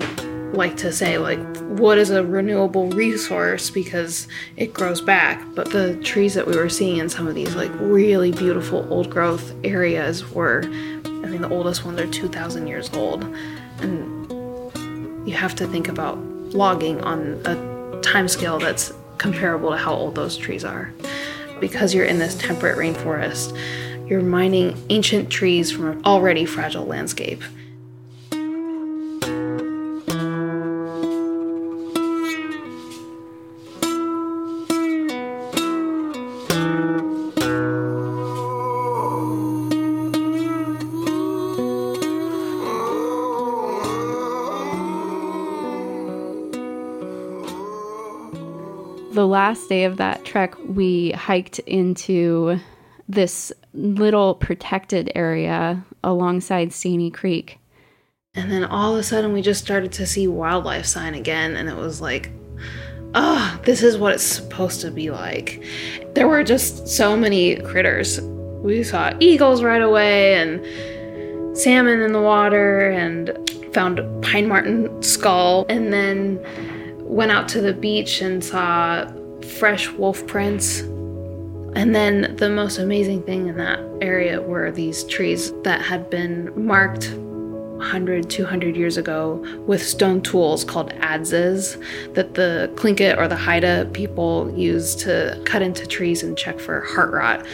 like 0.52 0.76
to 0.78 0.92
say 0.92 1.18
like 1.18 1.38
what 1.78 1.98
is 1.98 2.10
a 2.10 2.24
renewable 2.24 2.88
resource? 2.90 3.70
Because 3.70 4.26
it 4.56 4.72
grows 4.72 5.00
back. 5.00 5.44
But 5.54 5.70
the 5.70 5.96
trees 5.96 6.34
that 6.34 6.46
we 6.46 6.56
were 6.56 6.68
seeing 6.68 6.96
in 6.96 7.08
some 7.08 7.26
of 7.26 7.34
these 7.34 7.54
like 7.54 7.70
really 7.74 8.32
beautiful 8.32 8.86
old 8.92 9.10
growth 9.10 9.52
areas 9.64 10.28
were 10.30 10.62
i 10.64 11.30
mean 11.30 11.42
the 11.42 11.50
oldest 11.50 11.84
ones 11.84 12.00
are 12.00 12.06
2000 12.06 12.66
years 12.66 12.90
old. 12.94 13.24
And 13.80 14.28
you 15.28 15.34
have 15.34 15.54
to 15.56 15.66
think 15.66 15.88
about 15.88 16.18
logging 16.54 17.00
on 17.02 17.40
a 17.44 18.00
time 18.00 18.28
scale 18.28 18.58
that's 18.58 18.92
comparable 19.18 19.70
to 19.70 19.76
how 19.76 19.94
old 19.94 20.14
those 20.14 20.36
trees 20.36 20.64
are. 20.64 20.92
Because 21.60 21.92
you're 21.92 22.04
in 22.04 22.18
this 22.18 22.36
temperate 22.36 22.78
rainforest 22.78 23.56
you're 24.08 24.22
mining 24.22 24.74
ancient 24.88 25.28
trees 25.28 25.70
from 25.70 25.86
an 25.86 26.04
already 26.06 26.46
fragile 26.46 26.86
landscape 26.86 27.42
last 49.48 49.70
day 49.70 49.84
of 49.84 49.96
that 49.96 50.26
trek, 50.26 50.54
we 50.66 51.10
hiked 51.12 51.58
into 51.60 52.60
this 53.08 53.50
little 53.72 54.34
protected 54.34 55.10
area 55.14 55.82
alongside 56.04 56.70
Staney 56.70 57.10
Creek. 57.10 57.58
And 58.34 58.52
then 58.52 58.62
all 58.62 58.92
of 58.92 59.00
a 59.00 59.02
sudden, 59.02 59.32
we 59.32 59.40
just 59.40 59.64
started 59.64 59.90
to 59.92 60.06
see 60.06 60.28
wildlife 60.28 60.84
sign 60.84 61.14
again, 61.14 61.56
and 61.56 61.66
it 61.66 61.76
was 61.76 61.98
like, 61.98 62.30
oh, 63.14 63.58
this 63.64 63.82
is 63.82 63.96
what 63.96 64.12
it's 64.12 64.22
supposed 64.22 64.82
to 64.82 64.90
be 64.90 65.10
like. 65.10 65.64
There 66.12 66.28
were 66.28 66.44
just 66.44 66.86
so 66.86 67.16
many 67.16 67.56
critters. 67.56 68.20
We 68.20 68.82
saw 68.82 69.16
eagles 69.18 69.62
right 69.62 69.80
away, 69.80 70.34
and 70.34 71.56
salmon 71.56 72.02
in 72.02 72.12
the 72.12 72.20
water, 72.20 72.90
and 72.90 73.32
found 73.72 73.98
pine 74.22 74.46
marten 74.46 75.02
skull, 75.02 75.64
and 75.70 75.90
then 75.90 76.38
went 77.00 77.32
out 77.32 77.48
to 77.48 77.62
the 77.62 77.72
beach 77.72 78.20
and 78.20 78.44
saw 78.44 79.10
fresh 79.48 79.90
wolf 79.92 80.26
prints. 80.26 80.80
And 81.74 81.94
then 81.94 82.36
the 82.36 82.48
most 82.48 82.78
amazing 82.78 83.22
thing 83.22 83.48
in 83.48 83.56
that 83.58 83.80
area 84.00 84.40
were 84.40 84.70
these 84.70 85.04
trees 85.04 85.52
that 85.62 85.80
had 85.80 86.10
been 86.10 86.52
marked 86.66 87.10
100, 87.78 88.28
200 88.28 88.76
years 88.76 88.96
ago 88.96 89.44
with 89.66 89.80
stone 89.80 90.20
tools 90.20 90.64
called 90.64 90.90
adzes 90.94 91.80
that 92.14 92.34
the 92.34 92.70
Tlingit 92.74 93.16
or 93.16 93.28
the 93.28 93.36
Haida 93.36 93.88
people 93.92 94.52
used 94.56 94.98
to 95.00 95.40
cut 95.44 95.62
into 95.62 95.86
trees 95.86 96.24
and 96.24 96.36
check 96.36 96.58
for 96.58 96.80
heart 96.80 97.12
rot. 97.12 97.46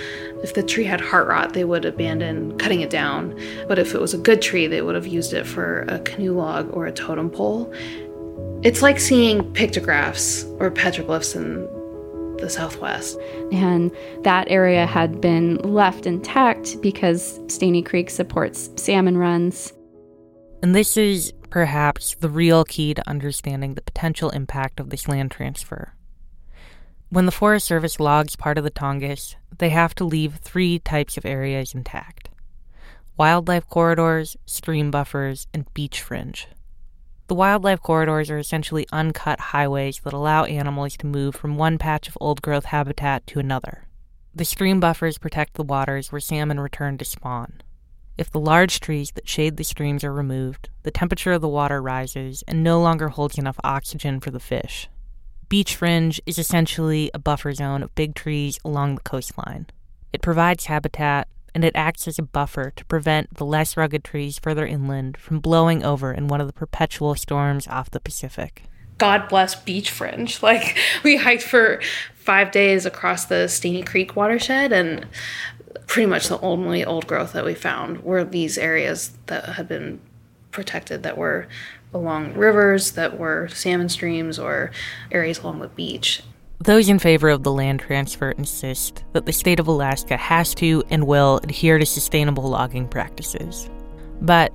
If 0.43 0.55
the 0.55 0.63
tree 0.63 0.85
had 0.85 1.01
heart 1.01 1.29
rot, 1.29 1.53
they 1.53 1.65
would 1.65 1.85
abandon 1.85 2.57
cutting 2.59 2.81
it 2.81 2.91
down. 2.91 3.39
But 3.69 3.79
if 3.79 3.95
it 3.95 4.01
was 4.01 4.15
a 4.15 4.19
good 4.19 4.41
tree, 4.41 4.67
they 4.67 4.81
would 4.81 4.95
have 4.95 5.07
used 5.07 5.35
it 5.35 5.47
for 5.47 5.83
a 5.89 5.99
canoe 6.01 6.33
log 6.33 6.71
or 6.73 6.87
a 6.87 6.93
totem 6.93 7.29
pole. 7.29 7.73
It's 8.63 8.81
like 8.81 8.99
seeing 8.99 9.53
pictographs 9.53 10.45
or 10.59 10.71
petroglyphs 10.71 11.37
in 11.37 11.69
the 12.39 12.51
Southwest. 12.51 13.19
And 13.53 13.91
that 14.23 14.49
area 14.51 14.87
had 14.87 15.21
been 15.21 15.57
left 15.57 16.07
intact 16.07 16.81
because 16.81 17.41
Staney 17.49 17.83
Creek 17.83 18.11
supports 18.11 18.71
salmon 18.77 19.19
runs. 19.19 19.73
And 20.63 20.75
this 20.75 20.97
is 20.97 21.33
perhaps 21.51 22.17
the 22.17 22.29
real 22.29 22.65
key 22.65 22.95
to 22.95 23.09
understanding 23.09 23.75
the 23.75 23.83
potential 23.83 24.31
impact 24.31 24.81
of 24.81 24.91
this 24.91 25.07
land 25.07 25.31
transfer. 25.31 25.95
When 27.11 27.27
the 27.27 27.33
Forest 27.33 27.67
Service 27.67 28.01
logs 28.01 28.35
part 28.35 28.59
of 28.59 28.65
the 28.65 28.71
Tongass, 28.71 29.37
they 29.59 29.69
have 29.69 29.95
to 29.97 30.05
leave 30.05 30.37
three 30.37 30.81
types 30.81 31.17
of 31.17 31.25
areas 31.25 31.75
intact 31.75 32.29
wildlife 33.17 33.69
corridors, 33.69 34.37
stream 34.45 34.91
buffers, 34.91 35.47
and 35.55 35.73
beach 35.75 36.01
fringe. 36.01 36.49
The 37.27 37.35
wildlife 37.35 37.81
corridors 37.81 38.29
are 38.29 38.39
essentially 38.39 38.87
uncut 38.93 39.41
highways 39.41 39.99
that 40.01 40.13
allow 40.13 40.45
animals 40.45 40.97
to 40.99 41.07
move 41.07 41.35
from 41.35 41.57
one 41.57 41.79
patch 41.79 42.07
of 42.07 42.19
old 42.21 42.43
growth 42.43 42.67
habitat 42.67 43.27
to 43.29 43.39
another. 43.39 43.87
The 44.35 44.45
stream 44.45 44.79
buffers 44.79 45.17
protect 45.17 45.55
the 45.55 45.63
waters 45.63 46.13
where 46.13 46.21
salmon 46.21 46.61
return 46.61 46.99
to 46.99 47.05
spawn. 47.05 47.63
If 48.19 48.31
the 48.31 48.41
large 48.41 48.79
trees 48.79 49.11
that 49.13 49.29
shade 49.29 49.57
the 49.57 49.65
streams 49.65 50.05
are 50.05 50.13
removed, 50.13 50.69
the 50.83 50.91
temperature 50.91 51.33
of 51.33 51.41
the 51.41 51.49
water 51.49 51.81
rises 51.81 52.45
and 52.47 52.63
no 52.63 52.81
longer 52.81 53.09
holds 53.09 53.39
enough 53.39 53.59
oxygen 53.65 54.21
for 54.21 54.31
the 54.31 54.39
fish. 54.39 54.89
Beach 55.49 55.75
fringe 55.77 56.21
is 56.27 56.39
essentially 56.39 57.11
a 57.15 57.19
buffer 57.19 57.53
zone 57.55 57.83
of 57.83 57.95
big 57.95 58.15
trees 58.15 58.59
along 58.65 58.97
the 58.97 59.03
coastline. 59.03 59.67
It 60.13 60.21
provides 60.21 60.67
habitat 60.67 61.29
and 61.55 61.65
it 61.65 61.73
acts 61.75 62.09
as 62.09 62.19
a 62.19 62.23
buffer 62.23 62.73
to 62.75 62.85
prevent 62.87 63.35
the 63.35 63.45
less 63.45 63.77
rugged 63.77 64.05
trees 64.05 64.39
further 64.39 64.67
inland 64.67 65.17
from 65.17 65.41
blowing 65.41 65.85
over 65.85 66.13
in 66.13 66.29
one 66.29 66.41
of 66.41 66.47
the 66.47 66.53
perpetual 66.53 67.15
storms 67.15 67.69
off 67.69 67.91
the 67.91 68.01
Pacific. 68.01 68.65
God 68.99 69.29
bless 69.29 69.55
beach 69.55 69.91
fringe. 69.91 70.43
Like 70.43 70.77
we 71.03 71.17
hiked 71.17 71.43
for 71.43 71.81
five 72.15 72.51
days 72.51 72.87
across 72.87 73.27
the 73.27 73.49
Staney 73.49 73.83
Creek 73.83 74.17
watershed, 74.17 74.73
and 74.73 75.07
pretty 75.87 76.07
much 76.07 76.29
the 76.29 76.41
only 76.41 76.85
old 76.85 77.07
growth 77.07 77.33
that 77.33 77.45
we 77.45 77.55
found 77.55 78.03
were 78.03 78.25
these 78.25 78.59
areas 78.59 79.17
that 79.27 79.51
had 79.51 79.69
been 79.69 80.01
protected 80.51 81.03
that 81.03 81.19
were 81.19 81.47
along 81.93 82.35
rivers, 82.35 82.93
that 82.93 83.19
were 83.19 83.49
salmon 83.49 83.89
streams, 83.89 84.39
or 84.39 84.71
areas 85.13 85.39
along 85.39 85.61
the 85.61 85.69
beach. 85.69 86.23
Those 86.61 86.89
in 86.89 86.99
favor 86.99 87.29
of 87.29 87.43
the 87.43 87.53
land 87.53 87.81
transfer 87.81 88.31
insist 88.33 89.05
that 89.13 89.27
the 89.27 89.33
state 89.33 89.61
of 89.61 89.67
Alaska 89.67 90.17
has 90.17 90.55
to 90.57 90.83
and 90.89 91.07
will 91.07 91.39
adhere 91.43 91.79
to 91.79 91.87
sustainable 91.87 92.49
logging 92.49 92.89
practices. 92.89 93.69
But 94.21 94.55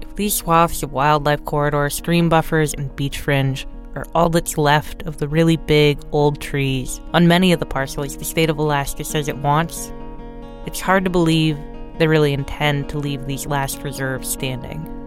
if 0.00 0.14
these 0.16 0.34
swaths 0.34 0.82
of 0.82 0.92
wildlife 0.92 1.44
corridor, 1.44 1.90
stream 1.90 2.28
buffers, 2.28 2.72
and 2.72 2.94
beach 2.96 3.18
fringe 3.18 3.66
are 3.94 4.06
all 4.14 4.30
that's 4.30 4.56
left 4.56 5.02
of 5.02 5.18
the 5.18 5.28
really 5.28 5.56
big 5.56 5.98
old 6.12 6.40
trees 6.40 7.00
on 7.12 7.26
many 7.28 7.52
of 7.52 7.58
the 7.58 7.66
parcels 7.66 8.16
the 8.16 8.24
state 8.24 8.48
of 8.48 8.58
Alaska 8.58 9.04
says 9.04 9.28
it 9.28 9.38
wants, 9.38 9.92
it's 10.66 10.80
hard 10.80 11.04
to 11.04 11.10
believe 11.10 11.58
they 11.98 12.06
really 12.06 12.32
intend 12.32 12.88
to 12.88 12.98
leave 12.98 13.26
these 13.26 13.46
last 13.46 13.82
reserves 13.82 14.28
standing. 14.28 14.99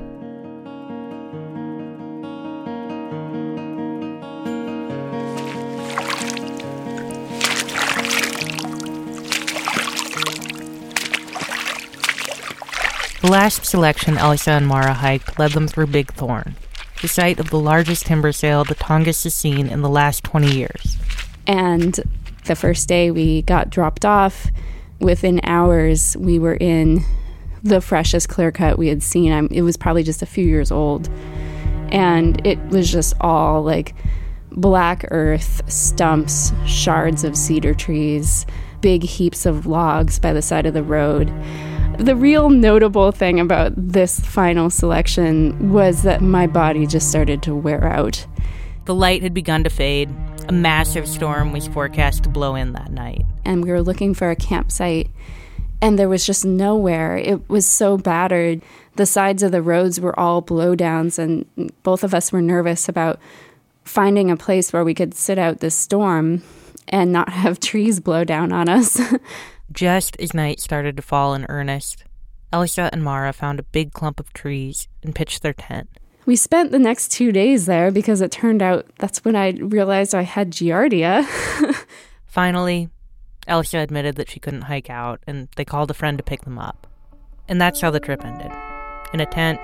The 13.23 13.31
last 13.31 13.65
selection 13.65 14.17
Elsa 14.17 14.51
and 14.51 14.67
Mara 14.67 14.93
hiked 14.93 15.39
led 15.39 15.51
them 15.51 15.65
through 15.65 15.87
Big 15.87 16.11
Thorn, 16.11 16.57
the 17.01 17.07
site 17.07 17.39
of 17.39 17.51
the 17.51 17.57
largest 17.57 18.05
timber 18.05 18.33
sale 18.33 18.65
the 18.65 18.75
Tongass 18.75 19.23
has 19.23 19.33
seen 19.33 19.67
in 19.67 19.81
the 19.81 19.87
last 19.87 20.25
20 20.25 20.53
years. 20.53 20.97
And 21.47 21.97
the 22.43 22.55
first 22.57 22.89
day 22.89 23.11
we 23.11 23.43
got 23.43 23.69
dropped 23.69 24.03
off, 24.03 24.47
within 24.99 25.39
hours, 25.45 26.17
we 26.17 26.37
were 26.37 26.55
in 26.55 27.05
the 27.63 27.79
freshest 27.79 28.27
clear 28.27 28.51
cut 28.51 28.77
we 28.77 28.89
had 28.89 29.01
seen. 29.01 29.31
I'm, 29.31 29.47
it 29.51 29.61
was 29.61 29.77
probably 29.77 30.03
just 30.03 30.21
a 30.21 30.25
few 30.25 30.45
years 30.45 30.69
old. 30.69 31.09
And 31.93 32.45
it 32.45 32.59
was 32.67 32.91
just 32.91 33.13
all 33.21 33.63
like 33.63 33.95
black 34.51 35.05
earth, 35.11 35.61
stumps, 35.71 36.51
shards 36.65 37.23
of 37.23 37.37
cedar 37.37 37.73
trees, 37.73 38.45
big 38.81 39.03
heaps 39.03 39.45
of 39.45 39.65
logs 39.65 40.19
by 40.19 40.33
the 40.33 40.41
side 40.41 40.65
of 40.65 40.73
the 40.73 40.83
road. 40.83 41.31
The 41.99 42.15
real 42.15 42.49
notable 42.49 43.11
thing 43.11 43.39
about 43.39 43.73
this 43.75 44.19
final 44.19 44.69
selection 44.69 45.71
was 45.71 46.03
that 46.03 46.21
my 46.21 46.47
body 46.47 46.85
just 46.85 47.09
started 47.09 47.41
to 47.43 47.55
wear 47.55 47.85
out. 47.85 48.25
The 48.85 48.95
light 48.95 49.21
had 49.21 49.33
begun 49.33 49.63
to 49.63 49.69
fade. 49.69 50.09
A 50.49 50.51
massive 50.51 51.07
storm 51.07 51.53
was 51.53 51.67
forecast 51.67 52.23
to 52.23 52.29
blow 52.29 52.55
in 52.55 52.73
that 52.73 52.91
night. 52.91 53.25
And 53.45 53.63
we 53.63 53.71
were 53.71 53.81
looking 53.81 54.13
for 54.13 54.29
a 54.29 54.35
campsite, 54.35 55.09
and 55.81 55.97
there 55.97 56.09
was 56.09 56.25
just 56.25 56.43
nowhere. 56.43 57.15
It 57.15 57.47
was 57.49 57.65
so 57.65 57.97
battered. 57.97 58.61
The 58.95 59.05
sides 59.05 59.41
of 59.43 59.51
the 59.51 59.61
roads 59.61 60.01
were 60.01 60.19
all 60.19 60.41
blowdowns, 60.41 61.17
and 61.17 61.45
both 61.83 62.03
of 62.03 62.13
us 62.13 62.31
were 62.31 62.41
nervous 62.41 62.89
about 62.89 63.19
finding 63.85 64.29
a 64.29 64.35
place 64.35 64.73
where 64.73 64.83
we 64.83 64.93
could 64.93 65.13
sit 65.13 65.37
out 65.37 65.59
this 65.59 65.75
storm 65.75 66.41
and 66.87 67.11
not 67.13 67.29
have 67.33 67.59
trees 67.59 67.99
blow 67.99 68.23
down 68.23 68.51
on 68.51 68.67
us. 68.67 68.99
Just 69.73 70.15
as 70.19 70.35
night 70.35 70.59
started 70.59 70.95
to 70.97 71.01
fall 71.01 71.33
in 71.33 71.47
earnest, 71.49 72.03
Elsa 72.51 72.91
and 72.93 73.03
Mara 73.03 73.33
found 73.33 73.59
a 73.59 73.63
big 73.63 73.91
clump 73.91 74.19
of 74.19 74.31
trees 74.31 74.87
and 75.01 75.15
pitched 75.15 75.41
their 75.41 75.53
tent. 75.53 75.89
We 76.27 76.35
spent 76.35 76.71
the 76.71 76.79
next 76.79 77.11
two 77.11 77.31
days 77.31 77.65
there 77.65 77.89
because 77.89 78.21
it 78.21 78.31
turned 78.31 78.61
out 78.61 78.85
that's 78.99 79.25
when 79.25 79.35
I 79.35 79.49
realized 79.51 80.13
I 80.13 80.21
had 80.21 80.51
Giardia. 80.51 81.25
Finally, 82.27 82.89
Elsa 83.47 83.79
admitted 83.79 84.15
that 84.15 84.29
she 84.29 84.39
couldn't 84.39 84.61
hike 84.61 84.91
out, 84.91 85.21
and 85.25 85.49
they 85.55 85.65
called 85.65 85.89
a 85.89 85.95
friend 85.95 86.17
to 86.19 86.23
pick 86.23 86.43
them 86.43 86.59
up. 86.59 86.85
And 87.49 87.59
that's 87.59 87.81
how 87.81 87.89
the 87.89 87.99
trip 87.99 88.23
ended 88.23 88.51
in 89.11 89.19
a 89.19 89.25
tent, 89.25 89.59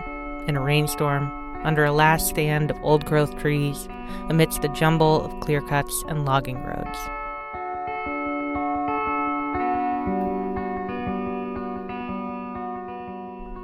in 0.47 0.55
a 0.55 0.62
rainstorm, 0.62 1.32
under 1.64 1.86
a 1.86 1.91
last 1.91 2.28
stand 2.28 2.72
of 2.72 2.84
old 2.84 3.05
growth 3.05 3.38
trees, 3.39 3.88
amidst 4.28 4.64
a 4.64 4.70
jumble 4.70 5.24
of 5.26 5.39
clear 5.39 5.62
cuts 5.62 6.03
and 6.07 6.26
logging 6.26 6.62
roads. 6.64 6.99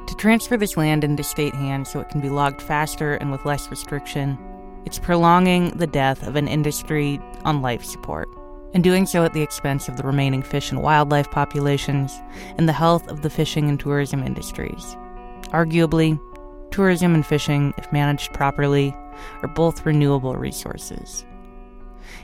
To 0.08 0.16
transfer 0.16 0.56
this 0.56 0.78
land 0.78 1.04
into 1.04 1.24
state 1.24 1.56
hands 1.56 1.90
so 1.90 2.00
it 2.00 2.10
can 2.10 2.22
be 2.22 2.30
logged 2.30 2.62
faster 2.62 3.16
and 3.16 3.32
with 3.32 3.46
less 3.46 3.70
restriction, 3.70 4.38
it's 4.86 5.00
prolonging 5.00 5.72
the 5.72 5.88
death 5.88 6.26
of 6.28 6.36
an 6.36 6.48
industry 6.48 7.20
on 7.44 7.64
life 7.64 7.84
support, 7.84 8.30
and 8.76 8.84
doing 8.84 9.08
so 9.08 9.26
at 9.26 9.34
the 9.34 9.42
expense 9.42 9.90
of 9.90 9.98
the 9.98 10.04
remaining 10.04 10.44
fish 10.44 10.72
and 10.72 10.84
wildlife 10.84 11.32
populations 11.32 12.22
and 12.58 12.70
the 12.70 12.74
health 12.74 13.08
of 13.08 13.24
the 13.24 13.32
fishing 13.32 13.68
and 13.68 13.80
tourism 13.80 14.22
industries. 14.22 14.96
Arguably, 15.50 16.20
tourism 16.72 17.16
and 17.16 17.26
fishing, 17.26 17.74
if 17.78 17.92
managed 17.92 18.32
properly, 18.32 18.96
are 19.42 19.48
both 19.48 19.88
renewable 19.88 20.36
resources. 20.36 21.26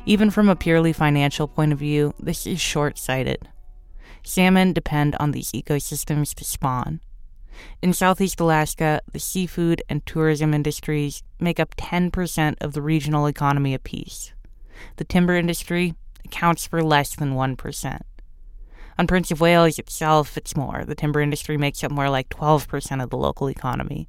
Even 0.06 0.30
from 0.30 0.50
a 0.50 0.56
purely 0.56 0.94
financial 0.94 1.48
point 1.48 1.74
of 1.74 1.80
view, 1.80 2.14
this 2.20 2.46
is 2.46 2.62
short 2.62 3.00
sighted. 3.00 3.50
Salmon 4.24 4.72
depend 4.72 5.16
on 5.16 5.32
these 5.32 5.52
ecosystems 5.52 6.36
to 6.36 6.44
spawn 6.44 7.02
in 7.82 7.94
Southeast 7.94 8.40
Alaska, 8.40 9.02
the 9.12 9.20
seafood 9.20 9.82
and 9.90 10.06
tourism 10.06 10.54
industries 10.54 11.24
make 11.40 11.60
up 11.60 11.76
10% 11.76 12.56
of 12.62 12.74
the 12.74 12.82
regional 12.82 13.28
economy 13.28 13.74
apiece. 13.74 14.34
The 14.98 15.04
timber 15.04 15.36
industry 15.36 15.96
accounts 16.26 16.66
for 16.66 16.84
less 16.84 17.16
than 17.16 17.34
1%. 17.34 18.02
On 18.98 19.08
Prince 19.08 19.32
of 19.32 19.42
Wales 19.42 19.80
itself, 19.80 20.38
it's 20.38 20.56
more. 20.56 20.84
The 20.86 20.96
timber 20.96 21.22
industry 21.22 21.58
makes 21.58 21.84
up 21.84 21.92
more 21.92 22.10
like 22.10 22.30
12% 22.30 23.04
of 23.04 23.10
the 23.10 23.18
local 23.18 23.50
economy. 23.50 24.08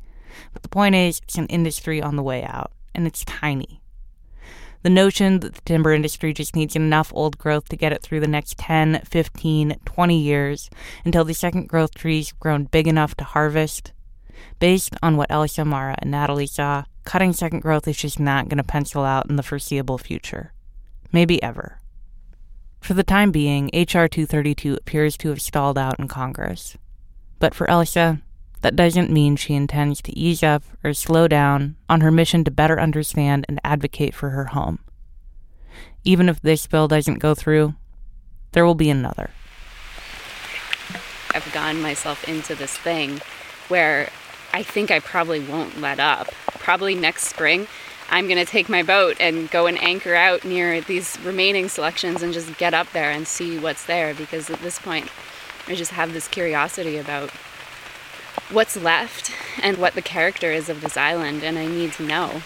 But 0.52 0.62
the 0.62 0.68
point 0.68 0.94
is, 0.94 1.20
it's 1.22 1.36
an 1.38 1.46
industry 1.46 2.02
on 2.02 2.16
the 2.16 2.22
way 2.22 2.44
out, 2.44 2.72
and 2.94 3.06
it's 3.06 3.24
tiny. 3.24 3.81
The 4.82 4.90
notion 4.90 5.40
that 5.40 5.54
the 5.54 5.60
timber 5.62 5.92
industry 5.92 6.32
just 6.32 6.56
needs 6.56 6.74
enough 6.74 7.12
old 7.14 7.38
growth 7.38 7.68
to 7.68 7.76
get 7.76 7.92
it 7.92 8.02
through 8.02 8.20
the 8.20 8.26
next 8.26 8.58
10, 8.58 9.02
15, 9.04 9.76
20 9.84 10.18
years 10.18 10.70
until 11.04 11.24
the 11.24 11.34
second 11.34 11.68
growth 11.68 11.94
trees 11.94 12.32
grown 12.32 12.64
big 12.64 12.88
enough 12.88 13.14
to 13.16 13.24
harvest. 13.24 13.92
Based 14.58 14.94
on 15.02 15.16
what 15.16 15.30
Elsa, 15.30 15.64
Mara, 15.64 15.94
and 15.98 16.10
Natalie 16.10 16.46
saw, 16.46 16.84
cutting 17.04 17.32
second 17.32 17.60
growth 17.60 17.86
is 17.86 17.96
just 17.96 18.18
not 18.18 18.48
going 18.48 18.58
to 18.58 18.64
pencil 18.64 19.04
out 19.04 19.30
in 19.30 19.36
the 19.36 19.42
foreseeable 19.42 19.98
future. 19.98 20.52
Maybe 21.12 21.40
ever. 21.42 21.78
For 22.80 22.94
the 22.94 23.04
time 23.04 23.30
being, 23.30 23.70
H.R. 23.72 24.08
232 24.08 24.74
appears 24.74 25.16
to 25.18 25.28
have 25.28 25.40
stalled 25.40 25.78
out 25.78 26.00
in 26.00 26.08
Congress. 26.08 26.76
But 27.38 27.54
for 27.54 27.70
Elsa, 27.70 28.20
that 28.62 28.76
doesn't 28.76 29.10
mean 29.10 29.36
she 29.36 29.54
intends 29.54 30.00
to 30.02 30.18
ease 30.18 30.42
up 30.42 30.62
or 30.82 30.94
slow 30.94 31.28
down 31.28 31.76
on 31.88 32.00
her 32.00 32.10
mission 32.10 32.44
to 32.44 32.50
better 32.50 32.80
understand 32.80 33.44
and 33.48 33.60
advocate 33.62 34.14
for 34.14 34.30
her 34.30 34.46
home. 34.46 34.78
Even 36.04 36.28
if 36.28 36.40
this 36.40 36.66
bill 36.66 36.88
doesn't 36.88 37.18
go 37.18 37.34
through, 37.34 37.74
there 38.52 38.64
will 38.64 38.74
be 38.74 38.90
another. 38.90 39.30
I've 41.34 41.50
gotten 41.52 41.80
myself 41.80 42.28
into 42.28 42.54
this 42.54 42.76
thing 42.76 43.20
where 43.68 44.10
I 44.52 44.62
think 44.62 44.90
I 44.90 45.00
probably 45.00 45.40
won't 45.40 45.80
let 45.80 45.98
up. 45.98 46.28
Probably 46.58 46.94
next 46.94 47.24
spring, 47.24 47.66
I'm 48.10 48.26
going 48.26 48.38
to 48.38 48.44
take 48.44 48.68
my 48.68 48.82
boat 48.82 49.16
and 49.18 49.50
go 49.50 49.66
and 49.66 49.82
anchor 49.82 50.14
out 50.14 50.44
near 50.44 50.80
these 50.82 51.18
remaining 51.24 51.68
selections 51.68 52.22
and 52.22 52.32
just 52.32 52.58
get 52.58 52.74
up 52.74 52.92
there 52.92 53.10
and 53.10 53.26
see 53.26 53.58
what's 53.58 53.86
there 53.86 54.14
because 54.14 54.50
at 54.50 54.60
this 54.60 54.78
point, 54.78 55.08
I 55.66 55.74
just 55.74 55.92
have 55.92 56.12
this 56.12 56.28
curiosity 56.28 56.98
about 56.98 57.30
what's 58.52 58.76
left 58.76 59.32
and 59.62 59.78
what 59.78 59.94
the 59.94 60.02
character 60.02 60.52
is 60.52 60.68
of 60.68 60.80
this 60.80 60.96
island, 60.96 61.42
and 61.42 61.58
I 61.58 61.66
need 61.66 61.92
to 61.94 62.02
know. 62.02 62.42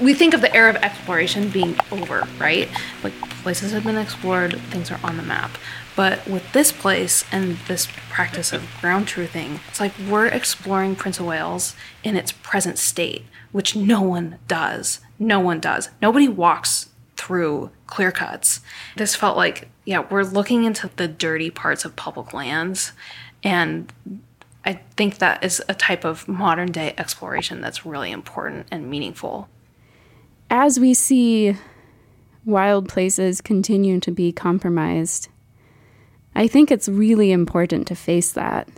We 0.00 0.14
think 0.14 0.32
of 0.32 0.40
the 0.40 0.54
era 0.54 0.70
of 0.70 0.76
exploration 0.76 1.50
being 1.50 1.76
over, 1.90 2.26
right? 2.38 2.68
Like 3.02 3.12
places 3.42 3.72
have 3.72 3.84
been 3.84 3.98
explored, 3.98 4.58
things 4.70 4.90
are 4.90 5.00
on 5.04 5.16
the 5.16 5.22
map. 5.22 5.58
But 5.94 6.26
with 6.26 6.50
this 6.52 6.72
place 6.72 7.24
and 7.30 7.58
this 7.68 7.86
practice 8.08 8.52
of 8.52 8.66
ground 8.80 9.06
truthing, 9.06 9.58
it's 9.68 9.80
like 9.80 9.92
we're 10.08 10.26
exploring 10.26 10.96
Prince 10.96 11.20
of 11.20 11.26
Wales 11.26 11.76
in 12.02 12.16
its 12.16 12.32
present 12.32 12.78
state, 12.78 13.26
which 13.52 13.76
no 13.76 14.00
one 14.00 14.38
does. 14.48 15.00
No 15.18 15.38
one 15.38 15.60
does. 15.60 15.90
Nobody 16.00 16.28
walks 16.28 16.88
through 17.16 17.70
clear 17.86 18.10
cuts. 18.10 18.60
This 18.96 19.14
felt 19.14 19.36
like, 19.36 19.68
yeah, 19.84 20.04
we're 20.10 20.24
looking 20.24 20.64
into 20.64 20.90
the 20.96 21.06
dirty 21.06 21.50
parts 21.50 21.84
of 21.84 21.94
public 21.94 22.32
lands 22.32 22.92
and 23.44 23.92
I 24.64 24.74
think 24.96 25.18
that 25.18 25.44
is 25.44 25.62
a 25.68 25.74
type 25.74 26.04
of 26.04 26.28
modern 26.28 26.70
day 26.70 26.94
exploration 26.96 27.60
that's 27.60 27.84
really 27.84 28.12
important 28.12 28.68
and 28.70 28.88
meaningful. 28.88 29.48
As 30.50 30.78
we 30.78 30.94
see 30.94 31.56
wild 32.44 32.88
places 32.88 33.40
continue 33.40 33.98
to 34.00 34.10
be 34.10 34.32
compromised, 34.32 35.28
I 36.34 36.46
think 36.46 36.70
it's 36.70 36.88
really 36.88 37.32
important 37.32 37.86
to 37.88 37.94
face 37.94 38.32
that. 38.32 38.68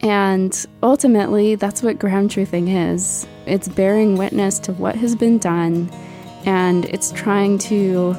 And 0.00 0.66
ultimately, 0.82 1.54
that's 1.54 1.82
what 1.82 1.98
ground 1.98 2.30
truthing 2.30 2.92
is 2.92 3.26
it's 3.46 3.68
bearing 3.68 4.16
witness 4.16 4.58
to 4.60 4.72
what 4.72 4.96
has 4.96 5.14
been 5.14 5.38
done, 5.38 5.90
and 6.44 6.84
it's 6.86 7.12
trying 7.12 7.58
to 7.58 8.14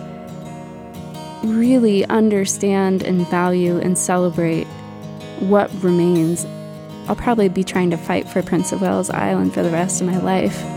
really 1.43 2.05
understand 2.05 3.03
and 3.03 3.27
value 3.27 3.77
and 3.77 3.97
celebrate 3.97 4.65
what 5.41 5.71
remains. 5.83 6.45
I'll 7.07 7.15
probably 7.15 7.49
be 7.49 7.63
trying 7.63 7.91
to 7.91 7.97
fight 7.97 8.27
for 8.27 8.41
Prince 8.41 8.71
of 8.71 8.81
Wales 8.81 9.09
Island 9.09 9.53
for 9.53 9.63
the 9.63 9.69
rest 9.69 10.01
of 10.01 10.07
my 10.07 10.17
life. 10.17 10.74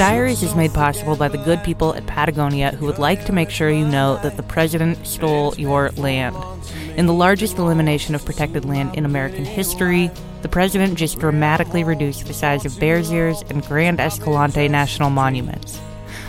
Diaries 0.00 0.42
is 0.42 0.54
made 0.54 0.72
possible 0.72 1.14
by 1.14 1.28
the 1.28 1.36
good 1.36 1.62
people 1.62 1.94
at 1.94 2.06
Patagonia 2.06 2.70
who 2.70 2.86
would 2.86 2.98
like 2.98 3.26
to 3.26 3.34
make 3.34 3.50
sure 3.50 3.68
you 3.68 3.86
know 3.86 4.18
that 4.22 4.38
the 4.38 4.42
president 4.42 5.06
stole 5.06 5.54
your 5.56 5.90
land. 5.90 6.34
In 6.96 7.04
the 7.04 7.12
largest 7.12 7.58
elimination 7.58 8.14
of 8.14 8.24
protected 8.24 8.64
land 8.64 8.94
in 8.94 9.04
American 9.04 9.44
history, 9.44 10.10
the 10.40 10.48
president 10.48 10.96
just 10.96 11.18
dramatically 11.18 11.84
reduced 11.84 12.24
the 12.24 12.32
size 12.32 12.64
of 12.64 12.80
Bears 12.80 13.12
Ears 13.12 13.44
and 13.50 13.62
Grand 13.66 14.00
Escalante 14.00 14.68
national 14.68 15.10
monuments. 15.10 15.78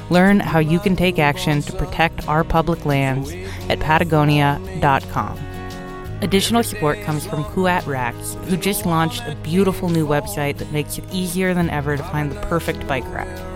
Learn 0.09 0.41
how 0.41 0.59
you 0.59 0.77
can 0.77 0.97
take 0.97 1.17
action 1.17 1.61
to 1.61 1.71
protect 1.71 2.27
our 2.27 2.43
public 2.43 2.85
lands 2.85 3.31
at 3.69 3.79
patagonia.com. 3.79 5.39
Additional 6.21 6.63
support 6.63 7.01
comes 7.03 7.25
from 7.25 7.45
Kuat 7.45 7.87
Racks, 7.87 8.35
who 8.49 8.57
just 8.57 8.85
launched 8.85 9.23
a 9.27 9.35
beautiful 9.43 9.87
new 9.87 10.05
website 10.05 10.57
that 10.57 10.73
makes 10.73 10.97
it 10.97 11.05
easier 11.13 11.53
than 11.53 11.69
ever 11.69 11.95
to 11.95 12.03
find 12.03 12.29
the 12.33 12.41
perfect 12.41 12.85
bike 12.85 13.07
rack. 13.13 13.50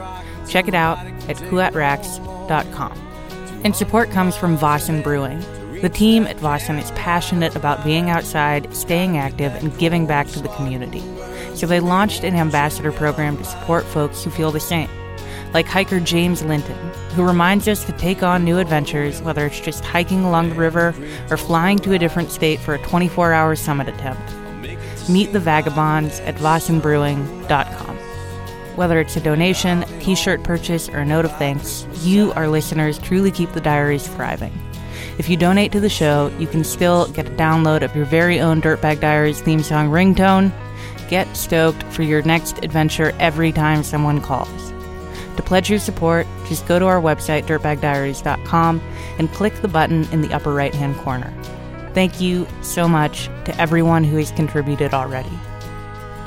Check 0.49 0.67
it 0.67 0.75
out 0.75 0.97
at 1.29 1.37
kuatracks.com. 1.37 2.91
And 3.63 3.75
support 3.75 4.11
comes 4.11 4.37
from 4.37 4.57
Vossen 4.57 5.03
Brewing. 5.03 5.39
The 5.81 5.89
team 5.89 6.25
at 6.25 6.37
Vossen 6.37 6.81
is 6.81 6.91
passionate 6.91 7.55
about 7.55 7.83
being 7.83 8.09
outside, 8.09 8.73
staying 8.75 9.17
active, 9.17 9.53
and 9.53 9.77
giving 9.77 10.05
back 10.07 10.27
to 10.27 10.39
the 10.39 10.49
community. 10.49 11.01
So 11.55 11.67
they 11.67 11.79
launched 11.79 12.23
an 12.23 12.35
ambassador 12.35 12.91
program 12.91 13.37
to 13.37 13.43
support 13.43 13.85
folks 13.85 14.23
who 14.23 14.29
feel 14.29 14.51
the 14.51 14.59
same, 14.59 14.89
like 15.53 15.65
hiker 15.65 15.99
James 15.99 16.43
Linton, 16.43 16.77
who 17.15 17.25
reminds 17.25 17.67
us 17.67 17.83
to 17.85 17.91
take 17.93 18.23
on 18.23 18.43
new 18.43 18.57
adventures, 18.57 19.21
whether 19.21 19.45
it's 19.45 19.59
just 19.59 19.83
hiking 19.83 20.23
along 20.23 20.49
the 20.49 20.55
river 20.55 20.93
or 21.29 21.37
flying 21.37 21.79
to 21.79 21.93
a 21.93 21.99
different 21.99 22.31
state 22.31 22.59
for 22.59 22.75
a 22.75 22.79
24 22.83 23.33
hour 23.33 23.55
summit 23.55 23.87
attempt. 23.87 24.21
Meet 25.09 25.33
the 25.33 25.39
vagabonds 25.39 26.19
at 26.21 26.35
VossenBrewing.com. 26.35 27.94
Whether 28.75 28.99
it's 28.99 29.15
a 29.15 29.21
donation, 29.21 29.85
t 29.99 30.15
shirt 30.15 30.43
purchase, 30.43 30.89
or 30.89 30.99
a 30.99 31.05
note 31.05 31.25
of 31.25 31.37
thanks, 31.37 31.87
you, 32.01 32.33
our 32.33 32.47
listeners, 32.49 32.99
truly 32.99 33.31
keep 33.31 33.51
the 33.53 33.61
diaries 33.61 34.07
thriving. 34.07 34.51
If 35.17 35.29
you 35.29 35.37
donate 35.37 35.71
to 35.71 35.79
the 35.79 35.89
show, 35.89 36.27
you 36.39 36.47
can 36.47 36.65
still 36.65 37.07
get 37.07 37.27
a 37.27 37.31
download 37.31 37.83
of 37.83 37.95
your 37.95 38.05
very 38.05 38.39
own 38.39 38.61
Dirtbag 38.61 38.99
Diaries 38.99 39.39
theme 39.39 39.63
song 39.63 39.89
ringtone. 39.89 40.51
Get 41.09 41.37
stoked 41.37 41.83
for 41.83 42.03
your 42.03 42.21
next 42.23 42.63
adventure 42.63 43.13
every 43.17 43.53
time 43.53 43.83
someone 43.83 44.19
calls. 44.19 44.73
To 45.37 45.43
pledge 45.43 45.69
your 45.69 45.79
support, 45.79 46.27
just 46.47 46.67
go 46.67 46.77
to 46.77 46.85
our 46.85 47.01
website, 47.01 47.45
dirtbagdiaries.com, 47.45 48.81
and 49.19 49.31
click 49.31 49.53
the 49.61 49.67
button 49.69 50.05
in 50.11 50.21
the 50.21 50.33
upper 50.33 50.53
right 50.53 50.73
hand 50.73 50.97
corner. 50.97 51.33
Thank 51.93 52.19
you 52.19 52.45
so 52.61 52.89
much 52.89 53.27
to 53.45 53.55
everyone 53.57 54.03
who 54.03 54.17
has 54.17 54.31
contributed 54.31 54.93
already. 54.93 55.31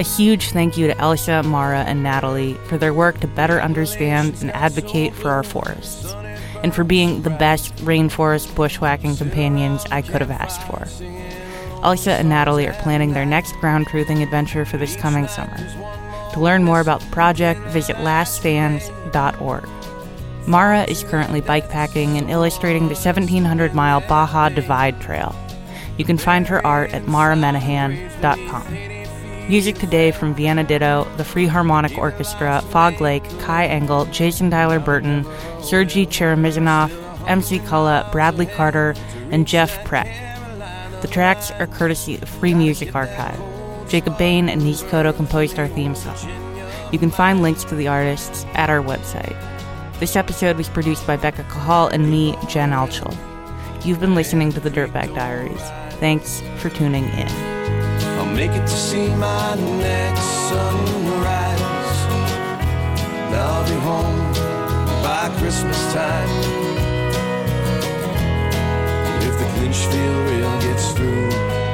A 0.01 0.05
huge 0.05 0.51
thank 0.51 0.77
you 0.77 0.87
to 0.87 0.97
Elsa, 0.99 1.43
Mara, 1.43 1.81
and 1.81 2.05
Natalie 2.05 2.55
for 2.69 2.79
their 2.79 2.95
work 2.95 3.19
to 3.19 3.27
better 3.27 3.61
understand 3.61 4.37
and 4.41 4.53
advocate 4.53 5.13
for 5.13 5.31
our 5.31 5.43
forests, 5.43 6.13
and 6.63 6.73
for 6.73 6.85
being 6.85 7.23
the 7.23 7.31
best 7.31 7.75
rainforest 7.79 8.55
bushwhacking 8.55 9.17
companions 9.17 9.85
I 9.91 10.03
could 10.03 10.21
have 10.21 10.31
asked 10.31 10.63
for. 10.63 10.87
Elsa 11.85 12.13
and 12.13 12.29
Natalie 12.29 12.69
are 12.69 12.75
planning 12.75 13.13
their 13.13 13.27
next 13.27 13.53
ground 13.55 13.89
truthing 13.89 14.23
adventure 14.23 14.65
for 14.65 14.77
this 14.77 14.95
coming 14.95 15.27
summer. 15.27 15.57
To 16.33 16.41
learn 16.41 16.63
more 16.63 16.79
about 16.79 17.01
the 17.01 17.11
project, 17.11 17.61
visit 17.63 17.97
laststands.org. 17.97 19.69
Mara 20.47 20.85
is 20.85 21.03
currently 21.03 21.43
bikepacking 21.43 22.17
and 22.17 22.31
illustrating 22.31 22.85
the 22.85 22.95
1700 22.95 23.75
mile 23.75 24.01
Baja 24.03 24.49
Divide 24.49 25.01
Trail. 25.01 25.35
You 25.97 26.05
can 26.05 26.19
find 26.19 26.47
her 26.47 26.65
art 26.65 26.95
at 26.95 27.03
maramenahan.com. 27.03 28.98
Music 29.49 29.77
today 29.77 30.11
from 30.11 30.35
Vienna 30.35 30.63
Ditto, 30.63 31.11
the 31.17 31.25
Free 31.25 31.47
Harmonic 31.47 31.97
Orchestra, 31.97 32.61
Fog 32.69 33.01
Lake, 33.01 33.25
Kai 33.41 33.67
Engel, 33.67 34.05
Jason 34.07 34.51
Tyler 34.51 34.79
Burton, 34.79 35.25
Sergey 35.63 36.05
Cheremisinov, 36.05 36.91
MC 37.27 37.59
Cullen, 37.61 38.05
Bradley 38.13 38.45
Carter, 38.45 38.95
and 39.31 39.49
Jeff 39.49 39.83
Pratt. 39.87 40.07
The 41.01 41.09
tracks 41.09 41.51
are 41.53 41.67
courtesy 41.67 42.17
of 42.17 42.29
Free 42.29 42.53
Music 42.53 42.95
Archive. 42.95 43.41
Jacob 43.89 44.19
Bain 44.19 44.51
and 44.51 44.63
Nish 44.63 44.83
Koto 44.83 45.15
composed 45.15 45.59
our 45.59 45.69
theme 45.69 45.95
song. 45.95 46.19
You 46.93 46.99
can 46.99 47.11
find 47.11 47.41
links 47.41 47.65
to 47.65 47.75
the 47.75 47.89
artists 47.89 48.45
at 48.53 48.69
our 48.69 48.83
website. 48.83 49.35
This 49.99 50.15
episode 50.15 50.59
was 50.59 50.69
produced 50.69 51.07
by 51.07 51.17
Becca 51.17 51.45
Cahall 51.45 51.91
and 51.91 52.11
me, 52.11 52.37
Jen 52.49 52.73
Altschul. 52.73 53.17
You've 53.83 54.01
been 54.01 54.15
listening 54.15 54.53
to 54.53 54.61
the 54.61 54.71
Dirtbag 54.71 55.15
Diaries. 55.15 55.63
Thanks 55.99 56.43
for 56.59 56.69
tuning 56.69 57.05
in 57.05 57.58
make 58.35 58.53
it 58.53 58.67
to 58.67 58.77
see 58.89 59.09
my 59.17 59.55
next 59.57 60.29
sunrise. 60.49 61.99
Now 63.31 63.47
I'll 63.55 63.69
be 63.69 63.79
home 63.91 64.33
by 65.03 65.29
Christmas 65.39 65.81
time. 65.93 66.31
If 69.27 69.35
the 69.39 69.47
clinch 69.55 69.77
feel 69.93 70.17
real 70.31 70.61
gets 70.61 70.93
through. 70.93 71.68